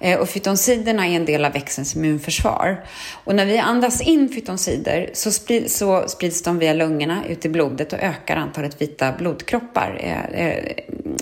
Eh, 0.00 0.18
och 0.18 0.28
fytonsiderna 0.28 1.06
är 1.06 1.16
en 1.16 1.24
del 1.24 1.44
av 1.44 1.52
växtens 1.52 1.96
immunförsvar. 1.96 2.84
Och 3.24 3.34
när 3.34 3.46
vi 3.46 3.58
andas 3.58 4.00
in 4.00 4.28
fytonsider 4.28 5.10
så, 5.12 5.30
sprid, 5.30 5.70
så 5.70 6.08
sprids 6.08 6.42
de 6.42 6.58
via 6.58 6.72
lungorna 6.72 7.24
ut 7.28 7.44
i 7.44 7.48
blodet 7.48 7.92
och 7.92 7.98
ökar 7.98 8.36
antalet 8.36 8.82
vita 8.82 9.12
blodkroppar 9.12 10.00
eh, 10.00 10.46
eh 10.46 10.76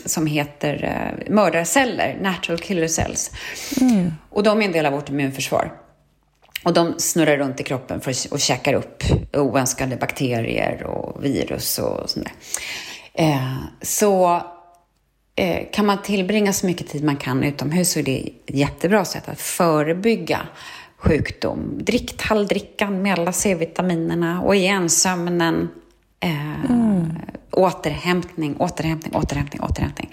som 0.04 0.26
heter 0.26 0.84
eh, 0.84 1.34
mördarceller, 1.34 2.18
natural 2.22 2.58
killer 2.58 2.88
cells. 2.88 3.30
Mm. 3.80 4.12
Och 4.30 4.42
de 4.42 4.60
är 4.60 4.64
en 4.64 4.72
del 4.72 4.86
av 4.86 4.92
vårt 4.92 5.08
immunförsvar. 5.08 5.72
Och 6.64 6.72
de 6.72 6.94
snurrar 6.98 7.36
runt 7.36 7.60
i 7.60 7.62
kroppen 7.62 8.00
för 8.00 8.10
att, 8.10 8.26
och 8.30 8.40
käkar 8.40 8.74
upp 8.74 9.02
oönskade 9.32 9.96
bakterier 9.96 10.82
och 10.82 11.24
virus 11.24 11.78
och 11.78 12.10
sånt 12.10 12.26
där. 12.26 12.34
Eh, 13.24 13.56
så 13.82 14.36
eh, 14.36 14.42
kan 15.72 15.86
man 15.86 16.02
tillbringa 16.02 16.52
så 16.52 16.66
mycket 16.66 16.88
tid 16.88 17.04
man 17.04 17.16
kan 17.16 17.42
utomhus 17.42 17.92
så 17.92 17.98
är 17.98 18.02
det 18.02 18.18
ett 18.18 18.56
jättebra 18.56 19.04
sätt 19.04 19.28
att 19.28 19.40
förebygga 19.40 20.40
sjukdom. 21.04 21.78
Drick 21.78 22.16
talldrickan 22.16 23.02
med 23.02 23.18
alla 23.18 23.32
C-vitaminerna 23.32 24.42
och 24.42 24.56
igen 24.56 24.90
sömnen. 24.90 25.68
Eh, 26.20 26.70
mm. 26.70 27.12
Återhämtning, 27.50 28.56
återhämtning, 28.56 29.14
återhämtning, 29.14 29.62
återhämtning. 29.62 30.10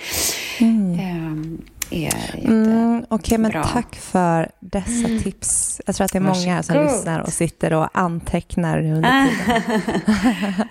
Mm. 0.59 1.61
Eh, 1.91 2.35
mm, 2.45 3.05
Okej, 3.09 3.15
okay, 3.15 3.37
men 3.37 3.51
tack 3.51 3.95
för 3.95 4.51
dessa 4.59 5.07
mm. 5.07 5.21
tips. 5.21 5.81
Jag 5.85 5.95
tror 5.95 6.05
att 6.05 6.11
det 6.11 6.17
är 6.17 6.21
många 6.21 6.53
här 6.53 6.61
som 6.61 6.83
lyssnar 6.83 7.19
och 7.19 7.33
sitter 7.33 7.73
och 7.73 7.89
antecknar 7.93 8.77
under 8.77 9.27
tiden. 9.27 10.67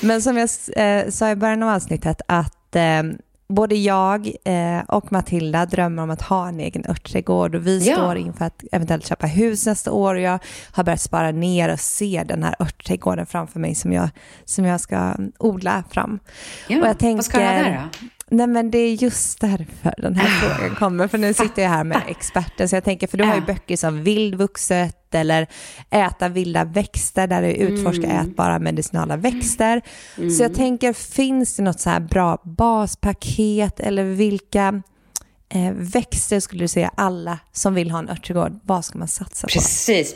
men 0.00 0.22
som 0.22 0.36
jag 0.36 0.48
eh, 0.76 1.10
sa 1.10 1.30
i 1.30 1.36
början 1.36 1.62
av 1.62 1.68
avsnittet 1.68 2.20
att 2.28 2.76
eh, 2.76 3.02
både 3.50 3.74
jag 3.74 4.32
eh, 4.44 4.80
och 4.88 5.12
Matilda 5.12 5.66
drömmer 5.66 6.02
om 6.02 6.10
att 6.10 6.22
ha 6.22 6.48
en 6.48 6.60
egen 6.60 6.84
örtträdgård 6.88 7.54
och 7.54 7.66
vi 7.66 7.88
ja. 7.88 7.94
står 7.94 8.16
inför 8.16 8.44
att 8.44 8.64
eventuellt 8.72 9.06
köpa 9.06 9.26
hus 9.26 9.66
nästa 9.66 9.92
år 9.92 10.14
och 10.14 10.20
jag 10.20 10.38
har 10.72 10.84
börjat 10.84 11.00
spara 11.00 11.30
ner 11.30 11.72
och 11.72 11.80
se 11.80 12.24
den 12.28 12.42
här 12.42 12.54
örtträdgården 12.60 13.26
framför 13.26 13.60
mig 13.60 13.74
som 13.74 13.92
jag, 13.92 14.08
som 14.44 14.64
jag 14.64 14.80
ska 14.80 15.14
odla 15.38 15.84
fram. 15.90 16.18
Ja, 16.68 16.80
och 16.80 16.86
jag 16.86 16.98
tänker, 16.98 17.16
vad 17.16 17.24
ska 17.24 17.38
du 17.38 17.44
ha 17.44 17.52
där 17.52 17.88
då? 17.92 18.06
Nej 18.32 18.46
men 18.46 18.70
det 18.70 18.78
är 18.78 18.94
just 18.94 19.40
därför 19.40 19.94
den 19.98 20.16
här 20.16 20.28
frågan 20.28 20.76
kommer, 20.76 21.08
för 21.08 21.18
nu 21.18 21.34
sitter 21.34 21.62
jag 21.62 21.68
här 21.68 21.84
med 21.84 22.02
experter, 22.08 22.66
så 22.66 22.76
jag 22.76 22.84
tänker, 22.84 23.06
för 23.06 23.18
du 23.18 23.24
har 23.24 23.34
ju 23.34 23.40
böcker 23.40 23.76
som 23.76 24.02
Vildvuxet 24.02 25.14
eller 25.14 25.46
Äta 25.90 26.28
vilda 26.28 26.64
växter, 26.64 27.26
där 27.26 27.42
du 27.42 27.48
utforskar 27.48 28.04
mm. 28.04 28.30
ätbara 28.30 28.58
medicinala 28.58 29.16
växter. 29.16 29.82
Mm. 30.18 30.30
Så 30.30 30.42
jag 30.42 30.54
tänker, 30.54 30.92
finns 30.92 31.56
det 31.56 31.62
något 31.62 31.80
så 31.80 31.90
här 31.90 32.00
bra 32.00 32.38
baspaket 32.44 33.80
eller 33.80 34.04
vilka 34.04 34.82
eh, 35.54 35.72
växter 35.72 36.40
skulle 36.40 36.64
du 36.64 36.68
säga 36.68 36.90
alla 36.94 37.38
som 37.52 37.74
vill 37.74 37.90
ha 37.90 37.98
en 37.98 38.08
örtträdgård, 38.08 38.60
vad 38.62 38.84
ska 38.84 38.98
man 38.98 39.08
satsa 39.08 39.46
på? 39.46 39.52
Precis. 39.52 40.14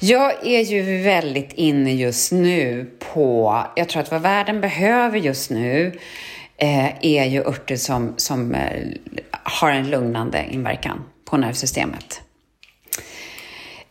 Jag 0.00 0.46
är 0.46 0.60
ju 0.60 1.02
väldigt 1.02 1.52
inne 1.52 1.94
just 1.94 2.32
nu 2.32 2.90
på, 3.12 3.56
jag 3.76 3.88
tror 3.88 4.02
att 4.02 4.10
vad 4.10 4.22
världen 4.22 4.60
behöver 4.60 5.18
just 5.18 5.50
nu 5.50 5.98
Eh, 6.62 6.92
är 7.02 7.24
ju 7.24 7.40
örter 7.40 7.76
som, 7.76 8.14
som 8.16 8.54
eh, 8.54 8.88
har 9.42 9.70
en 9.70 9.90
lugnande 9.90 10.46
inverkan 10.50 11.04
på 11.24 11.36
nervsystemet. 11.36 12.20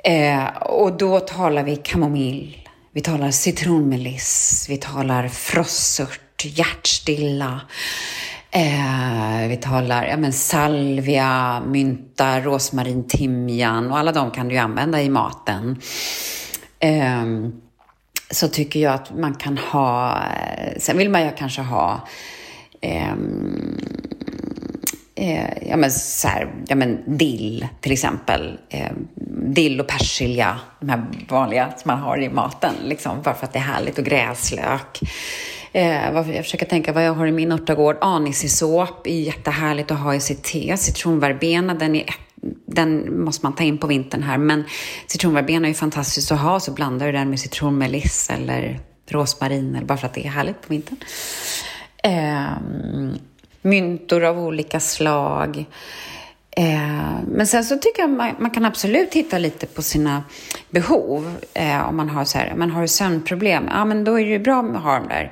Eh, 0.04 0.48
och 0.58 0.98
då 0.98 1.20
talar 1.20 1.64
vi 1.64 1.76
kamomill, 1.76 2.68
vi 2.92 3.02
talar 3.02 3.32
citronmeliss, 3.32 4.66
vi 4.70 4.78
talar 4.78 5.28
frossört, 5.28 6.46
hjärtstilla. 6.46 7.62
Eh, 8.52 9.48
vi 9.48 9.58
talar 9.58 10.06
ja, 10.06 10.18
men 10.18 10.34
salvia, 10.34 11.62
mynta, 11.68 12.40
rosmarin, 12.40 13.08
timjan 13.08 13.92
och 13.92 13.98
alla 13.98 14.12
de 14.12 14.32
kan 14.32 14.48
du 14.48 14.58
använda 14.58 15.02
i 15.02 15.10
maten. 15.10 15.82
Eh, 16.80 17.26
så 18.30 18.48
tycker 18.48 18.80
jag 18.80 18.94
att 18.94 19.18
man 19.18 19.34
kan 19.34 19.58
ha, 19.58 20.18
eh, 20.24 20.74
sen 20.78 20.98
vill 20.98 21.10
man 21.10 21.24
ju 21.24 21.32
kanske 21.38 21.62
ha 21.62 22.08
eh, 22.82 23.14
eh, 25.16 25.70
ja, 25.70 25.78
men 25.78 25.92
så 25.92 26.28
här, 26.28 26.54
ja, 26.68 26.76
men 26.76 27.18
dill 27.18 27.68
till 27.82 27.92
exempel. 27.92 28.58
Eh, 28.70 28.92
dill 29.46 29.80
och 29.80 29.88
persilja, 29.88 30.60
de 30.80 30.90
här 30.90 31.06
vanliga 31.30 31.74
som 31.78 31.92
man 31.92 32.00
har 32.00 32.22
i 32.22 32.30
maten, 32.30 32.74
liksom, 32.86 33.22
bara 33.22 33.36
för 33.36 33.46
att 33.46 33.54
det 33.54 33.60
är 33.60 33.64
härligt. 33.64 33.98
Och 33.98 34.06
gräslök. 34.06 35.02
Eh, 35.74 36.14
jag 36.14 36.26
försöker 36.26 36.66
tänka 36.66 36.94
vad 36.94 37.06
jag 37.06 37.14
har 37.14 37.28
i 37.28 37.32
min 37.32 37.52
örtagård. 37.52 37.98
Anisisåp 38.02 39.08
är 39.08 39.20
jättehärligt 39.20 39.92
att 39.92 40.00
ha 40.00 40.16
i 40.16 40.20
sitt 40.20 40.44
te. 40.44 40.78
Citronverbena, 40.78 41.74
den, 41.74 41.96
är, 41.96 42.06
den 42.66 43.22
måste 43.24 43.46
man 43.46 43.56
ta 43.56 43.64
in 43.64 43.78
på 43.78 43.88
vintern 43.88 44.24
här. 44.24 44.38
Men 44.38 44.64
citronverbena 45.08 45.68
är 45.68 45.70
ju 45.70 45.76
fantastiskt 45.76 46.32
att 46.32 46.40
ha, 46.40 46.60
så 46.60 46.72
blandar 46.72 47.06
du 47.06 47.12
den 47.12 47.30
med 47.30 47.40
citronmeliss 47.40 48.30
eller 48.30 48.80
rosmarin, 49.08 49.76
eller 49.76 49.86
bara 49.86 49.98
för 49.98 50.08
att 50.08 50.14
det 50.14 50.26
är 50.26 50.30
härligt 50.30 50.62
på 50.62 50.68
vintern. 50.70 50.98
Eh, 52.04 52.52
myntor 53.62 54.24
av 54.24 54.40
olika 54.40 54.80
slag. 54.80 55.66
Eh, 56.52 57.20
men 57.28 57.48
sen 57.48 57.64
så 57.64 57.78
tycker 57.78 58.02
jag 58.02 58.10
man, 58.10 58.36
man, 58.40 58.52
kan 58.52 58.66
absolut 58.66 59.12
titta 59.12 59.38
lite 59.38 59.66
på 59.66 59.82
sina 59.82 60.24
behov. 60.70 61.36
Eh, 61.54 61.90
om 61.90 61.98
man 61.98 62.10
har, 62.10 62.26
så 62.26 62.38
här, 62.38 62.54
man 62.56 62.72
har 62.72 62.88
sömnproblem, 62.88 63.70
ja 63.72 63.86
men 63.86 64.04
då 64.04 64.20
är 64.20 64.24
det 64.24 64.32
ju 64.32 64.40
bra 64.40 64.60
att 64.60 64.84
ha 64.84 65.00
de 65.00 65.08
där 65.08 65.32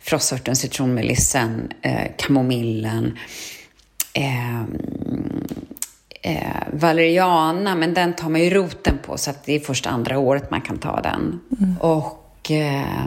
frossörten, 0.00 0.56
citronmelissen, 0.56 1.72
eh, 1.82 2.10
kamomillen, 2.18 3.18
eh, 4.12 4.60
eh, 6.22 6.62
valeriana, 6.72 7.74
men 7.74 7.94
den 7.94 8.14
tar 8.14 8.28
man 8.28 8.40
ju 8.40 8.50
roten 8.50 8.98
på 9.06 9.18
så 9.18 9.30
att 9.30 9.44
det 9.44 9.52
är 9.52 9.60
först 9.60 9.86
andra 9.86 10.18
året 10.18 10.50
man 10.50 10.60
kan 10.60 10.78
ta 10.78 11.00
den. 11.00 11.40
Mm. 11.60 11.76
Och 11.80 12.50
eh, 12.50 13.06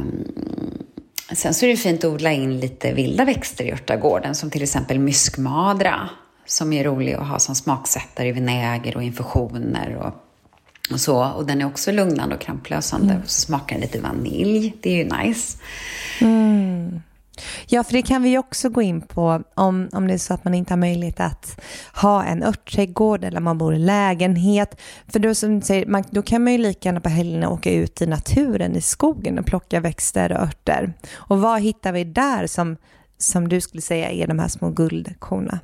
sen 1.32 1.54
så 1.54 1.66
är 1.66 1.70
det 1.70 1.78
fint 1.78 2.04
att 2.04 2.12
odla 2.12 2.32
in 2.32 2.60
lite 2.60 2.94
vilda 2.94 3.26
växter 3.26 3.64
i 3.64 3.72
örtagården 3.72 4.36
som 4.36 4.50
till 4.50 4.64
exempel 4.64 5.00
myskmadra 5.00 6.10
som 6.46 6.74
är 6.74 6.84
rolig 6.84 7.14
att 7.14 7.28
ha 7.28 7.40
som 7.40 7.56
smaksättare 7.56 8.28
i 8.28 8.32
vinäger 8.32 8.98
och 8.98 9.04
infusioner 9.04 9.96
och, 9.96 10.14
och 10.94 11.00
så. 11.00 11.26
Och 11.26 11.46
den 11.46 11.62
är 11.62 11.66
också 11.66 11.92
lugnande 11.92 12.36
och 12.36 12.42
kramplösande. 12.42 13.14
Mm. 13.14 13.24
Och 13.24 13.30
så 13.30 13.42
smakar 13.42 13.76
den 13.76 13.82
lite 13.82 14.00
vanilj. 14.00 14.74
Det 14.82 14.90
är 14.90 14.98
ju 14.98 15.28
nice. 15.28 15.58
Mm. 16.22 17.02
Ja, 17.68 17.84
för 17.84 17.94
det 17.94 18.02
kan 18.02 18.24
vi 18.24 18.38
också 18.38 18.70
gå 18.70 18.82
in 18.82 19.02
på 19.02 19.44
om, 19.56 19.90
om 19.92 20.08
det 20.08 20.14
är 20.14 20.18
så 20.18 20.34
att 20.34 20.44
man 20.44 20.54
inte 20.54 20.74
har 20.74 20.78
möjlighet 20.78 21.20
att 21.20 21.62
ha 21.94 22.24
en 22.24 22.44
örtträdgård 22.44 23.24
eller 23.24 23.40
man 23.40 23.58
bor 23.58 23.76
i 23.76 23.80
lägenhet. 23.80 24.82
För 25.08 25.20
då, 25.20 25.36
som 25.36 25.62
säger, 25.62 25.86
man, 25.86 26.04
då 26.10 26.22
kan 26.22 26.44
man 26.44 26.54
ju 26.54 26.60
lika 26.60 26.90
gärna 26.90 27.02
på 27.02 27.10
helgerna 27.10 27.50
åka 27.50 27.72
ut 27.72 28.02
i 28.02 28.08
naturen, 28.08 28.76
i 28.76 28.82
skogen 28.82 29.40
och 29.40 29.46
plocka 29.46 29.80
växter 29.80 30.32
och 30.32 30.40
örter. 30.40 30.94
Och 31.16 31.42
vad 31.42 31.62
hittar 31.62 31.92
vi 31.92 32.04
där 32.04 32.48
som, 32.48 32.78
som 33.18 33.50
du 33.50 33.62
skulle 33.62 33.82
säga 33.82 34.10
är 34.10 34.28
de 34.28 34.40
här 34.40 34.48
små 34.48 34.70
guldkorna? 34.70 35.60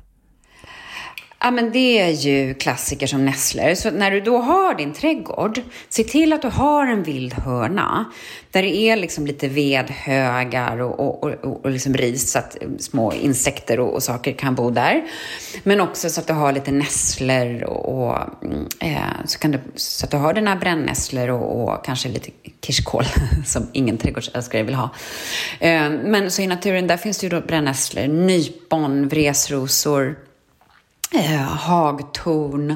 Ja, 1.44 1.50
men 1.50 1.72
det 1.72 1.98
är 1.98 2.10
ju 2.10 2.54
klassiker 2.54 3.06
som 3.06 3.24
nässlor. 3.24 3.74
Så 3.74 3.90
när 3.90 4.10
du 4.10 4.20
då 4.20 4.38
har 4.38 4.74
din 4.74 4.92
trädgård, 4.92 5.60
se 5.88 6.04
till 6.04 6.32
att 6.32 6.42
du 6.42 6.48
har 6.48 6.86
en 6.86 7.02
vild 7.02 7.34
hörna 7.34 8.04
där 8.50 8.62
det 8.62 8.76
är 8.76 8.96
liksom 8.96 9.26
lite 9.26 9.48
vedhögar 9.48 10.80
och, 10.80 11.00
och, 11.00 11.24
och, 11.24 11.64
och 11.64 11.70
liksom 11.70 11.94
ris 11.94 12.30
så 12.30 12.38
att 12.38 12.62
eh, 12.62 12.68
små 12.78 13.12
insekter 13.12 13.80
och, 13.80 13.94
och, 13.94 14.02
saker 14.02 14.32
kan 14.32 14.54
bo 14.54 14.70
där. 14.70 15.04
Men 15.62 15.80
också 15.80 16.10
så 16.10 16.20
att 16.20 16.26
du 16.26 16.32
har 16.32 16.52
lite 16.52 16.72
nässlor 16.72 17.62
och, 17.64 18.44
mm, 18.44 18.66
eh, 18.80 19.26
så, 19.26 19.38
kan 19.38 19.50
du, 19.50 19.60
så 19.74 20.06
att 20.06 20.10
du 20.10 20.16
har 20.16 20.34
dina 20.34 20.56
brännässlor 20.56 21.30
och, 21.30 21.84
kanske 21.84 22.08
lite 22.08 22.30
kirskål 22.66 23.04
som 23.46 23.66
ingen 23.72 23.98
trädgårdsälskare 23.98 24.62
vill 24.62 24.74
ha. 24.74 24.90
Eh, 25.60 25.90
men 25.90 26.30
så 26.30 26.42
i 26.42 26.46
naturen 26.46 26.86
där 26.86 26.96
finns 26.96 27.18
det 27.18 27.26
ju 27.26 27.30
då 27.30 27.40
brännässlor, 27.40 28.06
nypon, 28.06 29.08
vresrosor, 29.08 30.16
Eh, 31.14 31.40
hagtorn 31.40 32.70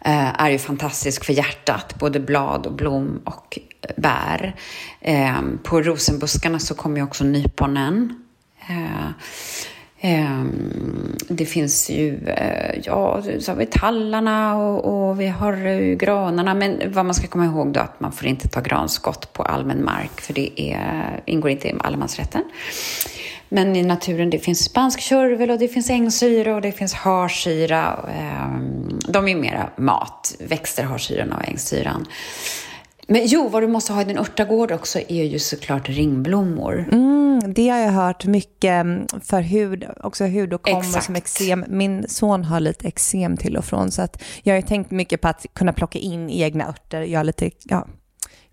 eh, 0.00 0.42
är 0.42 0.50
ju 0.50 0.58
fantastisk 0.58 1.24
för 1.24 1.32
hjärtat, 1.32 1.94
både 1.98 2.20
blad 2.20 2.66
och 2.66 2.72
blom 2.72 3.20
och 3.24 3.58
bär. 3.96 4.54
Eh, 5.00 5.40
på 5.62 5.82
rosenbuskarna 5.82 6.58
så 6.58 6.74
kommer 6.74 6.96
ju 6.96 7.02
också 7.02 7.24
nyponen. 7.24 8.24
Eh, 8.68 9.08
ehm, 10.00 11.16
det 11.28 11.46
finns 11.46 11.90
ju, 11.90 12.28
eh, 12.28 12.80
ja, 12.84 13.22
så 13.40 13.52
har 13.52 13.56
vi 13.56 13.66
tallarna 13.66 14.56
och, 14.56 15.08
och 15.08 15.20
vi 15.20 15.26
har 15.26 15.94
granarna. 15.94 16.54
Men 16.54 16.92
vad 16.92 17.04
man 17.04 17.14
ska 17.14 17.26
komma 17.26 17.44
ihåg 17.44 17.72
då 17.72 17.80
att 17.80 18.00
man 18.00 18.12
får 18.12 18.26
inte 18.26 18.48
ta 18.48 18.60
granskott 18.60 19.32
på 19.32 19.42
allmän 19.42 19.84
mark 19.84 20.20
för 20.20 20.34
det 20.34 20.60
är, 20.60 21.22
ingår 21.26 21.50
inte 21.50 21.68
i 21.68 21.74
allemansrätten. 21.80 22.42
Men 23.48 23.76
i 23.76 23.82
naturen 23.82 24.30
det 24.30 24.38
finns 24.38 24.64
spansk 24.64 25.00
körvel 25.00 25.50
och 25.50 25.58
det 25.58 25.68
finns 25.68 25.90
ängsyra 25.90 26.54
och 26.54 26.62
det 26.62 26.72
finns 26.72 26.94
harsyra. 26.94 28.08
Ehm, 28.18 28.98
de 29.08 29.28
är 29.28 29.36
mera 29.36 29.70
mat. 29.76 30.34
Växter 30.48 30.84
har 30.84 30.98
syran 30.98 31.32
och 31.32 31.48
ängsyran. 31.48 32.06
Men 33.06 33.26
jo, 33.26 33.48
vad 33.48 33.62
du 33.62 33.66
måste 33.66 33.92
ha 33.92 34.02
i 34.02 34.04
din 34.04 34.18
örtagård 34.18 34.72
också 34.72 34.98
är 35.08 35.24
ju 35.24 35.38
såklart 35.38 35.88
ringblommor. 35.88 36.88
Mm, 36.92 37.54
det 37.54 37.68
har 37.68 37.78
jag 37.78 37.90
hört 37.90 38.24
mycket 38.24 38.86
för 39.22 39.40
hud, 39.40 39.86
också 40.00 40.24
hudåkommor 40.26 41.00
som 41.00 41.16
eksem. 41.16 41.64
Min 41.68 42.08
son 42.08 42.44
har 42.44 42.60
lite 42.60 42.88
eksem 42.88 43.36
till 43.36 43.56
och 43.56 43.64
från 43.64 43.90
så 43.90 44.02
att 44.02 44.22
jag 44.42 44.54
har 44.54 44.62
tänkt 44.62 44.90
mycket 44.90 45.20
på 45.20 45.28
att 45.28 45.46
kunna 45.52 45.72
plocka 45.72 45.98
in 45.98 46.30
egna 46.30 46.68
örter, 46.68 47.02
göra 47.02 47.22
lite 47.22 47.50
ja, 47.62 47.86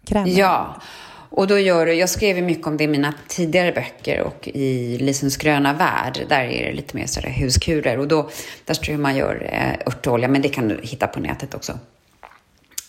krämer. 0.06 0.40
Ja, 0.40 0.76
och 1.32 1.48
då 1.48 1.60
gör 1.60 1.88
jag 1.88 2.10
skrev 2.10 2.38
ju 2.38 2.44
mycket 2.44 2.68
om 2.68 2.78
det 2.78 2.84
i 2.84 2.88
mina 2.88 3.14
tidigare 3.28 3.72
böcker 3.72 4.22
och 4.22 4.48
i 4.48 4.98
Lisens 4.98 5.38
gröna 5.38 5.74
värld, 5.74 6.26
där 6.30 6.44
är 6.44 6.66
det 6.66 6.74
lite 6.74 6.96
mer 6.98 7.06
sådär 7.06 7.30
huskurer. 7.30 8.00
Och 8.00 8.08
då, 8.08 8.30
där 8.66 8.74
står 8.74 8.92
hur 8.92 8.98
man 8.98 9.16
gör 9.16 9.50
eh, 9.52 9.88
örtolja, 9.88 10.28
men 10.28 10.42
det 10.42 10.50
kan 10.50 10.68
du 10.68 10.80
hitta 10.84 11.08
på 11.08 11.20
nätet 11.20 11.54
också. 11.54 11.80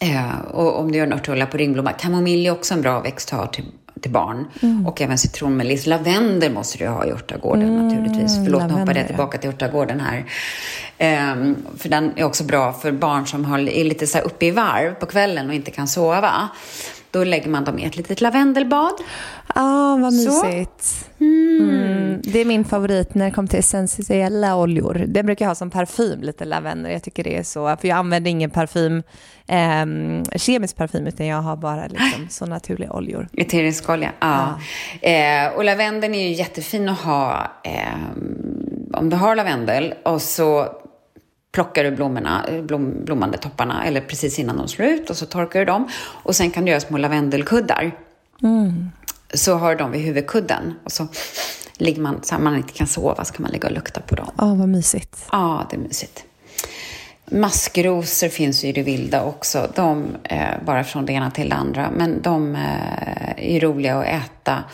Eh, 0.00 0.40
och 0.50 0.80
om 0.80 0.92
du 0.92 0.98
gör 0.98 1.06
en 1.06 1.12
örtolja 1.12 1.46
på 1.46 1.56
ringblomma, 1.56 1.92
kamomill 1.92 2.46
är 2.46 2.50
också 2.50 2.74
en 2.74 2.82
bra 2.82 3.00
växt 3.00 3.32
att 3.32 3.38
ha 3.38 3.46
till, 3.46 3.64
till 4.00 4.10
barn. 4.10 4.46
Mm. 4.62 4.86
Och 4.86 5.00
även 5.00 5.18
citronmeliss. 5.18 5.86
Lavendel 5.86 6.52
måste 6.52 6.78
du 6.78 6.88
ha 6.88 7.06
i 7.06 7.10
örtagården 7.10 7.68
mm, 7.68 7.88
naturligtvis. 7.88 8.36
Förlåt, 8.44 8.62
nu 8.62 8.72
hoppade 8.72 8.98
jag 8.98 9.06
tillbaka 9.06 9.38
till 9.38 9.50
örtagården 9.50 10.00
här. 10.00 10.24
Eh, 10.98 11.54
för 11.78 11.88
den 11.88 12.12
är 12.16 12.24
också 12.24 12.44
bra 12.44 12.72
för 12.72 12.92
barn 12.92 13.26
som 13.26 13.44
har, 13.44 13.58
är 13.58 13.84
lite 13.84 14.06
så 14.06 14.18
uppe 14.18 14.46
i 14.46 14.50
varv 14.50 14.94
på 14.94 15.06
kvällen 15.06 15.48
och 15.48 15.54
inte 15.54 15.70
kan 15.70 15.88
sova. 15.88 16.48
Då 17.12 17.24
lägger 17.24 17.48
man 17.48 17.64
dem 17.64 17.78
i 17.78 17.84
ett 17.84 17.96
litet 17.96 18.20
lavendelbad. 18.20 18.94
Ja, 19.54 19.54
ah, 19.54 19.96
vad 19.96 20.12
mysigt. 20.12 21.10
Mm. 21.20 21.60
Mm. 21.60 22.20
Det 22.24 22.40
är 22.40 22.44
min 22.44 22.64
favorit 22.64 23.14
när 23.14 23.24
det 23.24 23.30
kommer 23.30 23.48
till 23.48 23.58
essentiella 23.58 24.56
oljor. 24.56 25.04
Det 25.08 25.22
brukar 25.22 25.44
jag 25.44 25.50
ha 25.50 25.54
som 25.54 25.70
parfym, 25.70 26.20
lite 26.20 26.44
lavendel. 26.44 26.92
Jag 26.92 27.02
tycker 27.02 27.24
det 27.24 27.36
är 27.36 27.42
så, 27.42 27.76
för 27.80 27.88
jag 27.88 27.98
använder 27.98 28.30
ingen 28.30 28.50
parfym, 28.50 29.02
eh, 29.46 29.86
kemisk 30.36 30.76
parfym, 30.76 31.06
utan 31.06 31.26
jag 31.26 31.42
har 31.42 31.56
bara 31.56 31.86
liksom 31.86 32.26
så 32.30 32.46
naturliga 32.46 32.92
oljor. 32.92 33.28
Eterisk 33.36 33.90
olja, 33.90 34.12
ja. 34.20 34.54
Ah. 35.02 35.06
Eh, 35.08 35.52
och 35.52 35.64
lavendeln 35.64 36.14
är 36.14 36.28
ju 36.28 36.32
jättefin 36.32 36.88
att 36.88 37.00
ha 37.00 37.50
eh, 37.64 37.94
om 38.92 39.10
du 39.10 39.16
har 39.16 39.36
lavendel 39.36 39.94
och 40.04 40.22
så 40.22 40.68
plockar 41.52 41.84
du 41.84 41.90
blommorna, 41.90 42.44
eh, 42.48 42.62
blom, 42.62 43.04
blommande 43.04 43.38
topparna 43.38 43.84
eller 43.84 44.00
precis 44.00 44.38
innan 44.38 44.56
de 44.56 44.68
slår 44.68 44.88
ut 44.88 45.10
och 45.10 45.16
så 45.16 45.26
torkar 45.26 45.60
du 45.60 45.64
dem. 45.64 45.88
Och 46.02 46.36
sen 46.36 46.50
kan 46.50 46.64
du 46.64 46.70
göra 46.70 46.80
små 46.80 46.98
lavendelkuddar. 46.98 47.92
Mm. 48.42 48.90
Så 49.34 49.54
har 49.54 49.70
du 49.70 49.76
dem 49.76 49.90
vid 49.90 50.00
huvudkudden. 50.00 50.74
Och 50.84 50.92
så 50.92 51.08
ligger 51.74 52.02
man, 52.02 52.22
så 52.22 52.38
man 52.38 52.56
inte 52.56 52.72
kan 52.72 52.86
sova, 52.86 53.24
så 53.24 53.34
kan 53.34 53.42
man 53.42 53.50
ligga 53.52 53.68
och 53.68 53.74
lukta 53.74 54.00
på 54.00 54.14
dem. 54.14 54.30
Ja, 54.38 54.54
vad 54.54 54.68
mysigt. 54.68 55.26
Ja, 55.32 55.66
det 55.70 55.76
är 55.76 55.80
mysigt. 55.80 56.24
Maskrosor 57.32 58.28
finns 58.28 58.64
ju 58.64 58.68
i 58.68 58.72
det 58.72 58.82
vilda 58.82 59.24
också. 59.24 59.72
De, 59.74 60.16
eh, 60.24 60.48
bara 60.66 60.84
från 60.84 61.06
det 61.06 61.12
ena 61.12 61.30
till 61.30 61.48
det 61.48 61.54
andra. 61.54 61.90
Men 61.90 62.22
de 62.22 62.54
eh, 62.54 63.54
är 63.54 63.60
roliga 63.60 63.96
att 63.96 64.06
äta. 64.06 64.64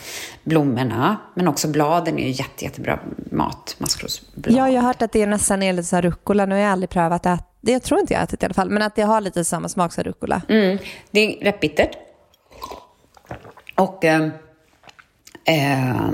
Blommorna, 0.43 1.17
men 1.35 1.47
också 1.47 1.67
bladen 1.67 2.19
är 2.19 2.23
ju 2.23 2.31
jätte, 2.31 2.65
jättebra 2.65 2.99
mat. 3.31 3.75
Maskrosblad. 3.77 4.55
Ja, 4.55 4.69
jag 4.69 4.81
har 4.81 4.87
hört 4.87 5.01
att 5.01 5.11
det 5.11 5.25
nästan 5.25 5.63
är 5.63 5.73
lite 5.73 5.87
som 5.87 6.01
rucola. 6.01 6.45
Nu 6.45 6.55
har 6.55 6.61
jag 6.61 6.71
aldrig 6.71 6.89
prövat 6.89 7.23
det. 7.23 7.39
Det 7.61 7.71
jag 7.71 7.83
tror 7.83 7.99
inte 7.99 8.13
jag 8.13 8.19
har 8.19 8.23
ätit 8.23 8.43
i 8.43 8.45
alla 8.45 8.53
fall. 8.53 8.69
Men 8.69 8.81
att 8.81 8.95
det 8.95 9.01
har 9.01 9.21
lite 9.21 9.45
samma 9.45 9.69
smak 9.69 9.93
som 9.93 10.03
rucola. 10.03 10.41
Mm, 10.49 10.77
det 11.11 11.19
är 11.19 11.43
rätt 11.43 11.59
bittert. 11.59 11.91
Och... 13.75 14.05
Eh, 14.05 14.27
Eh, 15.49 16.11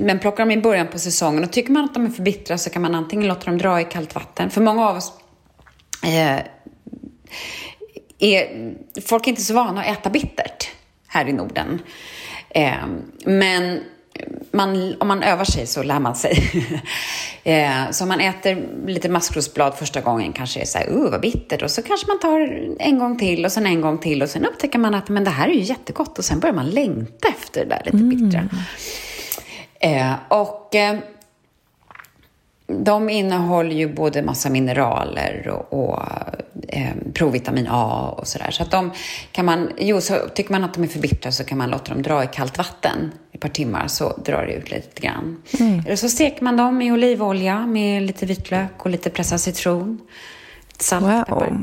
men 0.00 0.18
plockar 0.18 0.44
dem 0.44 0.50
i 0.50 0.60
början 0.60 0.86
på 0.88 0.98
säsongen 0.98 1.44
och 1.44 1.52
tycker 1.52 1.72
man 1.72 1.84
att 1.84 1.94
de 1.94 2.06
är 2.06 2.10
för 2.10 2.22
bittra 2.22 2.58
så 2.58 2.70
kan 2.70 2.82
man 2.82 2.94
antingen 2.94 3.28
låta 3.28 3.44
dem 3.50 3.58
dra 3.58 3.80
i 3.80 3.84
kallt 3.84 4.14
vatten. 4.14 4.50
För 4.50 4.60
många 4.60 4.88
av 4.88 4.96
oss 4.96 5.12
eh, 6.02 6.38
är, 8.18 8.74
folk 9.06 9.26
är 9.26 9.30
inte 9.30 9.42
så 9.42 9.54
vana 9.54 9.80
att 9.80 9.98
äta 9.98 10.10
bittert 10.10 10.70
här 11.08 11.28
i 11.28 11.32
Norden. 11.32 11.82
Eh, 12.50 12.86
men 13.24 13.80
man, 14.50 14.94
om 15.00 15.08
man 15.08 15.22
övar 15.22 15.44
sig 15.44 15.66
så 15.66 15.82
lär 15.82 16.00
man 16.00 16.16
sig. 16.16 16.38
eh, 17.44 17.90
så 17.90 18.04
om 18.04 18.08
man 18.08 18.20
äter 18.20 18.68
lite 18.86 19.08
maskrosblad 19.08 19.74
första 19.74 20.00
gången 20.00 20.32
kanske 20.32 20.60
det 20.60 20.64
är 20.64 20.66
så 20.66 20.78
här, 20.78 20.90
uh 20.90 21.10
vad 21.10 21.20
bittert. 21.20 21.62
Och 21.62 21.70
så 21.70 21.82
kanske 21.82 22.06
man 22.06 22.18
tar 22.18 22.40
en 22.78 22.98
gång 22.98 23.18
till 23.18 23.44
och 23.44 23.52
sen 23.52 23.66
en 23.66 23.80
gång 23.80 23.98
till 23.98 24.22
och 24.22 24.28
sen 24.28 24.44
upptäcker 24.44 24.78
man 24.78 24.94
att 24.94 25.08
men 25.08 25.24
det 25.24 25.30
här 25.30 25.48
är 25.48 25.52
ju 25.52 25.60
jättegott 25.60 26.18
och 26.18 26.24
sen 26.24 26.40
börjar 26.40 26.54
man 26.54 26.70
längta 26.70 27.28
efter 27.28 27.64
det 27.64 27.68
där 27.68 27.82
lite 27.84 28.04
bittra. 28.04 28.40
Mm. 28.40 28.58
Eh, 29.80 30.14
och 30.28 30.74
eh, 30.74 30.98
de 32.78 33.10
innehåller 33.10 33.76
ju 33.76 33.94
både 33.94 34.22
massa 34.22 34.50
mineraler 34.50 35.48
och, 35.48 35.84
och 35.84 36.02
eh, 36.68 36.90
provitamin 37.14 37.66
A 37.70 38.14
och 38.18 38.26
sådär. 38.26 38.50
Så 38.50 38.62
att 38.62 38.70
de 38.70 38.90
kan 39.32 39.44
man, 39.44 39.70
jo, 39.78 40.00
så 40.00 40.14
tycker 40.34 40.52
man 40.52 40.64
att 40.64 40.74
de 40.74 40.82
är 40.82 40.88
för 40.88 41.00
bittra 41.00 41.32
så 41.32 41.44
kan 41.44 41.58
man 41.58 41.70
låta 41.70 41.92
dem 41.92 42.02
dra 42.02 42.24
i 42.24 42.26
kallt 42.26 42.58
vatten 42.58 43.12
i 43.32 43.36
ett 43.36 43.40
par 43.40 43.48
timmar 43.48 43.88
så 43.88 44.16
drar 44.24 44.46
det 44.46 44.52
ut 44.52 44.70
lite 44.70 45.00
grann. 45.00 45.42
Mm. 45.60 45.82
Eller 45.86 45.96
så 45.96 46.08
steker 46.08 46.44
man 46.44 46.56
dem 46.56 46.82
i 46.82 46.92
olivolja 46.92 47.66
med 47.66 48.02
lite 48.02 48.26
vitlök 48.26 48.84
och 48.84 48.90
lite 48.90 49.10
pressad 49.10 49.40
citron. 49.40 50.00
Salt, 50.78 51.04
wow. 51.04 51.24
peppar. 51.24 51.58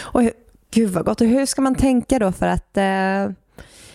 Och, 0.00 0.22
gud 0.70 0.90
vad 0.90 1.04
gott. 1.04 1.20
Och 1.20 1.26
hur 1.26 1.46
ska 1.46 1.62
man 1.62 1.74
tänka 1.74 2.18
då 2.18 2.32
för 2.32 2.46
att 2.46 2.76
eh 2.76 3.41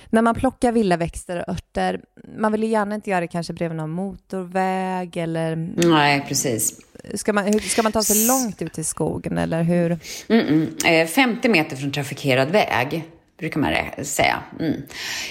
när 0.09 0.21
man 0.21 0.35
plockar 0.35 0.71
vilda 0.71 0.97
växter 0.97 1.37
och 1.37 1.53
örter, 1.53 2.01
man 2.37 2.51
vill 2.51 2.63
ju 2.63 2.69
gärna 2.69 2.95
inte 2.95 3.09
göra 3.09 3.21
det 3.21 3.27
kanske 3.27 3.53
bredvid 3.53 3.77
någon 3.77 3.89
motorväg 3.89 5.17
eller... 5.17 5.55
Nej, 5.89 6.25
precis. 6.27 6.79
Ska 7.13 7.33
man, 7.33 7.45
hur, 7.45 7.59
ska 7.59 7.83
man 7.83 7.91
ta 7.91 8.03
sig 8.03 8.27
långt 8.27 8.61
ut 8.61 8.79
i 8.79 8.83
skogen 8.83 9.37
eller 9.37 9.63
hur? 9.63 9.99
Mm 10.27 10.69
-mm. 10.79 11.05
50 11.05 11.49
meter 11.49 11.75
från 11.75 11.91
trafikerad 11.91 12.49
väg 12.49 13.03
brukar 13.37 13.59
man 13.59 13.73
säga. 14.05 14.39
Mm. 14.59 14.81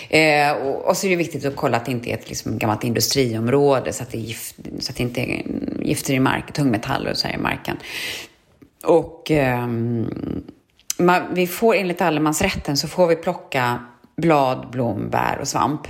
Eh, 0.09 0.67
och, 0.67 0.89
och, 0.89 0.97
så 0.97 1.07
är 1.07 1.11
det 1.11 1.17
viktigt 1.17 1.45
att 1.45 1.57
kolla 1.57 1.77
att 1.77 1.85
det 1.85 1.93
inte 1.93 2.11
är 2.11 2.15
ett 2.15 2.29
liksom, 2.29 2.59
gammalt 2.59 2.85
industriområde 2.85 3.93
så 3.93 4.03
att, 4.03 4.13
det 4.13 4.19
gift, 4.19 4.57
så 4.79 4.91
att 4.91 4.97
det 4.97 5.03
inte 5.03 5.21
är 5.21 5.43
gifter 5.81 6.15
i 6.15 6.21
marken, 6.21 6.53
tungmetaller 6.53 7.11
och 7.11 7.17
så 7.17 7.29
i 7.29 7.39
marken. 7.39 7.77
Och 8.85 9.31
eh, 9.31 9.67
man, 10.99 11.23
vi 11.35 11.47
får 11.47 11.75
enligt 11.75 12.01
allemansrätten 12.01 12.77
så 12.77 12.89
får 12.89 13.07
vi 13.07 13.17
plocka 13.17 13.79
blad, 14.17 14.71
blom, 14.71 15.11
bär 15.11 15.39
och 15.41 15.49
svamp. 15.49 15.81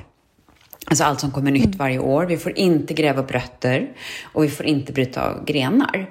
Alltså 0.87 1.05
allt 1.05 1.21
som 1.21 1.31
kommer 1.31 1.51
nytt 1.51 1.65
mm. 1.65 1.79
varje 1.79 1.99
år. 1.99 2.27
Vi 2.27 2.37
får 2.37 2.59
inte 2.59 2.95
gräva 2.95 3.23
upp 3.23 3.31
rötter 3.31 3.89
och 4.23 4.45
vi 4.45 4.49
får 4.49 4.67
inte 4.67 4.93
bryta 4.93 5.31
av 5.31 5.45
grenar. 5.45 6.11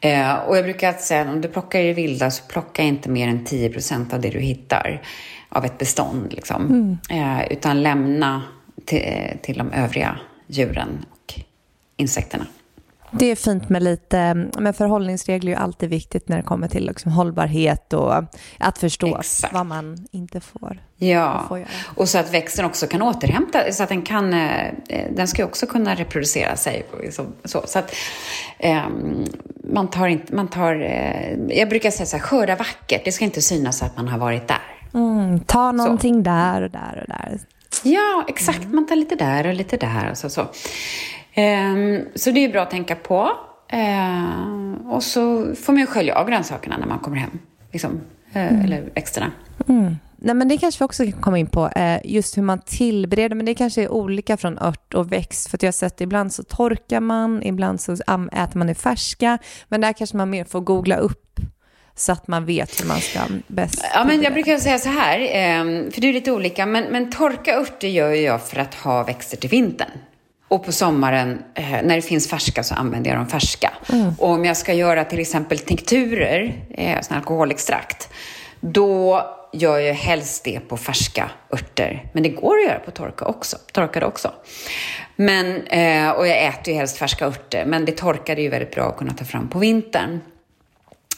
Eh, 0.00 0.34
och 0.34 0.56
jag 0.56 0.64
brukar 0.64 0.92
säga 0.92 1.20
att 1.20 1.28
om 1.28 1.40
du 1.40 1.48
plockar 1.48 1.80
i 1.80 1.86
det 1.86 1.92
vilda 1.92 2.30
så 2.30 2.44
plocka 2.44 2.82
inte 2.82 3.10
mer 3.10 3.28
än 3.28 3.44
10 3.44 3.70
procent 3.70 4.12
av 4.12 4.20
det 4.20 4.30
du 4.30 4.40
hittar 4.40 5.02
av 5.48 5.64
ett 5.64 5.78
bestånd. 5.78 6.32
Liksom. 6.32 6.66
Mm. 6.66 6.98
Eh, 7.38 7.52
utan 7.52 7.82
lämna 7.82 8.42
till, 8.84 9.38
till 9.42 9.58
de 9.58 9.72
övriga 9.72 10.18
djuren 10.46 11.04
och 11.10 11.40
insekterna. 11.96 12.46
Det 13.12 13.26
är 13.26 13.36
fint 13.36 13.68
med 13.68 13.82
lite, 13.82 14.34
men 14.58 14.74
förhållningsregler 14.74 15.52
är 15.52 15.56
ju 15.56 15.62
alltid 15.62 15.90
viktigt 15.90 16.28
när 16.28 16.36
det 16.36 16.42
kommer 16.42 16.68
till 16.68 16.86
liksom 16.86 17.12
hållbarhet 17.12 17.92
och 17.92 18.14
att 18.58 18.78
förstå 18.78 19.18
Exakt. 19.18 19.54
vad 19.54 19.66
man 19.66 20.06
inte 20.10 20.40
får, 20.40 20.82
ja. 20.96 21.44
får 21.48 21.64
och 21.94 22.08
så 22.08 22.18
att 22.18 22.34
växten 22.34 22.64
också 22.64 22.86
kan 22.86 23.02
återhämta, 23.02 23.72
så 23.72 23.82
att 23.82 23.88
den 23.88 24.02
kan, 24.02 24.34
eh, 24.34 24.72
den 25.10 25.28
ska 25.28 25.44
också 25.44 25.66
kunna 25.66 25.94
reproducera 25.94 26.56
sig. 26.56 26.86
Så, 27.44 27.62
så 27.64 27.78
att 27.78 27.94
um, 28.86 29.24
man 29.72 29.90
tar 29.90 30.06
inte, 30.06 30.34
man 30.34 30.48
tar, 30.48 30.74
uh, 30.74 31.56
jag 31.58 31.68
brukar 31.68 31.90
säga 31.90 32.06
så 32.06 32.16
här, 32.16 32.24
skörda 32.24 32.56
vackert, 32.56 33.04
det 33.04 33.12
ska 33.12 33.24
inte 33.24 33.42
synas 33.42 33.82
att 33.82 33.96
man 33.96 34.08
har 34.08 34.18
varit 34.18 34.48
där. 34.48 34.82
Mm, 34.94 35.40
ta 35.40 35.72
någonting 35.72 36.14
så. 36.14 36.20
där 36.20 36.62
och 36.62 36.70
där 36.70 36.98
och 37.02 37.08
där. 37.08 37.38
Ja, 37.82 38.24
exakt. 38.28 38.64
Man 38.64 38.86
tar 38.86 38.96
lite 38.96 39.14
där 39.14 39.46
och 39.46 39.54
lite 39.54 39.76
där 39.76 40.10
och 40.10 40.18
så. 40.18 40.30
så. 40.30 40.46
Um, 41.36 42.08
så 42.14 42.30
det 42.30 42.44
är 42.44 42.48
bra 42.48 42.62
att 42.62 42.70
tänka 42.70 42.96
på. 42.96 43.30
Uh, 43.72 44.90
och 44.90 45.02
så 45.02 45.54
får 45.54 45.72
man 45.72 45.80
ju 45.80 45.86
skölja 45.86 46.14
av 46.14 46.28
grönsakerna 46.28 46.76
när 46.76 46.86
man 46.86 46.98
kommer 46.98 47.16
hem. 47.16 47.38
Liksom, 47.72 47.90
uh, 48.36 48.52
mm. 48.52 48.64
Eller 48.64 48.90
växterna. 48.94 49.32
Mm. 49.68 49.96
Nej, 50.24 50.34
men 50.34 50.48
det 50.48 50.58
kanske 50.58 50.78
vi 50.78 50.84
också 50.84 51.04
kan 51.04 51.12
komma 51.12 51.38
in 51.38 51.46
på, 51.46 51.68
eh, 51.68 52.00
just 52.04 52.38
hur 52.38 52.42
man 52.42 52.58
tillbereder, 52.58 53.36
men 53.36 53.46
det 53.46 53.54
kanske 53.54 53.82
är 53.82 53.92
olika 53.92 54.36
från 54.36 54.58
ört 54.58 54.94
och 54.94 55.12
växt, 55.12 55.50
för 55.50 55.58
jag 55.60 55.66
har 55.66 55.72
sett 55.72 56.00
ibland 56.00 56.32
så 56.32 56.42
torkar 56.42 57.00
man, 57.00 57.42
ibland 57.42 57.80
så 57.80 57.92
äter 57.92 58.58
man 58.58 58.66
det 58.66 58.74
färska, 58.74 59.38
men 59.68 59.80
där 59.80 59.92
kanske 59.92 60.16
man 60.16 60.30
mer 60.30 60.44
får 60.44 60.60
googla 60.60 60.96
upp 60.96 61.40
så 61.94 62.12
att 62.12 62.28
man 62.28 62.44
vet 62.44 62.82
hur 62.82 62.88
man 62.88 63.00
ska 63.00 63.20
bäst... 63.46 63.84
Ja, 63.94 64.04
men 64.04 64.22
jag 64.22 64.32
brukar 64.32 64.58
säga 64.58 64.78
så 64.78 64.88
här, 64.88 65.28
ehm, 65.32 65.90
för 65.90 66.00
det 66.00 66.08
är 66.08 66.12
lite 66.12 66.32
olika, 66.32 66.66
men, 66.66 66.84
men 66.84 67.10
torka 67.10 67.56
örter 67.56 67.88
gör 67.88 68.10
jag 68.10 68.42
för 68.42 68.58
att 68.58 68.74
ha 68.74 69.04
växter 69.04 69.36
till 69.36 69.50
vintern. 69.50 69.90
Och 70.52 70.64
på 70.64 70.72
sommaren, 70.72 71.42
eh, 71.54 71.82
när 71.82 71.96
det 71.96 72.02
finns 72.02 72.28
färska, 72.28 72.62
så 72.62 72.74
använder 72.74 73.10
jag 73.10 73.20
de 73.20 73.26
färska. 73.26 73.72
Mm. 73.92 74.14
Och 74.18 74.28
om 74.28 74.44
jag 74.44 74.56
ska 74.56 74.72
göra 74.72 75.04
till 75.04 75.18
exempel 75.18 75.58
tinkturer, 75.58 76.64
eh, 76.70 76.98
alkoholextrakt, 77.08 78.08
då 78.60 79.22
gör 79.52 79.78
jag 79.78 79.94
helst 79.94 80.44
det 80.44 80.60
på 80.60 80.76
färska 80.76 81.30
örter. 81.52 82.10
Men 82.12 82.22
det 82.22 82.28
går 82.28 82.58
att 82.58 82.64
göra 82.64 82.78
på 82.78 82.90
torka 82.90 83.24
också, 83.24 83.56
torkade 83.72 84.06
också. 84.06 84.32
Men, 85.16 85.66
eh, 85.66 86.10
och 86.10 86.28
jag 86.28 86.44
äter 86.44 86.74
ju 86.74 86.74
helst 86.74 86.96
färska 86.96 87.26
örter, 87.26 87.64
men 87.66 87.84
det 87.84 87.92
torkade 87.92 88.40
är 88.40 88.42
ju 88.42 88.48
väldigt 88.48 88.74
bra 88.74 88.84
att 88.84 88.96
kunna 88.96 89.12
ta 89.12 89.24
fram 89.24 89.48
på 89.48 89.58
vintern. 89.58 90.20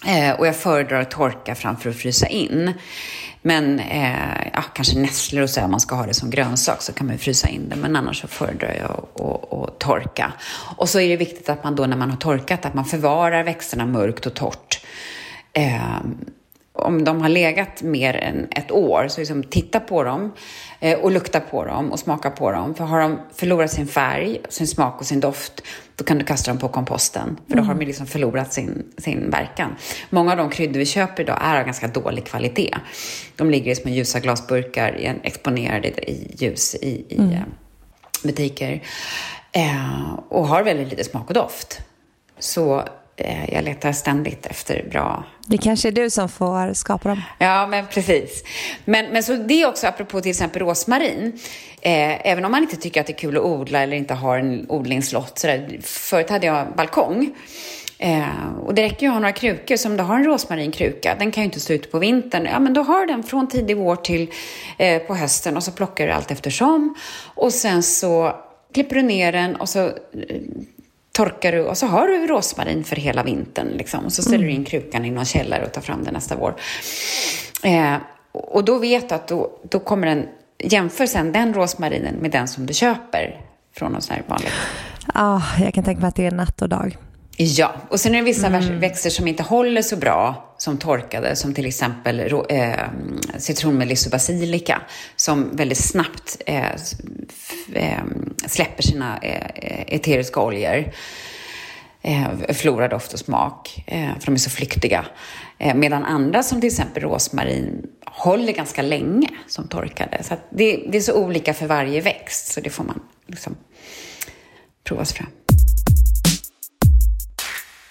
Eh, 0.06 0.32
och 0.32 0.46
jag 0.46 0.56
föredrar 0.56 1.00
att 1.00 1.10
torka 1.10 1.54
framför 1.54 1.90
att 1.90 1.96
frysa 1.96 2.26
in. 2.26 2.72
Men 3.42 3.80
eh, 3.80 4.46
ja, 4.52 4.62
kanske 4.74 4.98
nässlor 4.98 5.42
och 5.42 5.50
så, 5.50 5.62
om 5.62 5.70
man 5.70 5.80
ska 5.80 5.94
ha 5.94 6.06
det 6.06 6.14
som 6.14 6.30
grönsak 6.30 6.82
så 6.82 6.92
kan 6.92 7.06
man 7.06 7.18
frysa 7.18 7.48
in 7.48 7.68
det. 7.68 7.76
Men 7.76 7.96
annars 7.96 8.20
så 8.20 8.26
föredrar 8.26 8.74
jag 8.74 9.24
att, 9.26 9.52
att, 9.52 9.78
torka. 9.78 10.32
Och 10.76 10.88
så 10.88 11.00
är 11.00 11.08
det 11.08 11.16
viktigt 11.16 11.48
att 11.48 11.64
man 11.64 11.76
då 11.76 11.86
när 11.86 11.96
man 11.96 12.10
har 12.10 12.16
torkat, 12.16 12.66
att 12.66 12.74
man 12.74 12.84
förvarar 12.84 13.44
växterna 13.44 13.86
mörkt 13.86 14.26
och 14.26 14.34
torrt. 14.34 14.80
Eh, 15.52 15.98
om 16.76 17.04
de 17.04 17.20
har 17.20 17.28
legat 17.28 17.82
mer 17.82 18.16
än 18.16 18.46
ett 18.50 18.70
år, 18.70 19.08
så 19.08 19.20
liksom 19.20 19.42
titta 19.42 19.80
på 19.80 20.04
dem 20.04 20.32
eh, 20.80 20.98
och 20.98 21.10
lukta 21.10 21.40
på 21.40 21.64
dem 21.64 21.92
och 21.92 21.98
smaka 21.98 22.30
på 22.30 22.50
dem. 22.52 22.74
För 22.74 22.84
har 22.84 23.00
de 23.00 23.18
förlorat 23.34 23.70
sin 23.70 23.86
färg, 23.86 24.40
sin 24.48 24.66
smak 24.66 25.00
och 25.00 25.06
sin 25.06 25.20
doft, 25.20 25.62
då 25.96 26.04
kan 26.04 26.18
du 26.18 26.24
kasta 26.24 26.50
dem 26.50 26.58
på 26.58 26.68
komposten. 26.68 27.36
För 27.48 27.56
då 27.56 27.62
har 27.62 27.74
de 27.74 27.86
liksom 27.86 28.06
förlorat 28.06 28.52
sin, 28.52 28.92
sin 28.98 29.30
verkan. 29.30 29.76
Många 30.10 30.30
av 30.30 30.36
de 30.36 30.50
kryddor 30.50 30.78
vi 30.78 30.86
köper 30.86 31.22
idag 31.22 31.38
är 31.40 31.58
av 31.60 31.64
ganska 31.64 31.88
dålig 31.88 32.26
kvalitet. 32.26 32.74
De 33.36 33.50
ligger 33.50 33.72
i 33.72 33.74
små 33.74 33.90
ljusa 33.90 34.20
glasburkar, 34.20 35.18
exponerade 35.22 35.88
i 35.88 36.36
ljus 36.38 36.74
i, 36.74 37.06
i 37.08 37.16
mm. 37.18 37.32
Eh, 37.32 37.42
butiker. 38.22 38.82
Eh, 39.52 40.14
och 40.28 40.48
har 40.48 40.62
väldigt 40.62 40.88
lite 40.88 41.04
smak 41.04 41.28
och 41.28 41.34
doft. 41.34 41.80
Så 42.38 42.84
Eh, 43.16 43.54
jag 43.54 43.64
letar 43.64 43.92
ständigt 43.92 44.46
efter 44.46 44.88
bra... 44.90 45.24
Det 45.46 45.58
kanske 45.58 45.88
är 45.88 45.92
du 45.92 46.10
som 46.10 46.28
får 46.28 46.74
skapa 46.74 47.08
dem. 47.08 47.22
Ja, 47.38 47.66
men 47.66 47.86
precis. 47.86 48.44
Men, 48.84 49.06
men 49.06 49.22
så 49.22 49.36
det 49.36 49.62
är 49.62 49.68
också 49.68 49.86
apropå 49.86 50.20
till 50.20 50.30
exempel 50.30 50.62
rosmarin. 50.62 51.32
Eh, 51.80 52.30
även 52.30 52.44
om 52.44 52.52
man 52.52 52.62
inte 52.62 52.76
tycker 52.76 53.00
att 53.00 53.06
det 53.06 53.12
är 53.12 53.18
kul 53.18 53.36
att 53.36 53.42
odla 53.42 53.82
eller 53.82 53.96
inte 53.96 54.14
har 54.14 54.38
en 54.38 54.70
odlingslott. 54.70 55.38
Sådär. 55.38 55.78
Förut 55.82 56.30
hade 56.30 56.46
jag 56.46 56.66
balkong. 56.76 57.34
Eh, 57.98 58.56
och 58.66 58.74
det 58.74 58.82
räcker 58.82 59.02
ju 59.02 59.08
att 59.08 59.12
ha 59.12 59.20
några 59.20 59.32
krukor. 59.32 59.76
Så 59.76 59.88
om 59.88 59.96
du 59.96 60.02
har 60.02 60.16
en 60.16 60.24
rosmarinkruka, 60.24 61.16
den 61.18 61.30
kan 61.30 61.42
ju 61.42 61.44
inte 61.44 61.60
stå 61.60 61.72
ute 61.72 61.88
på 61.88 61.98
vintern. 61.98 62.44
Ja, 62.52 62.58
men 62.60 62.74
då 62.74 62.82
har 62.82 63.00
du 63.00 63.06
den 63.06 63.22
från 63.22 63.48
tidig 63.48 63.76
vår 63.76 63.96
till 63.96 64.30
eh, 64.78 65.02
på 65.02 65.14
hösten 65.14 65.56
och 65.56 65.62
så 65.62 65.72
plockar 65.72 66.06
du 66.06 66.12
allt 66.12 66.30
eftersom. 66.30 66.94
Och 67.34 67.52
sen 67.52 67.82
så 67.82 68.36
klipper 68.74 68.94
du 68.94 69.02
ner 69.02 69.32
den 69.32 69.56
och 69.56 69.68
så 69.68 69.86
eh, 69.86 69.92
torkar 71.14 71.52
du 71.52 71.60
och 71.60 71.78
så 71.78 71.86
har 71.86 72.08
du 72.08 72.26
rosmarin 72.26 72.84
för 72.84 72.96
hela 72.96 73.22
vintern. 73.22 73.68
Liksom. 73.68 74.04
Och 74.04 74.12
så 74.12 74.22
ställer 74.22 74.38
mm. 74.38 74.48
du 74.48 74.54
in 74.54 74.64
krukan 74.64 75.04
i 75.04 75.10
någon 75.10 75.24
källare 75.24 75.64
och 75.64 75.72
tar 75.72 75.80
fram 75.80 76.04
den 76.04 76.14
nästa 76.14 76.36
vår. 76.36 76.54
Eh, 77.62 77.96
och 78.32 78.64
då 78.64 78.78
vet 78.78 79.08
du 79.08 79.14
att 79.14 79.28
då, 79.28 79.50
då 79.70 79.78
kommer 79.78 80.06
den, 80.06 80.28
jämför 80.58 81.06
sen 81.06 81.32
den 81.32 81.54
rosmarinen 81.54 82.14
med 82.14 82.30
den 82.30 82.48
som 82.48 82.66
du 82.66 82.74
köper 82.74 83.40
från 83.76 83.92
någon 83.92 84.02
sån 84.02 84.16
här 84.16 84.22
vanlig. 84.28 84.48
Ja, 85.14 85.36
oh, 85.36 85.62
jag 85.62 85.74
kan 85.74 85.84
tänka 85.84 86.00
mig 86.00 86.08
att 86.08 86.16
det 86.16 86.26
är 86.26 86.30
natt 86.30 86.62
och 86.62 86.68
dag. 86.68 86.96
Ja, 87.36 87.74
och 87.88 88.00
sen 88.00 88.14
är 88.14 88.18
det 88.18 88.24
vissa 88.24 88.46
mm. 88.46 88.80
växter 88.80 89.10
som 89.10 89.28
inte 89.28 89.42
håller 89.42 89.82
så 89.82 89.96
bra 89.96 90.54
som 90.58 90.78
torkade, 90.78 91.36
som 91.36 91.54
till 91.54 91.66
exempel 91.66 92.20
eh, 92.48 92.72
citronmeliss 93.38 94.06
och 94.06 94.12
basilika, 94.12 94.82
som 95.16 95.56
väldigt 95.56 95.78
snabbt 95.78 96.42
eh, 96.46 96.70
eh, 97.72 98.04
släpper 98.46 98.82
sina 98.82 99.18
eh, 99.18 99.94
eteriska 99.94 100.40
oljor. 100.40 100.92
Eh, 102.02 102.28
förlorar 102.48 102.88
doft 102.88 103.12
och 103.12 103.18
smak, 103.18 103.84
eh, 103.86 104.10
för 104.18 104.26
de 104.26 104.34
är 104.34 104.38
så 104.38 104.50
flyktiga. 104.50 105.06
Eh, 105.58 105.74
medan 105.74 106.04
andra, 106.04 106.42
som 106.42 106.60
till 106.60 106.70
exempel 106.70 107.02
rosmarin, 107.02 107.86
håller 108.06 108.52
ganska 108.52 108.82
länge 108.82 109.28
som 109.46 109.68
torkade. 109.68 110.22
Så 110.22 110.34
det, 110.50 110.76
det, 110.92 110.98
är 110.98 111.02
så 111.02 111.14
olika 111.14 111.54
för 111.54 111.66
varje 111.66 112.00
växt, 112.00 112.52
så 112.52 112.60
det 112.60 112.70
får 112.70 112.84
man 112.84 113.00
liksom 113.26 113.56
prova 114.84 115.04
sig 115.04 115.16
fram. 115.16 115.43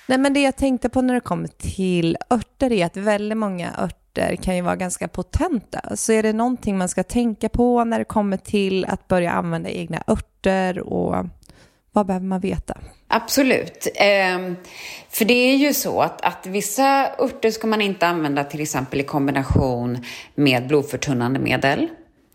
Nej, 0.08 0.18
men 0.18 0.34
det 0.34 0.42
jag 0.42 0.56
tänkte 0.56 0.90
på 0.90 1.02
när 1.02 1.14
det 1.14 1.20
kommer 1.20 1.48
till 1.48 2.18
örter 2.30 2.72
är 2.72 2.86
att 2.86 2.98
väldigt 2.98 3.38
många 3.38 3.72
örter 3.80 4.36
kan 4.36 4.56
ju 4.56 4.62
vara 4.62 4.76
ganska 4.76 5.08
potenta. 5.08 5.96
Så 5.96 6.12
är 6.12 6.24
det 6.24 6.34
någonting 6.34 6.78
man 6.78 6.90
ska 6.90 7.04
tänka 7.04 7.50
på 7.50 7.84
när 7.84 8.00
det 8.00 8.06
kommer 8.06 8.38
till 8.38 8.86
att 8.86 9.08
börja 9.08 9.32
använda 9.32 9.70
egna 9.70 10.04
örter 10.08 10.80
och 10.80 11.26
vad 11.92 12.06
behöver 12.06 12.26
man 12.26 12.40
veta? 12.40 12.78
Absolut. 13.08 13.88
Eh, 13.96 14.54
för 15.10 15.26
det 15.26 15.34
är 15.34 15.56
ju 15.56 15.74
så 15.74 16.02
att, 16.02 16.22
att 16.22 16.46
vissa 16.46 17.10
örter 17.20 17.52
ska 17.52 17.68
man 17.68 17.82
inte 17.82 18.08
använda 18.08 18.44
till 18.44 18.62
exempel 18.62 19.00
i 19.00 19.04
kombination 19.04 20.06
med 20.36 20.68
blodförtunnande 20.68 21.40
medel. 21.40 21.90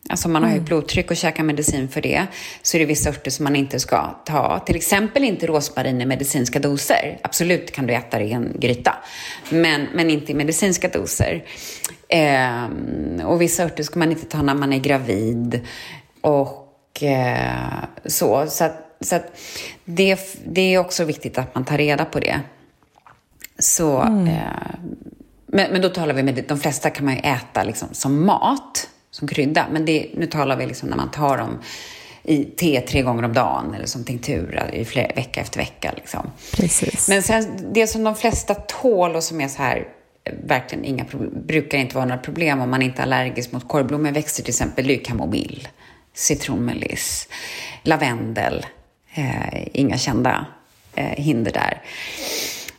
Alltså 0.09 0.29
om 0.29 0.33
man 0.33 0.43
har 0.43 0.51
högt 0.51 0.59
mm. 0.59 0.65
blodtryck 0.65 1.11
och 1.11 1.17
käkar 1.17 1.45
medicin 1.45 1.89
för 1.89 2.01
det 2.01 2.27
så 2.63 2.77
är 2.77 2.79
det 2.79 2.85
vissa 2.87 3.11
örter 3.11 3.31
som 3.31 3.45
man 3.45 3.57
inte 3.57 3.81
ska 3.81 4.17
ta. 4.25 4.59
Till 4.67 4.77
exempel 4.77 5.25
inte 5.25 5.47
rosmarin 5.47 6.01
i 6.01 6.07
medicinska 6.07 6.59
doser. 6.59 7.19
Absolut 7.23 7.73
kan 7.73 7.87
du 7.87 7.95
äta 7.95 8.19
det 8.19 8.25
i 8.25 8.33
en 8.33 8.53
gryta, 8.59 8.95
men, 9.51 9.87
men 9.95 10.11
inte 10.11 10.33
i 10.33 10.35
medicinska 10.35 10.89
doser. 10.89 11.45
Eh, 12.09 13.27
och 13.27 13.43
vissa 13.43 13.65
örter 13.65 13.83
ska 13.83 13.99
man 13.99 14.11
inte 14.11 14.27
ta 14.27 14.43
när 14.43 14.55
man 14.55 14.73
är 14.73 14.79
gravid. 14.79 15.61
Och 16.21 17.03
eh, 17.03 17.85
så. 18.07 18.47
Så, 18.49 18.65
att, 18.65 18.97
så 19.01 19.17
att 19.17 19.41
det, 19.85 20.39
det 20.47 20.75
är 20.75 20.79
också 20.79 21.05
viktigt 21.05 21.39
att 21.39 21.55
man 21.55 21.65
tar 21.65 21.79
reda 21.79 22.05
på 22.05 22.21
det. 22.21 22.41
Så, 23.59 24.01
mm. 24.01 24.27
eh, 24.27 24.43
men, 25.47 25.73
men 25.73 25.83
då 25.83 25.89
talar 25.89 26.15
vi 26.15 26.23
med, 26.23 26.45
de 26.49 26.59
flesta 26.59 26.91
kan 26.91 27.05
man 27.05 27.15
ju 27.15 27.21
äta 27.21 27.63
liksom 27.63 27.89
som 27.93 28.27
mat 28.27 28.89
som 29.11 29.29
krydda. 29.29 29.67
Men 29.73 29.85
det, 29.85 30.11
nu 30.15 30.27
talar 30.27 30.57
vi 30.57 30.67
liksom 30.67 30.89
när 30.89 30.97
man 30.97 31.11
tar 31.11 31.39
dem 31.39 31.59
i 32.23 32.45
te 32.45 32.81
tre 32.81 33.03
gånger 33.03 33.23
om 33.23 33.33
dagen 33.33 33.75
eller 33.75 33.87
som 33.87 34.05
tinktur 34.05 34.71
i 34.73 34.85
flera, 34.85 35.15
vecka 35.15 35.41
efter 35.41 35.61
vecka. 35.61 35.93
Liksom. 35.97 36.31
Precis. 36.57 37.09
Men 37.09 37.23
sen, 37.23 37.73
det 37.73 37.87
som 37.87 38.05
de 38.05 38.15
flesta 38.15 38.55
tål 38.55 39.17
och 39.17 39.25
som 39.25 39.41
är 39.41 39.49
så 39.49 39.63
här 39.63 39.89
verkligen 40.43 40.85
inga 40.85 41.05
brukar 41.47 41.79
inte 41.79 41.95
vara 41.95 42.05
några 42.05 42.21
problem 42.21 42.61
om 42.61 42.71
man 42.71 42.83
inte 42.83 43.03
är 43.03 43.07
allergisk 43.07 43.53
mot 43.53 43.69
korvblommeväxter 43.69 44.43
till 44.43 44.51
exempel, 44.51 44.87
det 44.87 45.01
är 45.01 45.05
kamomill, 45.05 45.69
citronmeliss, 46.15 47.29
lavendel, 47.83 48.67
eh, 49.15 49.69
inga 49.73 49.99
kända 49.99 50.47
eh, 50.95 51.05
hinder 51.05 51.53
där. 51.53 51.83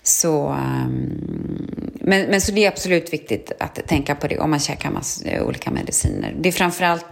Så, 0.04 0.48
ehm, 0.48 1.70
men, 1.94 2.30
men 2.30 2.42
så 2.42 2.52
det 2.52 2.66
är 2.66 2.72
absolut 2.72 3.14
viktigt 3.14 3.52
att 3.60 3.88
tänka 3.88 4.16
på 4.16 4.28
det 4.28 4.40
om 4.40 4.50
man 4.50 4.60
käkar 4.60 4.92
massa, 4.92 5.26
eh, 5.26 5.44
olika 5.44 5.72
mediciner. 5.72 6.36
Det 6.40 6.50
är 6.50 6.54
framförallt 6.54 7.06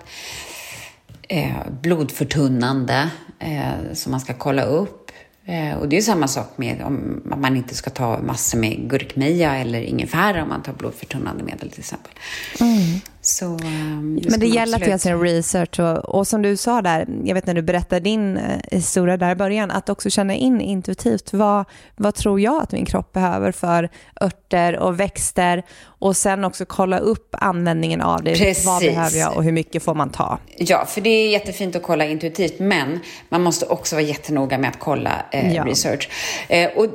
eh, 1.27 1.51
blodförtunnande 1.81 3.09
eh, 3.39 3.93
som 3.93 4.11
man 4.11 4.21
ska 4.21 4.33
kolla 4.33 4.63
upp. 4.63 5.11
Eh, 5.45 5.77
och 5.77 5.89
det 5.89 5.97
är 5.97 6.01
samma 6.01 6.27
sak 6.27 6.47
med 6.55 6.81
om 6.81 7.21
man 7.25 7.55
inte 7.55 7.75
ska 7.75 7.89
ta 7.89 8.19
massor 8.21 8.57
med 8.57 8.89
gurkmeja 8.89 9.55
eller 9.55 9.81
ingefära 9.81 10.43
om 10.43 10.49
man 10.49 10.63
tar 10.63 10.73
blodförtunnande 10.73 11.43
medel 11.43 11.69
till 11.69 11.79
exempel. 11.79 12.11
Mm. 12.59 13.01
Så, 13.27 13.45
um, 13.45 14.19
Men 14.29 14.39
det 14.39 14.47
gäller 14.47 14.77
att 14.77 14.87
göra 14.87 14.97
sin 14.97 15.19
research 15.19 15.79
och, 15.79 15.97
och, 15.97 16.27
som 16.27 16.41
du 16.41 16.57
sa 16.57 16.81
där, 16.81 17.07
jag 17.23 17.33
vet 17.33 17.45
när 17.45 17.53
du 17.53 17.61
berättade 17.61 17.99
din 17.99 18.37
eh, 18.37 18.59
historia 18.71 19.17
där 19.17 19.31
i 19.31 19.35
början, 19.35 19.71
att 19.71 19.89
också 19.89 20.09
känna 20.09 20.35
in 20.35 20.61
intuitivt 20.61 21.33
vad, 21.33 21.65
vad 21.95 22.15
tror 22.15 22.39
jag 22.39 22.63
att 22.63 22.71
min 22.71 22.85
kropp 22.85 23.13
behöver 23.13 23.51
för 23.51 23.89
örter 24.21 24.79
och 24.79 24.99
växter 24.99 25.63
och 25.83 26.17
sen 26.17 26.43
också 26.43 26.65
kolla 26.65 26.99
upp 26.99 27.35
användningen 27.37 28.01
av 28.01 28.23
det. 28.23 28.31
Precis. 28.31 28.65
Vad 28.65 28.81
behöver 28.81 29.17
jag 29.17 29.37
och 29.37 29.43
hur 29.43 29.51
mycket 29.51 29.83
får 29.83 29.95
man 29.95 30.09
ta? 30.09 30.39
Ja, 30.57 30.85
för 30.85 31.01
det 31.01 31.09
är 31.09 31.29
jättefint 31.29 31.75
att 31.75 31.83
kolla 31.83 32.05
intuitivt, 32.05 32.59
men 32.59 32.99
man 33.29 33.43
måste 33.43 33.65
också 33.65 33.95
vara 33.95 34.05
jättenoga 34.05 34.57
med 34.57 34.69
att 34.69 34.79
kolla 34.79 35.25
eh, 35.31 35.55
ja. 35.55 35.65
research. 35.65 36.09
Eh, 36.47 36.69
och 36.75 36.87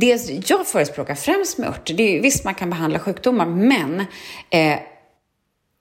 det 0.00 0.30
jag 0.46 0.66
förespråkar 0.66 1.14
främst 1.14 1.58
med 1.58 1.68
örter, 1.68 1.94
det 1.94 2.18
är 2.18 2.22
visst 2.22 2.44
man 2.44 2.54
kan 2.54 2.70
behandla 2.70 2.98
sjukdomar, 2.98 3.46
men 3.46 4.00
eh, 4.50 4.78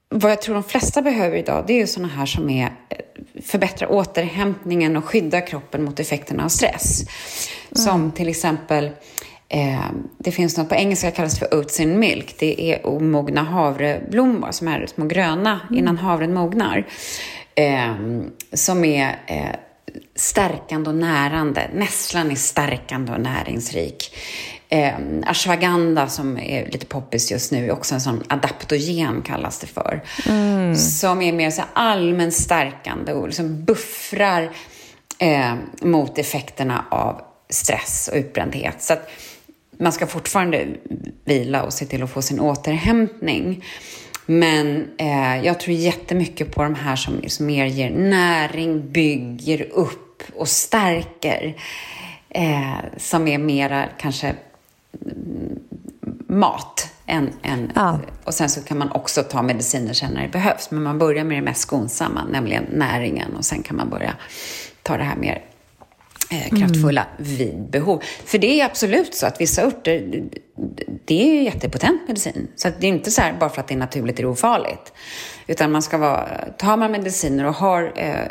vad 0.09 0.31
jag 0.31 0.41
tror 0.41 0.55
de 0.55 0.63
flesta 0.63 1.01
behöver 1.01 1.37
idag, 1.37 1.63
det 1.67 1.73
är 1.73 1.77
ju 1.77 1.87
sådana 1.87 2.13
här 2.13 2.25
som 2.25 2.49
är 2.49 2.65
eh, 2.65 2.97
förbättra 3.41 3.87
återhämtningen 3.87 4.97
och 4.97 5.05
skydda 5.05 5.41
kroppen 5.41 5.83
mot 5.83 5.99
effekterna 5.99 6.45
av 6.45 6.49
stress. 6.49 7.01
Mm. 7.01 7.85
Som 7.85 8.11
till 8.11 8.29
exempel, 8.29 8.89
eh, 9.49 9.91
det 10.17 10.31
finns 10.31 10.57
något 10.57 10.69
på 10.69 10.75
engelska 10.75 11.11
kallas 11.11 11.39
för 11.39 11.53
oats 11.55 11.79
in 11.79 11.99
milk. 11.99 12.35
Det 12.39 12.71
är 12.71 12.87
omogna 12.87 13.43
havreblommor 13.43 14.51
som 14.51 14.67
är 14.67 14.85
små 14.85 15.05
gröna 15.05 15.59
mm. 15.69 15.79
innan 15.79 15.97
havren 15.97 16.33
mognar. 16.33 16.87
Eh, 17.55 17.95
som 18.53 18.85
är 18.85 19.19
eh, 19.27 19.55
stärkande 20.15 20.89
och 20.89 20.95
närande. 20.95 21.69
Nässlan 21.73 22.31
är 22.31 22.35
stärkande 22.35 23.11
och 23.11 23.21
näringsrik. 23.21 24.15
Eh, 24.69 24.93
ashwagandha 25.25 26.07
som 26.07 26.37
är 26.37 26.71
lite 26.71 26.85
poppis 26.85 27.31
just 27.31 27.51
nu 27.51 27.65
är 27.65 27.71
också 27.71 27.93
en 27.93 28.01
sån 28.01 28.23
adaptogen 28.27 29.21
kallas 29.21 29.59
det 29.59 29.67
för. 29.67 30.03
Mm. 30.27 30.75
Som 30.75 31.21
är 31.21 31.33
mer 31.33 31.51
så 31.51 31.61
allmänt 31.73 32.33
stärkande 32.33 33.13
och 33.13 33.27
liksom 33.27 33.63
buffrar 33.63 34.51
eh, 35.19 35.53
mot 35.81 36.17
effekterna 36.17 36.85
av 36.91 37.21
stress 37.49 38.09
och 38.11 38.17
utbrändhet. 38.17 38.81
Så 38.81 38.93
att 38.93 39.09
man 39.79 39.91
ska 39.91 40.07
fortfarande 40.07 40.67
vila 41.25 41.63
och 41.63 41.73
se 41.73 41.85
till 41.85 42.03
att 42.03 42.11
få 42.11 42.21
sin 42.21 42.39
återhämtning. 42.39 43.65
Men 44.31 44.87
eh, 44.97 45.45
jag 45.45 45.59
tror 45.59 45.75
jättemycket 45.75 46.55
på 46.55 46.63
de 46.63 46.75
här 46.75 46.95
som, 46.95 47.21
som 47.27 47.45
mer 47.45 47.65
ger 47.65 47.89
näring, 47.89 48.91
bygger 48.91 49.61
upp 49.71 50.23
och 50.35 50.47
stärker. 50.47 51.55
Eh, 52.29 52.77
som 52.97 53.27
är 53.27 53.37
mera 53.37 53.85
kanske 53.99 54.35
mat. 56.27 56.93
Än, 57.05 57.29
än, 57.41 57.71
ja. 57.75 57.99
Och 58.23 58.33
sen 58.33 58.49
så 58.49 58.61
kan 58.61 58.77
man 58.77 58.91
också 58.91 59.23
ta 59.23 59.41
mediciner 59.41 59.93
sen 59.93 60.13
när 60.13 60.21
det 60.21 60.31
behövs. 60.31 60.71
Men 60.71 60.83
man 60.83 60.99
börjar 60.99 61.23
med 61.23 61.37
det 61.37 61.41
mest 61.41 61.61
skonsamma, 61.61 62.23
nämligen 62.23 62.63
näringen. 62.63 63.35
Och 63.35 63.45
sen 63.45 63.63
kan 63.63 63.77
man 63.77 63.89
börja 63.89 64.13
ta 64.83 64.97
det 64.97 65.03
här 65.03 65.15
mer 65.15 65.43
kraftfulla 66.29 67.05
mm. 67.17 67.37
vid 67.37 67.69
behov. 67.69 68.03
För 68.25 68.37
det 68.37 68.61
är 68.61 68.65
absolut 68.65 69.15
så 69.15 69.25
att 69.25 69.41
vissa 69.41 69.63
örter, 69.63 70.23
det 71.05 71.39
är 71.39 71.43
jättepotent 71.43 72.07
medicin. 72.07 72.47
Så 72.55 72.69
det 72.79 72.87
är 72.87 72.89
inte 72.89 73.11
så 73.11 73.21
här 73.21 73.33
bara 73.39 73.49
för 73.49 73.61
att 73.61 73.67
det 73.67 73.73
är 73.73 73.77
naturligt 73.77 74.19
är 74.19 74.23
det 74.23 74.29
ofarligt. 74.29 74.93
Utan 75.47 75.71
man 75.71 75.81
ska 75.81 75.97
vara, 75.97 76.27
tar 76.57 76.77
man 76.77 76.91
mediciner 76.91 77.45
och 77.45 77.55
har 77.55 77.93
eh, 77.95 78.21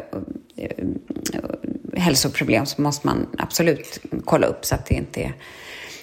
eh, 0.56 0.70
hälsoproblem 1.96 2.66
så 2.66 2.82
måste 2.82 3.06
man 3.06 3.26
absolut 3.38 4.00
kolla 4.24 4.46
upp 4.46 4.64
så 4.64 4.74
att 4.74 4.86
det 4.86 4.94
inte 4.94 5.20
är 5.20 5.32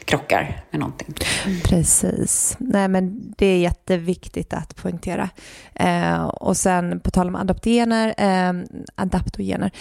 krockar 0.06 0.64
med 0.72 0.80
någonting. 0.80 1.16
Mm. 1.46 1.60
Precis. 1.62 2.56
Nej, 2.60 2.88
men 2.88 3.34
det 3.38 3.46
är 3.46 3.58
jätteviktigt 3.58 4.54
att 4.54 4.76
poängtera. 4.76 5.30
Eh, 5.74 6.26
och 6.26 6.58
sen 6.58 7.00
på 7.00 7.12
tal 7.12 7.28
om 7.28 7.36
adaptogener, 7.36 8.14
eh, 8.18 8.54
adaptogener 8.96 9.72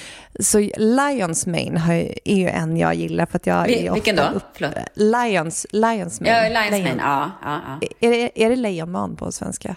så 0.40 0.58
Lions 0.76 1.46
Mane 1.46 2.08
är 2.24 2.36
ju 2.36 2.48
en 2.48 2.76
jag 2.76 2.94
gillar 2.94 3.26
för 3.26 3.36
att 3.36 3.46
jag 3.46 3.66
Vi, 3.66 3.86
är 3.86 3.92
Vilken 3.92 4.16
då? 4.16 4.22
Upp, 4.22 4.60
Lions, 4.94 5.66
Lions 5.70 6.20
Mane. 6.20 6.30
Ja, 6.30 6.62
Lions 6.62 6.88
Mane, 6.88 7.02
ja. 7.02 7.30
ja, 7.42 7.60
ja. 7.80 7.88
Är, 8.00 8.10
det, 8.10 8.44
är 8.44 8.50
det 8.50 8.56
lejonman 8.56 9.16
på 9.16 9.32
svenska? 9.32 9.76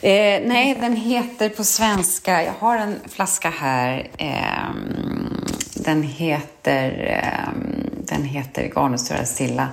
Eh, 0.00 0.42
nej, 0.46 0.76
den 0.80 0.96
heter 0.96 1.48
på 1.48 1.64
svenska, 1.64 2.42
jag 2.42 2.52
har 2.52 2.78
en 2.78 3.00
flaska 3.08 3.50
här, 3.50 4.10
eh, 4.18 4.74
den 5.74 6.02
heter 6.02 7.06
eh, 7.22 7.52
den 8.06 8.24
heter 8.24 8.68
Garnustöra 8.74 9.24
stilla. 9.24 9.68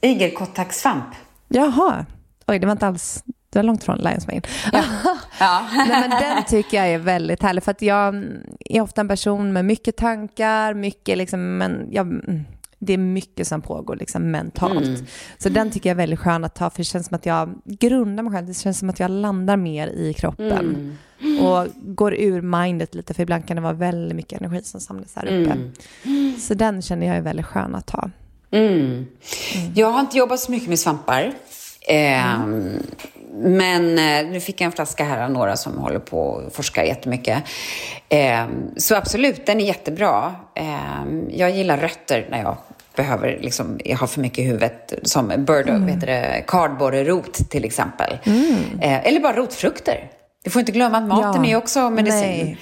Igelkottaxsvamp. 0.00 1.04
Jaha. 1.48 2.06
Oj, 2.46 2.58
det 2.58 2.66
var 2.66 2.72
inte 2.72 2.86
alls 2.86 3.22
det 3.50 3.58
var 3.58 3.64
långt 3.64 3.84
från 3.84 3.98
Lions 3.98 4.26
Mane. 4.26 4.42
Ja. 4.72 4.84
ja. 5.40 5.68
Nej, 5.72 5.88
men 5.88 6.10
den 6.10 6.44
tycker 6.44 6.76
jag 6.76 6.88
är 6.88 6.98
väldigt 6.98 7.42
härlig 7.42 7.62
för 7.62 7.70
att 7.70 7.82
jag 7.82 8.24
är 8.60 8.80
ofta 8.80 9.00
en 9.00 9.08
person 9.08 9.52
med 9.52 9.64
mycket 9.64 9.96
tankar, 9.96 10.74
mycket 10.74 11.18
liksom, 11.18 11.58
men 11.58 11.88
jag, 11.90 12.20
det 12.78 12.92
är 12.92 12.98
mycket 12.98 13.48
som 13.48 13.62
pågår 13.62 13.96
liksom 13.96 14.30
mentalt. 14.30 14.86
Mm. 14.86 15.06
Så 15.38 15.48
den 15.48 15.70
tycker 15.70 15.90
jag 15.90 15.94
är 15.94 15.98
väldigt 15.98 16.18
skön 16.18 16.44
att 16.44 16.54
ta 16.54 16.70
för 16.70 16.78
det 16.78 16.84
känns 16.84 17.06
som 17.06 17.14
att 17.14 17.26
jag 17.26 17.54
grundar 17.64 18.22
mig 18.22 18.32
själv, 18.32 18.46
det 18.46 18.54
känns 18.54 18.78
som 18.78 18.90
att 18.90 19.00
jag 19.00 19.10
landar 19.10 19.56
mer 19.56 19.86
i 19.88 20.14
kroppen. 20.14 20.96
Mm. 21.20 21.44
Och 21.44 21.66
går 21.76 22.14
ur 22.14 22.42
mindet 22.42 22.94
lite 22.94 23.14
för 23.14 23.22
ibland 23.22 23.46
kan 23.46 23.56
det 23.56 23.62
vara 23.62 23.72
väldigt 23.72 24.16
mycket 24.16 24.40
energi 24.40 24.62
som 24.62 24.80
samlas 24.80 25.16
här 25.16 25.24
uppe. 25.24 25.56
Mm. 26.04 26.36
Så 26.38 26.54
den 26.54 26.82
känner 26.82 27.06
jag 27.06 27.16
är 27.16 27.20
väldigt 27.20 27.46
skön 27.46 27.74
att 27.74 27.86
ta. 27.86 28.10
Mm. 28.50 28.74
Mm. 28.74 29.06
Jag 29.74 29.90
har 29.90 30.00
inte 30.00 30.18
jobbat 30.18 30.40
så 30.40 30.50
mycket 30.50 30.68
med 30.68 30.78
svampar. 30.78 31.32
Eh, 31.88 32.46
men 33.32 33.98
eh, 33.98 34.32
nu 34.32 34.40
fick 34.40 34.60
jag 34.60 34.66
en 34.66 34.72
flaska 34.72 35.04
här 35.04 35.24
av 35.24 35.30
några 35.30 35.56
som 35.56 35.78
håller 35.78 35.98
på 35.98 36.20
och 36.20 36.52
forskar 36.52 36.82
jättemycket. 36.82 37.42
Eh, 38.08 38.46
så 38.76 38.94
absolut, 38.94 39.46
den 39.46 39.60
är 39.60 39.64
jättebra. 39.64 40.34
Eh, 40.54 41.04
jag 41.30 41.50
gillar 41.50 41.76
rötter 41.78 42.26
när 42.30 42.42
jag 42.42 42.56
behöver 42.98 43.38
liksom, 43.40 43.80
har 43.98 44.06
för 44.06 44.20
mycket 44.20 44.38
i 44.38 44.42
huvudet. 44.42 44.92
Som 45.02 45.28
bird, 45.28 45.68
mm. 45.68 45.88
heter 45.88 46.06
det, 46.06 46.44
kardborrerot 46.46 47.50
till 47.50 47.64
exempel. 47.64 48.18
Mm. 48.24 48.80
Eh, 48.80 49.06
eller 49.06 49.20
bara 49.20 49.36
rotfrukter. 49.36 50.10
Du 50.44 50.50
får 50.50 50.60
inte 50.60 50.72
glömma 50.72 50.98
att 50.98 51.08
maten 51.08 51.44
ja. 51.44 51.50
är 51.50 51.56
också 51.56 51.90
medicin. 51.90 52.20
Nej. 52.20 52.58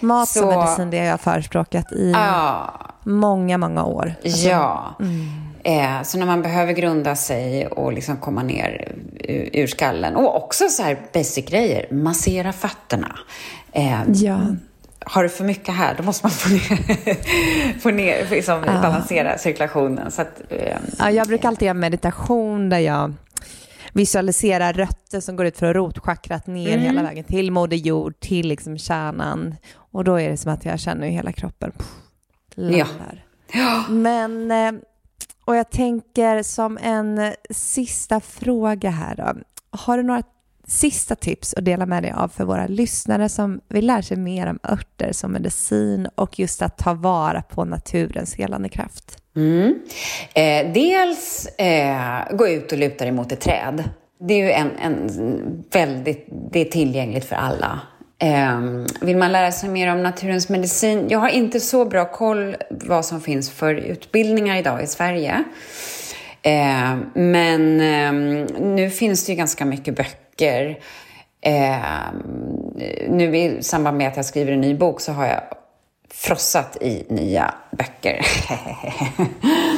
Mat 0.00 0.28
som 0.28 0.48
medicin, 0.48 0.90
det 0.90 0.98
har 0.98 1.06
jag 1.06 1.20
förespråkat 1.20 1.92
i 1.92 2.12
ah. 2.16 2.56
många, 3.04 3.58
många 3.58 3.84
år. 3.84 4.14
Alltså, 4.24 4.48
ja. 4.48 4.96
Mm. 5.00 5.46
Eh, 5.64 6.02
så 6.02 6.18
när 6.18 6.26
man 6.26 6.42
behöver 6.42 6.72
grunda 6.72 7.16
sig 7.16 7.66
och 7.66 7.92
liksom 7.92 8.16
komma 8.16 8.42
ner 8.42 8.92
ur 9.52 9.66
skallen. 9.66 10.16
Och 10.16 10.36
också 10.36 10.68
så 10.68 10.82
här 10.82 10.98
basic-grejer. 11.12 11.86
Massera 11.90 12.52
fötterna. 12.52 13.18
Eh, 13.72 14.02
ja. 14.08 14.38
Har 15.08 15.22
du 15.22 15.28
för 15.28 15.44
mycket 15.44 15.74
här, 15.74 15.94
då 15.96 16.02
måste 16.02 16.26
man 16.26 16.30
få 16.30 16.48
ner, 16.48 17.78
få 17.80 17.90
ner 17.90 18.26
liksom, 18.30 18.64
ja. 18.66 18.72
balansera 18.82 19.38
cirkulationen. 19.38 20.10
Så 20.10 20.22
att, 20.22 20.42
eh, 20.48 20.78
ja, 20.98 21.10
jag 21.10 21.26
brukar 21.26 21.48
alltid 21.48 21.66
göra 21.66 21.74
meditation 21.74 22.68
där 22.68 22.78
jag 22.78 23.14
visualisera 23.92 24.72
rötter 24.72 25.20
som 25.20 25.36
går 25.36 25.46
ut 25.46 25.58
från 25.58 25.74
rotchakrat 25.74 26.46
ner 26.46 26.72
mm. 26.72 26.80
hela 26.80 27.02
vägen 27.02 27.24
till 27.24 27.50
Moder 27.50 27.76
Jord, 27.76 28.20
till 28.20 28.48
liksom 28.48 28.78
kärnan. 28.78 29.54
Och 29.92 30.04
då 30.04 30.20
är 30.20 30.30
det 30.30 30.36
som 30.36 30.52
att 30.52 30.64
jag 30.64 30.80
känner 30.80 31.08
hela 31.08 31.32
kroppen 31.32 31.70
pff, 31.70 31.86
ja. 32.54 32.86
ja. 33.52 33.84
Men, 33.88 34.50
eh, 34.50 34.72
och 35.44 35.56
jag 35.56 35.70
tänker 35.70 36.42
som 36.42 36.78
en 36.82 37.34
sista 37.50 38.20
fråga 38.20 38.90
här 38.90 39.14
då. 39.16 39.34
Har 39.70 39.96
du 39.96 40.02
några 40.02 40.22
sista 40.66 41.14
tips 41.14 41.54
att 41.54 41.64
dela 41.64 41.86
med 41.86 42.02
dig 42.02 42.12
av 42.12 42.28
för 42.28 42.44
våra 42.44 42.66
lyssnare 42.66 43.28
som 43.28 43.60
vill 43.68 43.86
lära 43.86 44.02
sig 44.02 44.16
mer 44.16 44.46
om 44.46 44.58
örter 44.62 45.12
som 45.12 45.32
medicin 45.32 46.08
och 46.14 46.38
just 46.38 46.62
att 46.62 46.78
ta 46.78 46.94
vara 46.94 47.42
på 47.42 47.64
naturens 47.64 48.34
helande 48.34 48.68
kraft? 48.68 49.18
Mm. 49.36 49.74
Eh, 50.34 50.72
dels 50.72 51.46
eh, 51.46 52.36
gå 52.36 52.48
ut 52.48 52.72
och 52.72 52.78
luta 52.78 53.04
dig 53.04 53.12
mot 53.12 53.32
ett 53.32 53.40
träd. 53.40 53.84
Det 54.20 54.34
är 54.34 54.38
ju 54.38 54.50
en, 54.50 54.70
en 54.82 55.64
väldigt, 55.72 56.26
det 56.52 56.60
är 56.60 56.64
tillgängligt 56.64 57.24
för 57.24 57.36
alla. 57.36 57.80
Eh, 58.18 58.60
vill 59.00 59.16
man 59.16 59.32
lära 59.32 59.52
sig 59.52 59.68
mer 59.68 59.92
om 59.92 60.02
naturens 60.02 60.48
medicin? 60.48 61.06
Jag 61.08 61.18
har 61.18 61.28
inte 61.28 61.60
så 61.60 61.84
bra 61.84 62.12
koll 62.12 62.56
vad 62.70 63.04
som 63.04 63.20
finns 63.20 63.50
för 63.50 63.74
utbildningar 63.74 64.56
idag 64.56 64.82
i 64.82 64.86
Sverige. 64.86 65.44
Eh, 66.42 66.96
men 67.14 67.80
eh, 67.80 68.12
nu 68.60 68.90
finns 68.90 69.26
det 69.26 69.32
ju 69.32 69.36
ganska 69.38 69.64
mycket 69.64 69.96
böcker. 69.96 70.25
Eh, 71.40 72.12
nu 73.08 73.36
i 73.36 73.62
samband 73.62 73.96
med 73.96 74.08
att 74.08 74.16
jag 74.16 74.24
skriver 74.24 74.52
en 74.52 74.60
ny 74.60 74.74
bok 74.74 75.00
så 75.00 75.12
har 75.12 75.26
jag 75.26 75.42
frossat 76.10 76.76
i 76.80 77.06
nya 77.08 77.54
böcker. 77.70 78.20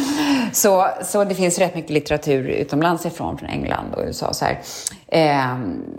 så, 0.53 0.89
så 1.05 1.25
det 1.25 1.35
finns 1.35 1.59
rätt 1.59 1.75
mycket 1.75 1.91
litteratur 1.91 2.49
utomlands 2.49 3.07
ifrån, 3.07 3.39
från 3.39 3.49
England 3.49 3.95
och 3.95 4.03
USA. 4.07 4.33
Så 4.33 4.45
här. 4.45 4.61
Eh, 5.09 5.59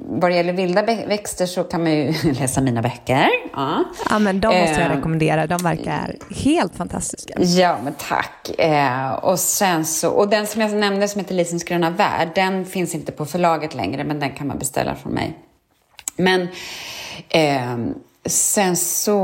vad 0.10 0.32
det 0.32 0.36
gäller 0.36 0.54
vilda 0.54 0.82
växter 0.82 1.45
så 1.45 1.64
kan 1.64 1.84
man 1.84 1.91
ju 1.91 2.14
läsa 2.39 2.62
mina 2.62 2.82
böcker. 2.82 3.30
Ja, 3.54 3.84
ja 4.10 4.20
men 4.20 4.39
de 4.41 4.47
måste 4.47 4.82
jag 4.82 4.91
eh, 4.91 4.95
rekommendera. 4.95 5.47
De 5.47 5.58
verkar 5.64 6.16
helt 6.30 6.76
fantastiska. 6.76 7.34
Ja, 7.38 7.78
men 7.84 7.93
tack. 7.93 8.60
Eh, 8.60 9.12
och, 9.12 9.39
sen 9.39 9.86
så, 9.86 10.10
och 10.10 10.30
den 10.30 10.47
som 10.47 10.62
jag 10.62 10.74
nämnde 10.74 11.08
som 11.08 11.22
heter 11.22 11.36
Lisens 11.36 11.64
gröna 11.64 11.89
värld, 11.89 12.30
den 12.36 12.66
finns 12.66 12.95
inte 12.95 13.12
på 13.12 13.26
förlaget 13.26 13.76
längre, 13.76 14.04
men 14.04 14.20
den 14.20 14.32
kan 14.32 14.47
man 14.47 14.58
beställa 14.58 14.95
från 14.95 15.14
mig. 15.14 15.38
Men 16.16 16.47
eh, 17.30 17.78
Sen 18.26 18.76
så, 18.76 19.20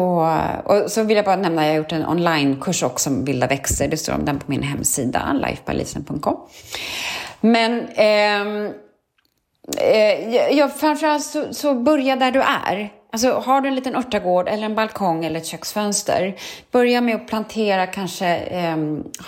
och 0.63 0.91
så 0.91 1.03
vill 1.03 1.15
jag 1.15 1.25
bara 1.25 1.35
nämna, 1.35 1.65
jag 1.65 1.71
har 1.71 1.77
gjort 1.77 1.91
en 1.91 2.05
onlinekurs 2.05 2.83
också 2.83 3.09
om 3.09 3.25
vilda 3.25 3.47
växter. 3.47 3.87
Det 3.87 3.97
står 3.97 4.13
om 4.13 4.25
den 4.25 4.39
på 4.39 4.51
min 4.51 4.63
hemsida, 4.63 5.33
lifebalisen.com. 5.33 6.37
Men 7.41 7.87
ehm, 7.95 8.71
eh, 9.77 10.35
eh, 10.35 10.57
ja, 10.57 10.69
framförallt 10.69 11.23
så, 11.23 11.53
så 11.53 11.73
börja 11.73 12.15
där 12.15 12.31
du 12.31 12.41
är. 12.41 12.91
Alltså, 13.11 13.31
har 13.31 13.61
du 13.61 13.67
en 13.67 13.75
liten 13.75 13.95
örtagård 13.95 14.47
eller 14.47 14.65
en 14.65 14.75
balkong 14.75 15.25
eller 15.25 15.39
ett 15.39 15.45
köksfönster, 15.45 16.35
börja 16.71 17.01
med 17.01 17.15
att 17.15 17.27
plantera 17.27 17.87
kanske, 17.87 18.35
eh, 18.35 18.77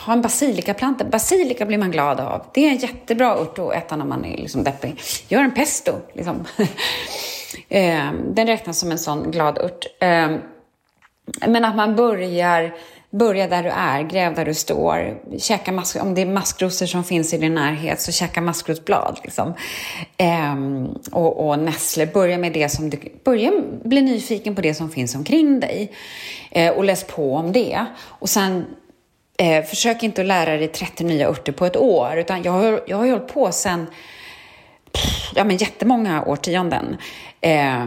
ha 0.06 0.14
en 0.14 0.22
basilikaplanta. 0.22 1.06
Basilika 1.06 1.66
blir 1.66 1.78
man 1.78 1.92
glad 1.92 2.20
av. 2.20 2.46
Det 2.54 2.66
är 2.66 2.70
en 2.70 2.78
jättebra 2.78 3.38
ört 3.38 3.60
att 3.60 3.74
äta 3.74 3.96
när 3.96 4.06
man 4.06 4.26
är 4.26 4.38
liksom 4.38 4.64
deppig. 4.64 5.02
Gör 5.28 5.42
en 5.42 5.54
pesto, 5.54 5.92
liksom. 6.14 6.46
Eh, 7.70 8.12
den 8.34 8.48
räknas 8.48 8.80
som 8.80 8.92
en 8.92 9.00
sån 9.00 9.32
glad 9.32 9.58
ört. 9.58 9.86
Eh, 10.00 10.32
men 11.48 11.66
att 11.66 11.76
man 11.76 11.96
börjar, 11.96 12.74
Börja 13.10 13.48
där 13.48 13.64
du 13.64 13.70
är, 13.70 14.04
gräv 14.04 14.36
där 14.36 14.46
du 14.46 14.54
står. 14.54 15.18
Käka 15.40 15.72
mask, 15.72 15.98
om 16.02 16.14
det 16.14 16.22
är 16.22 16.26
maskrosor 16.26 16.86
som 16.86 17.04
finns 17.04 17.34
i 17.34 17.38
din 17.38 17.56
närhet, 17.56 18.02
så 18.02 18.12
käka 18.12 18.42
maskrosblad. 18.42 19.20
Liksom. 19.24 19.54
Ehm, 20.18 20.88
och, 21.12 21.48
och 21.48 21.60
nässlor, 21.60 22.06
börja 22.06 22.38
med 22.38 22.54
det 22.54 22.70
som 22.70 22.90
du... 22.90 22.98
Börja 23.24 23.52
bli 23.84 24.02
nyfiken 24.02 24.56
på 24.56 24.62
det 24.62 24.74
som 24.74 24.90
finns 24.90 25.16
omkring 25.16 25.60
dig. 25.60 25.92
ehm, 26.52 26.74
och 26.74 26.84
läs 26.84 27.04
på 27.04 27.36
om 27.36 27.52
det. 27.52 27.86
Och 28.00 28.30
sen 28.30 28.66
Eh, 29.40 29.66
försök 29.66 30.04
inte 30.04 30.22
att 30.22 30.28
lära 30.28 30.58
dig 30.58 30.68
30 30.68 31.04
nya 31.04 31.28
örter 31.28 31.52
på 31.52 31.66
ett 31.66 31.78
år, 31.78 32.18
utan 32.18 32.44
jag 32.44 32.52
har, 32.52 32.84
jag 32.88 32.98
har 32.98 33.10
hållit 33.10 33.28
på 33.28 33.52
sen 33.52 33.88
ja, 35.36 35.44
men 35.44 35.58
jättemånga 35.58 36.24
årtionden 36.24 36.98
eh, 37.42 37.86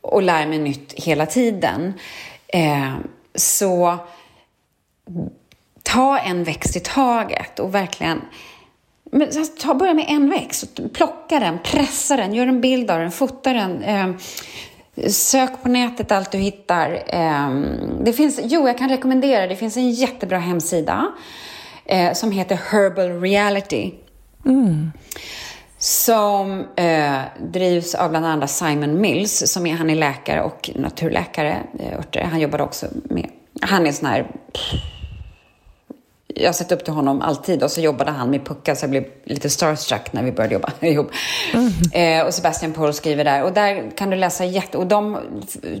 och 0.00 0.22
lär 0.22 0.46
mig 0.46 0.58
nytt 0.58 0.92
hela 0.92 1.26
tiden. 1.26 1.92
Eh, 2.46 2.94
så 3.34 3.98
ta 5.82 6.18
en 6.18 6.44
växt 6.44 6.76
i 6.76 6.80
taget 6.80 7.58
och 7.58 7.74
verkligen 7.74 8.20
men, 9.10 9.28
ta, 9.60 9.74
börja 9.74 9.94
med 9.94 10.04
en 10.08 10.30
växt, 10.30 10.80
plocka 10.92 11.40
den, 11.40 11.58
pressa 11.64 12.16
den, 12.16 12.34
gör 12.34 12.46
en 12.46 12.60
bild 12.60 12.90
av 12.90 13.00
den, 13.00 13.10
fota 13.10 13.52
den. 13.52 13.82
Eh, 13.82 14.08
Sök 15.08 15.62
på 15.62 15.68
nätet 15.68 16.12
allt 16.12 16.30
du 16.30 16.38
hittar. 16.38 17.02
Ehm, 17.06 17.64
det 18.04 18.12
finns, 18.12 18.40
jo, 18.42 18.66
jag 18.66 18.78
kan 18.78 18.88
rekommendera, 18.88 19.46
det 19.46 19.56
finns 19.56 19.76
en 19.76 19.90
jättebra 19.90 20.38
hemsida 20.38 21.12
eh, 21.84 22.12
som 22.12 22.32
heter 22.32 22.58
Herbal 22.70 23.20
Reality. 23.20 23.92
Mm 24.46 24.90
som 25.84 26.66
eh, 26.76 27.20
drivs 27.52 27.94
av 27.94 28.10
bland 28.10 28.26
andra 28.26 28.46
Simon 28.46 29.00
Mills, 29.00 29.52
som 29.52 29.66
är, 29.66 29.74
han 29.74 29.90
är 29.90 29.94
läkare 29.94 30.42
och 30.42 30.70
naturläkare. 30.74 31.56
Eh, 32.12 32.26
han 32.26 32.40
jobbar 32.40 32.60
också 32.60 32.86
med, 33.04 33.30
han 33.60 33.86
är 33.86 33.92
sån 33.92 34.08
här, 34.08 34.26
jag 36.26 36.48
har 36.48 36.52
sett 36.52 36.72
upp 36.72 36.84
till 36.84 36.92
honom 36.92 37.22
alltid 37.22 37.62
och 37.62 37.70
så 37.70 37.80
jobbade 37.80 38.10
han 38.10 38.30
med 38.30 38.46
puckar 38.46 38.74
så 38.74 38.84
jag 38.84 38.90
blev 38.90 39.04
lite 39.24 39.50
starstruck 39.50 40.12
när 40.12 40.22
vi 40.22 40.32
började 40.32 40.54
jobba 40.54 40.72
ihop. 40.80 41.10
Mm. 41.54 41.72
Eh, 41.92 42.26
och 42.26 42.34
Sebastian 42.34 42.72
Paul 42.72 42.94
skriver 42.94 43.24
där 43.24 43.42
och 43.42 43.52
där 43.52 43.90
kan 43.96 44.10
du 44.10 44.16
läsa 44.16 44.44
jätte... 44.44 44.78
Och 44.78 44.86
de, 44.86 45.18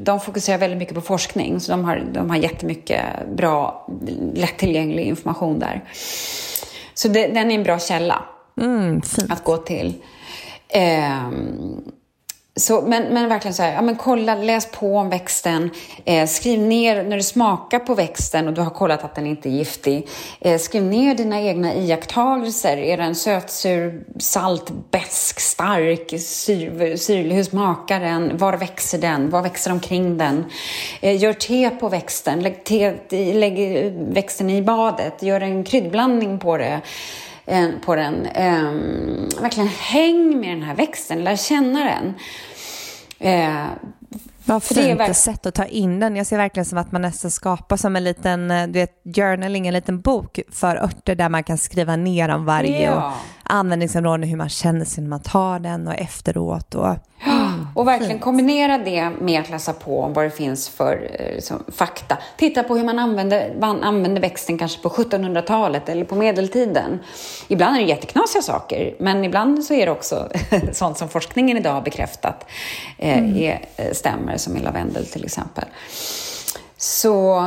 de 0.00 0.20
fokuserar 0.20 0.58
väldigt 0.58 0.78
mycket 0.78 0.94
på 0.94 1.00
forskning 1.00 1.60
så 1.60 1.72
de 1.72 1.84
har, 1.84 2.02
de 2.12 2.30
har 2.30 2.36
jättemycket 2.36 3.02
bra, 3.36 3.88
lättillgänglig 4.34 5.04
information 5.04 5.58
där. 5.58 5.84
Så 6.94 7.08
det, 7.08 7.26
den 7.26 7.50
är 7.50 7.54
en 7.54 7.62
bra 7.62 7.78
källa. 7.78 8.24
Mm, 8.60 9.02
att 9.28 9.44
gå 9.44 9.56
till. 9.56 9.94
Eh, 10.68 11.30
så, 12.56 12.80
men, 12.80 13.14
men 13.14 13.28
verkligen 13.28 13.54
så 13.54 13.62
här, 13.62 13.72
ja, 13.72 13.82
men 13.82 13.96
kolla, 13.96 14.34
läs 14.34 14.66
på 14.66 14.96
om 14.96 15.10
växten. 15.10 15.70
Eh, 16.04 16.26
skriv 16.26 16.60
ner 16.60 17.02
när 17.02 17.16
du 17.16 17.22
smakar 17.22 17.78
på 17.78 17.94
växten 17.94 18.48
och 18.48 18.54
du 18.54 18.60
har 18.60 18.70
kollat 18.70 19.04
att 19.04 19.14
den 19.14 19.26
inte 19.26 19.48
är 19.48 19.50
giftig. 19.50 20.08
Eh, 20.40 20.58
skriv 20.58 20.82
ner 20.82 21.14
dina 21.14 21.40
egna 21.40 21.74
iakttagelser. 21.74 22.76
Är 22.76 22.96
den 22.96 23.14
sötsur, 23.14 24.04
salt, 24.18 24.72
besk, 24.90 25.40
stark, 25.40 26.20
syr, 26.20 26.96
syrlig? 26.96 27.36
Hur 27.36 27.44
smakar 27.44 28.00
den? 28.00 28.36
Var 28.36 28.56
växer 28.56 28.98
den? 28.98 29.30
Vad 29.30 29.42
växer 29.42 29.72
omkring 29.72 30.18
den? 30.18 30.44
Eh, 31.00 31.22
gör 31.22 31.32
te 31.32 31.70
på 31.70 31.88
växten. 31.88 32.42
Lägg, 32.42 32.64
te, 32.64 32.92
lägg 33.32 33.90
växten 33.92 34.50
i 34.50 34.62
badet. 34.62 35.22
Gör 35.22 35.40
en 35.40 35.64
kryddblandning 35.64 36.38
på 36.38 36.56
det 36.56 36.80
på 37.84 37.94
den. 37.94 38.14
Um, 38.14 39.28
verkligen 39.40 39.68
häng 39.68 40.40
med 40.40 40.50
den 40.50 40.62
här 40.62 40.74
växten, 40.74 41.24
lär 41.24 41.36
känna 41.36 41.84
den. 41.84 42.14
Uh, 43.20 43.66
vad 44.44 44.62
fint 44.62 45.00
verk- 45.00 45.16
sätt 45.16 45.46
att 45.46 45.54
ta 45.54 45.64
in 45.64 46.00
den. 46.00 46.16
Jag 46.16 46.26
ser 46.26 46.36
verkligen 46.36 46.64
som 46.64 46.78
att 46.78 46.92
man 46.92 47.02
nästan 47.02 47.30
skapar 47.30 47.76
som 47.76 47.96
en 47.96 48.04
liten 48.04 48.50
eh, 48.50 48.66
du 48.66 48.72
vet, 48.72 49.02
journaling, 49.04 49.66
en 49.66 49.74
liten 49.74 50.00
bok 50.00 50.40
för 50.52 50.76
örter 50.76 51.14
där 51.14 51.28
man 51.28 51.44
kan 51.44 51.58
skriva 51.58 51.96
ner 51.96 52.28
om 52.28 52.44
varje 52.44 52.84
ja. 52.84 53.06
och 53.06 53.12
användningsområden, 53.52 54.28
hur 54.28 54.36
man 54.36 54.48
känner 54.48 54.84
sig 54.84 55.02
när 55.02 55.10
man 55.10 55.20
tar 55.20 55.58
den 55.58 55.88
och 55.88 55.94
efteråt. 55.94 56.74
Och, 56.74 56.86
mm, 57.26 57.33
och 57.74 57.88
verkligen 57.88 58.12
fint. 58.12 58.22
kombinera 58.22 58.78
det 58.78 59.10
med 59.20 59.40
att 59.40 59.50
läsa 59.50 59.72
på 59.72 60.00
om 60.00 60.12
vad 60.12 60.24
det 60.24 60.30
finns 60.30 60.68
för 60.68 61.10
liksom, 61.34 61.64
fakta. 61.68 62.18
Titta 62.36 62.62
på 62.62 62.76
hur 62.76 62.84
man 62.84 62.98
använde, 62.98 63.54
man 63.60 63.82
använde 63.82 64.20
växten 64.20 64.58
kanske 64.58 64.82
på 64.82 64.88
1700-talet 64.88 65.88
eller 65.88 66.04
på 66.04 66.14
medeltiden. 66.14 66.98
Ibland 67.48 67.76
är 67.76 67.80
det 67.80 67.86
jätteknasiga 67.86 68.42
saker, 68.42 68.94
men 68.98 69.24
ibland 69.24 69.64
så 69.64 69.74
är 69.74 69.86
det 69.86 69.92
också 69.92 70.28
sånt 70.72 70.98
som 70.98 71.08
forskningen 71.08 71.56
idag 71.56 71.72
har 71.72 71.82
bekräftat 71.82 72.46
eh, 72.98 73.18
mm. 73.18 73.36
är, 73.36 73.64
eh, 73.76 73.92
stämmer, 73.92 74.36
som 74.36 74.56
i 74.56 74.60
lavendel 74.60 75.06
till 75.06 75.24
exempel. 75.24 75.64
Så 76.76 77.40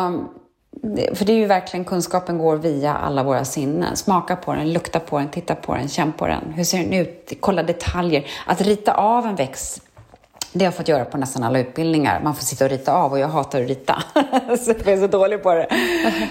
för 1.13 1.25
det 1.25 1.33
är 1.33 1.37
ju 1.37 1.45
verkligen, 1.45 1.85
kunskapen 1.85 2.37
går 2.37 2.55
via 2.55 2.93
alla 2.93 3.23
våra 3.23 3.45
sinnen. 3.45 3.95
Smaka 3.95 4.35
på 4.35 4.53
den, 4.53 4.73
lukta 4.73 4.99
på 4.99 5.19
den, 5.19 5.29
titta 5.29 5.55
på 5.55 5.75
den, 5.75 5.89
känn 5.89 6.13
på 6.13 6.27
den. 6.27 6.53
Hur 6.55 6.63
ser 6.63 6.77
den 6.77 6.93
ut? 6.93 7.33
Kolla 7.39 7.63
detaljer. 7.63 8.27
Att 8.45 8.61
rita 8.61 8.93
av 8.93 9.25
en 9.25 9.35
växt 9.35 9.86
det 10.53 10.59
har 10.59 10.67
jag 10.67 10.75
fått 10.75 10.87
göra 10.87 11.05
på 11.05 11.17
nästan 11.17 11.43
alla 11.43 11.59
utbildningar. 11.59 12.21
Man 12.23 12.35
får 12.35 12.43
sitta 12.43 12.65
och 12.65 12.71
rita 12.71 12.93
av 12.93 13.11
och 13.11 13.19
jag 13.19 13.27
hatar 13.27 13.61
att 13.61 13.67
rita. 13.67 14.03
så 14.59 14.73
jag 14.85 14.87
är 14.87 14.97
så 14.97 15.07
dålig 15.07 15.43
på 15.43 15.53
det. 15.53 15.67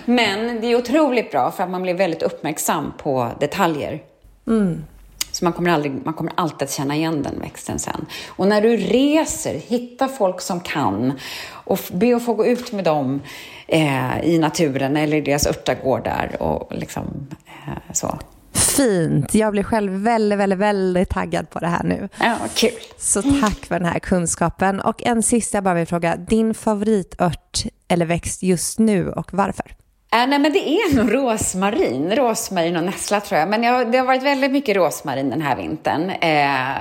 Men 0.04 0.60
det 0.60 0.66
är 0.66 0.76
otroligt 0.76 1.30
bra 1.30 1.50
för 1.50 1.62
att 1.62 1.70
man 1.70 1.82
blir 1.82 1.94
väldigt 1.94 2.22
uppmärksam 2.22 2.92
på 2.98 3.30
detaljer. 3.40 4.02
Mm. 4.46 4.84
Så 5.32 5.44
man 5.44 5.52
kommer, 5.52 5.70
aldrig, 5.70 5.92
man 6.04 6.14
kommer 6.14 6.32
alltid 6.34 6.62
att 6.62 6.72
känna 6.72 6.96
igen 6.96 7.22
den 7.22 7.40
växten 7.40 7.78
sen. 7.78 8.06
Och 8.28 8.46
när 8.46 8.60
du 8.60 8.76
reser, 8.76 9.54
hitta 9.54 10.08
folk 10.08 10.40
som 10.40 10.60
kan 10.60 11.12
och 11.48 11.78
be 11.92 12.16
att 12.16 12.24
få 12.24 12.34
gå 12.34 12.46
ut 12.46 12.72
med 12.72 12.84
dem 12.84 13.20
eh, 13.66 14.20
i 14.24 14.38
naturen 14.38 14.96
eller 14.96 15.16
i 15.16 15.20
deras 15.20 15.46
örtagårdar 15.46 16.36
och 16.40 16.72
liksom 16.72 17.26
eh, 17.46 17.92
så. 17.92 18.18
Fint. 18.56 19.34
Jag 19.34 19.52
blir 19.52 19.62
själv 19.62 19.92
väldigt, 19.92 20.38
väldigt, 20.38 20.58
väldigt 20.58 21.08
taggad 21.08 21.50
på 21.50 21.58
det 21.58 21.66
här 21.66 21.82
nu. 21.82 22.08
Ja, 22.20 22.36
kul. 22.54 22.70
Så 22.98 23.22
tack 23.22 23.66
för 23.66 23.78
den 23.78 23.88
här 23.88 23.98
kunskapen. 23.98 24.80
Och 24.80 25.06
en 25.06 25.22
sista 25.22 25.56
jag 25.56 25.64
bara 25.64 25.74
vill 25.74 25.86
fråga. 25.86 26.16
Din 26.16 26.54
favoritört 26.54 27.64
eller 27.88 28.06
växt 28.06 28.42
just 28.42 28.78
nu 28.78 29.10
och 29.10 29.28
varför? 29.32 29.76
Äh, 30.12 30.26
nej, 30.26 30.38
men 30.38 30.52
det 30.52 30.68
är 30.68 30.96
nog 30.96 31.14
rosmarin. 31.14 32.16
Rosmarin 32.16 32.76
och 32.76 32.84
nässla 32.84 33.20
tror 33.20 33.40
jag. 33.40 33.48
Men 33.48 33.62
jag, 33.62 33.92
det 33.92 33.98
har 33.98 34.06
varit 34.06 34.22
väldigt 34.22 34.52
mycket 34.52 34.76
rosmarin 34.76 35.30
den 35.30 35.42
här 35.42 35.56
vintern. 35.56 36.10
Eh, 36.10 36.76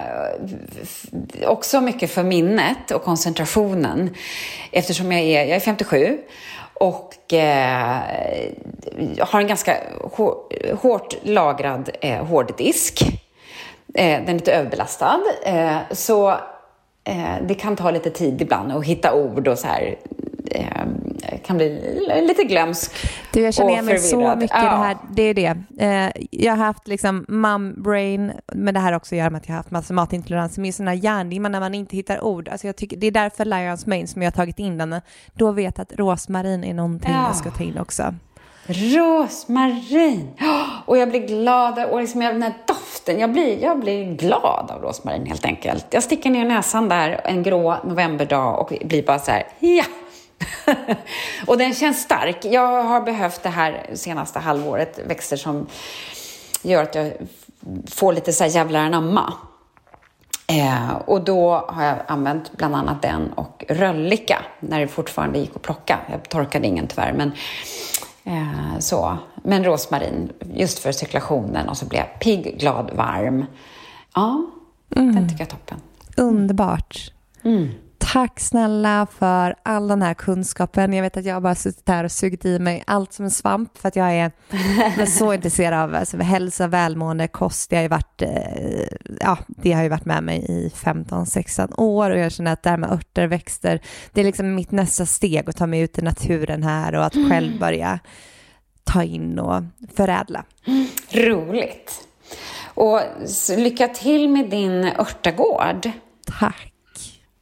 också 1.47 1.81
mycket 1.81 2.11
för 2.11 2.23
minnet 2.23 2.91
och 2.91 3.03
koncentrationen. 3.03 4.09
Eftersom 4.71 5.11
jag 5.11 5.21
är, 5.21 5.39
jag 5.39 5.55
är 5.55 5.59
57 5.59 6.17
och 6.75 7.33
eh, 7.33 8.01
har 9.19 9.39
en 9.39 9.47
ganska 9.47 9.77
hårt 10.81 11.15
lagrad 11.23 11.89
eh, 12.01 12.25
hårddisk. 12.25 13.01
Eh, 13.93 14.19
den 14.19 14.29
är 14.29 14.33
lite 14.33 14.53
överbelastad. 14.53 15.19
Eh, 15.45 15.77
så 15.91 16.29
eh, 17.03 17.35
det 17.47 17.55
kan 17.55 17.75
ta 17.75 17.91
lite 17.91 18.09
tid 18.09 18.41
ibland 18.41 18.71
att 18.71 18.85
hitta 18.85 19.13
ord 19.13 19.47
och 19.47 19.59
så 19.59 19.67
här 19.67 19.97
eh, 20.51 20.85
kan 21.43 21.57
bli 21.57 22.01
lite 22.27 22.43
glömsk 22.43 22.91
du, 23.31 23.41
Jag 23.41 23.53
känner 23.53 23.71
igen 23.71 23.85
mig 23.85 23.99
så 23.99 24.35
mycket 24.35 24.57
ja. 24.57 24.63
det 24.63 24.69
här. 24.69 24.97
Det 25.11 25.21
är 25.21 25.33
det. 25.33 25.57
Eh, 25.79 26.25
jag 26.31 26.51
har 26.53 26.65
haft 26.65 26.87
liksom 26.87 27.25
mum-brain, 27.27 28.31
men 28.53 28.73
det 28.73 28.79
här 28.79 28.93
också 28.93 29.15
gör 29.15 29.29
med 29.29 29.41
att 29.41 29.47
jag 29.47 29.53
har 29.53 29.57
haft 29.57 29.71
massa 29.71 29.93
matintolerans, 29.93 30.55
som 30.55 30.65
är 30.65 30.71
sådana 30.71 30.93
hjärndimma 30.93 31.49
när 31.49 31.59
man 31.59 31.75
inte 31.75 31.95
hittar 31.95 32.23
ord. 32.23 32.49
Alltså 32.49 32.67
jag 32.67 32.75
tycker, 32.75 32.97
det 32.97 33.07
är 33.07 33.11
därför 33.11 33.45
Lions 33.45 33.85
Mane 33.85 34.07
som 34.07 34.21
jag 34.21 34.31
har 34.31 34.35
tagit 34.35 34.59
in 34.59 34.77
den, 34.77 35.01
då 35.33 35.51
vet 35.51 35.79
att 35.79 35.93
rosmarin 35.93 36.63
är 36.63 36.73
någonting 36.73 37.11
ja. 37.13 37.27
jag 37.27 37.35
ska 37.35 37.51
ta 37.51 37.63
in 37.63 37.77
också. 37.77 38.13
Rosmarin! 38.67 40.29
Och 40.85 40.97
jag 40.97 41.09
blir 41.09 41.27
glad, 41.27 41.85
och 41.91 42.01
liksom 42.01 42.19
den 42.19 42.41
här 42.41 42.53
doften, 42.67 43.19
jag 43.19 43.31
blir, 43.31 43.63
jag 43.63 43.79
blir 43.79 44.15
glad 44.15 44.71
av 44.71 44.81
rosmarin 44.81 45.25
helt 45.25 45.45
enkelt. 45.45 45.85
Jag 45.89 46.03
sticker 46.03 46.29
ner 46.29 46.45
näsan 46.45 46.89
där 46.89 47.21
en 47.23 47.43
grå 47.43 47.75
novemberdag 47.83 48.59
och 48.59 48.73
blir 48.85 49.03
bara 49.03 49.19
så 49.19 49.31
här, 49.31 49.43
ja! 49.59 49.83
och 51.47 51.57
den 51.57 51.73
känns 51.73 52.01
stark. 52.01 52.45
Jag 52.45 52.83
har 52.83 53.01
behövt 53.01 53.43
det 53.43 53.49
här 53.49 53.87
senaste 53.93 54.39
halvåret, 54.39 54.99
växter 55.07 55.37
som 55.37 55.67
gör 56.61 56.83
att 56.83 56.95
jag 56.95 57.13
får 57.91 58.13
lite 58.13 58.33
så 58.33 58.43
här 58.43 58.51
jävlar 58.51 58.79
anamma. 58.79 59.33
Eh, 60.47 60.95
och 61.05 61.23
då 61.23 61.65
har 61.67 61.83
jag 61.83 61.97
använt 62.07 62.57
bland 62.57 62.75
annat 62.75 63.01
den 63.01 63.33
och 63.33 63.65
röllika 63.69 64.41
när 64.59 64.79
det 64.79 64.87
fortfarande 64.87 65.39
gick 65.39 65.55
att 65.55 65.61
plocka. 65.61 65.99
Jag 66.11 66.29
torkade 66.29 66.67
ingen 66.67 66.87
tyvärr, 66.87 67.13
men 67.13 67.31
eh, 68.23 68.79
så. 68.79 69.17
Men 69.35 69.63
rosmarin, 69.63 70.31
just 70.53 70.79
för 70.79 70.91
cirkulationen 70.91 71.69
och 71.69 71.77
så 71.77 71.85
blir 71.85 71.99
jag 71.99 72.19
pigg, 72.19 72.59
glad, 72.59 72.91
varm. 72.93 73.45
Ja, 74.15 74.45
mm. 74.95 75.15
den 75.15 75.29
tycker 75.29 75.41
jag 75.41 75.47
är 75.47 75.51
toppen. 75.51 75.81
Underbart. 76.17 77.11
Mm. 77.43 77.69
Tack 78.13 78.39
snälla 78.39 79.07
för 79.17 79.55
all 79.63 79.87
den 79.87 80.01
här 80.01 80.13
kunskapen. 80.13 80.93
Jag 80.93 81.01
vet 81.03 81.17
att 81.17 81.25
jag 81.25 81.41
bara 81.41 81.55
suttit 81.55 81.89
här 81.89 82.03
och 82.03 82.11
sugit 82.11 82.45
i 82.45 82.59
mig 82.59 82.83
allt 82.87 83.13
som 83.13 83.25
en 83.25 83.31
svamp 83.31 83.77
för 83.77 83.87
att 83.87 83.95
jag 83.95 84.13
är, 84.13 84.31
är 85.01 85.05
så 85.05 85.33
intresserad 85.33 85.79
av 85.79 85.95
alltså, 85.95 86.17
hälsa, 86.17 86.67
välmående, 86.67 87.27
kost. 87.27 87.69
Det 87.69 87.75
har 87.75 87.83
ju 87.83 87.89
varit, 87.89 88.21
eh, 88.21 88.87
ja, 89.19 89.37
det 89.47 89.71
har 89.71 89.83
ju 89.83 89.89
varit 89.89 90.05
med 90.05 90.23
mig 90.23 90.45
i 90.49 90.71
15-16 90.75 91.79
år 91.79 92.11
och 92.11 92.17
jag 92.17 92.31
känner 92.31 92.53
att 92.53 92.63
det 92.63 92.69
här 92.69 92.77
med 92.77 92.91
örter, 92.91 93.27
växter, 93.27 93.79
det 94.11 94.21
är 94.21 94.25
liksom 94.25 94.55
mitt 94.55 94.71
nästa 94.71 95.05
steg 95.05 95.49
att 95.49 95.57
ta 95.57 95.67
mig 95.67 95.79
ut 95.79 95.97
i 95.97 96.01
naturen 96.01 96.63
här 96.63 96.95
och 96.95 97.05
att 97.05 97.13
själv 97.29 97.59
börja 97.59 97.99
ta 98.83 99.03
in 99.03 99.39
och 99.39 99.63
förädla. 99.95 100.43
Roligt. 101.11 102.07
Och 102.63 103.01
lycka 103.57 103.87
till 103.87 104.29
med 104.29 104.49
din 104.49 104.83
örtagård. 104.83 105.91
Tack. 106.39 106.71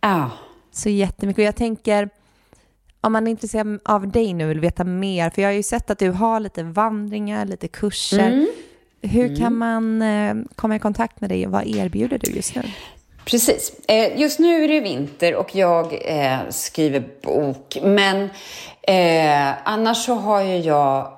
Ja 0.01 0.31
så 0.75 0.89
jättemycket. 0.89 1.39
Och 1.39 1.45
jag 1.45 1.55
tänker, 1.55 2.09
om 3.01 3.13
man 3.13 3.27
är 3.27 3.31
intresserad 3.31 3.79
av 3.85 4.07
dig 4.07 4.33
nu 4.33 4.43
och 4.43 4.49
vill 4.49 4.59
veta 4.59 4.83
mer, 4.83 5.29
för 5.29 5.41
jag 5.41 5.49
har 5.49 5.53
ju 5.53 5.63
sett 5.63 5.89
att 5.89 5.99
du 5.99 6.09
har 6.09 6.39
lite 6.39 6.63
vandringar, 6.63 7.45
lite 7.45 7.67
kurser. 7.67 8.27
Mm. 8.27 8.47
Hur 9.01 9.25
mm. 9.25 9.39
kan 9.39 9.57
man 9.57 10.01
eh, 10.01 10.35
komma 10.55 10.75
i 10.75 10.79
kontakt 10.79 11.21
med 11.21 11.29
dig 11.29 11.45
och 11.45 11.51
vad 11.51 11.67
erbjuder 11.67 12.17
du 12.17 12.31
just 12.31 12.55
nu? 12.55 12.61
Precis. 13.25 13.71
Eh, 13.87 14.19
just 14.19 14.39
nu 14.39 14.63
är 14.63 14.67
det 14.67 14.79
vinter 14.79 15.35
och 15.35 15.55
jag 15.55 15.99
eh, 16.05 16.39
skriver 16.49 17.03
bok. 17.21 17.77
Men 17.83 18.29
annars 19.63 20.05
så 20.05 20.13
har 20.13 20.41
ju 20.41 20.57
jag 20.57 21.11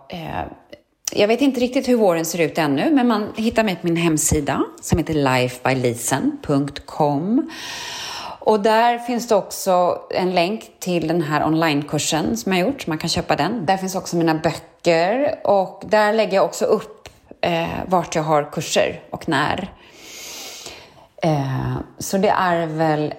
jag 1.12 1.28
vet 1.28 1.42
inte 1.42 1.60
riktigt 1.60 1.88
hur 1.88 1.96
våren 1.96 2.26
ser 2.26 2.42
ut 2.42 2.58
ännu, 2.58 2.92
men 2.92 3.08
man 3.08 3.32
hittar 3.36 3.64
mig 3.64 3.76
på 3.76 3.88
min 3.88 3.96
hemsida 3.96 4.64
som 4.82 4.98
heter 4.98 5.14
lifebylisen.com. 5.14 7.52
Och 8.46 8.60
där 8.60 9.00
finns 9.00 9.28
det 9.28 9.36
också 9.36 10.02
en 10.10 10.36
länk 10.36 10.72
till 10.80 11.08
den 11.08 11.22
här 11.22 11.46
onlinekursen 11.46 12.38
som 12.38 12.52
jag 12.52 12.68
gjort, 12.68 12.82
så 12.82 12.90
man 12.90 12.98
kan 12.98 13.10
köpa 13.10 13.36
den. 13.36 13.66
Där 13.66 13.78
finns 13.78 13.96
också 13.96 14.16
mina 14.16 14.36
böcker 14.36 15.40
och 15.44 15.84
där 15.86 16.14
lägger 16.14 16.36
jag 16.36 16.46
också 16.46 16.66
upp 16.66 17.10
eh, 17.42 17.68
vart 17.88 18.16
jag 18.16 18.24
har 18.24 18.52
kurser 18.52 19.02
och 19.10 19.30
när. 19.30 19.72
Eh, 21.24 21.76
så 21.98 22.18
det 22.18 22.30
är 22.30 22.68
väl 22.68 23.14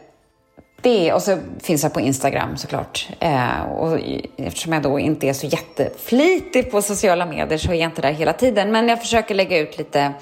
det. 0.83 1.13
Och 1.13 1.23
så 1.23 1.39
finns 1.61 1.83
jag 1.83 1.93
på 1.93 2.01
Instagram 2.01 2.57
såklart. 2.57 3.09
Eh, 3.21 3.63
och 3.63 3.99
eftersom 4.37 4.73
jag 4.73 4.83
då 4.83 4.99
inte 4.99 5.29
är 5.29 5.33
så 5.33 5.47
jätteflitig 5.47 6.71
på 6.71 6.83
sociala 6.83 7.27
medier 7.27 7.59
så 7.59 7.71
är 7.73 7.75
jag 7.75 7.91
inte 7.91 8.03
där 8.03 8.13
hela 8.13 8.33
tiden. 8.33 8.73
Men 8.73 8.89
jag 8.89 9.01
försöker 9.01 9.35
lägga 9.35 9.59
ut 9.59 9.79
lite, 9.79 10.13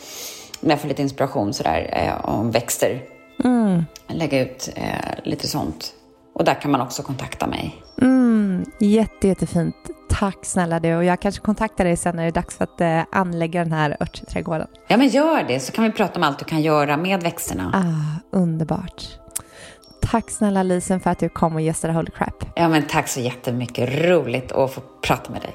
när 0.60 0.70
jag 0.70 0.80
får 0.80 0.88
lite 0.88 1.02
inspiration 1.02 1.54
sådär, 1.54 1.90
eh, 1.92 2.30
om 2.30 2.50
växter 2.50 3.13
Mm. 3.44 3.84
Lägga 4.08 4.40
ut 4.40 4.68
eh, 4.76 5.24
lite 5.24 5.48
sånt. 5.48 5.92
Och 6.34 6.44
där 6.44 6.54
kan 6.54 6.70
man 6.70 6.80
också 6.80 7.02
kontakta 7.02 7.46
mig. 7.46 7.82
Mm, 8.02 8.64
jätte, 8.80 9.28
jättefint. 9.28 9.76
Tack 10.08 10.38
snälla 10.42 10.80
du. 10.80 10.96
Och 10.96 11.04
jag 11.04 11.20
kanske 11.20 11.40
kontaktar 11.40 11.84
dig 11.84 11.96
sen 11.96 12.16
när 12.16 12.22
det 12.22 12.28
är 12.28 12.32
dags 12.32 12.56
för 12.56 12.64
att 12.64 12.80
eh, 12.80 13.00
anlägga 13.12 13.64
den 13.64 13.72
här 13.72 13.96
örtträdgården. 14.00 14.66
Ja, 14.88 14.96
men 14.96 15.08
gör 15.08 15.44
det 15.48 15.60
så 15.60 15.72
kan 15.72 15.84
vi 15.84 15.90
prata 15.90 16.16
om 16.18 16.22
allt 16.22 16.38
du 16.38 16.44
kan 16.44 16.62
göra 16.62 16.96
med 16.96 17.22
växterna. 17.22 17.70
Ah, 17.74 18.36
underbart. 18.36 19.04
Tack 20.02 20.30
snälla 20.30 20.62
Lisen 20.62 21.00
för 21.00 21.10
att 21.10 21.18
du 21.18 21.28
kom 21.28 21.54
och 21.54 21.60
gästade 21.60 21.94
Holy 21.94 22.10
Crap. 22.10 22.44
Ja, 22.54 22.68
men 22.68 22.82
tack 22.82 23.08
så 23.08 23.20
jättemycket. 23.20 24.04
Roligt 24.04 24.52
att 24.52 24.74
få 24.74 24.80
prata 25.02 25.32
med 25.32 25.40
dig. 25.42 25.54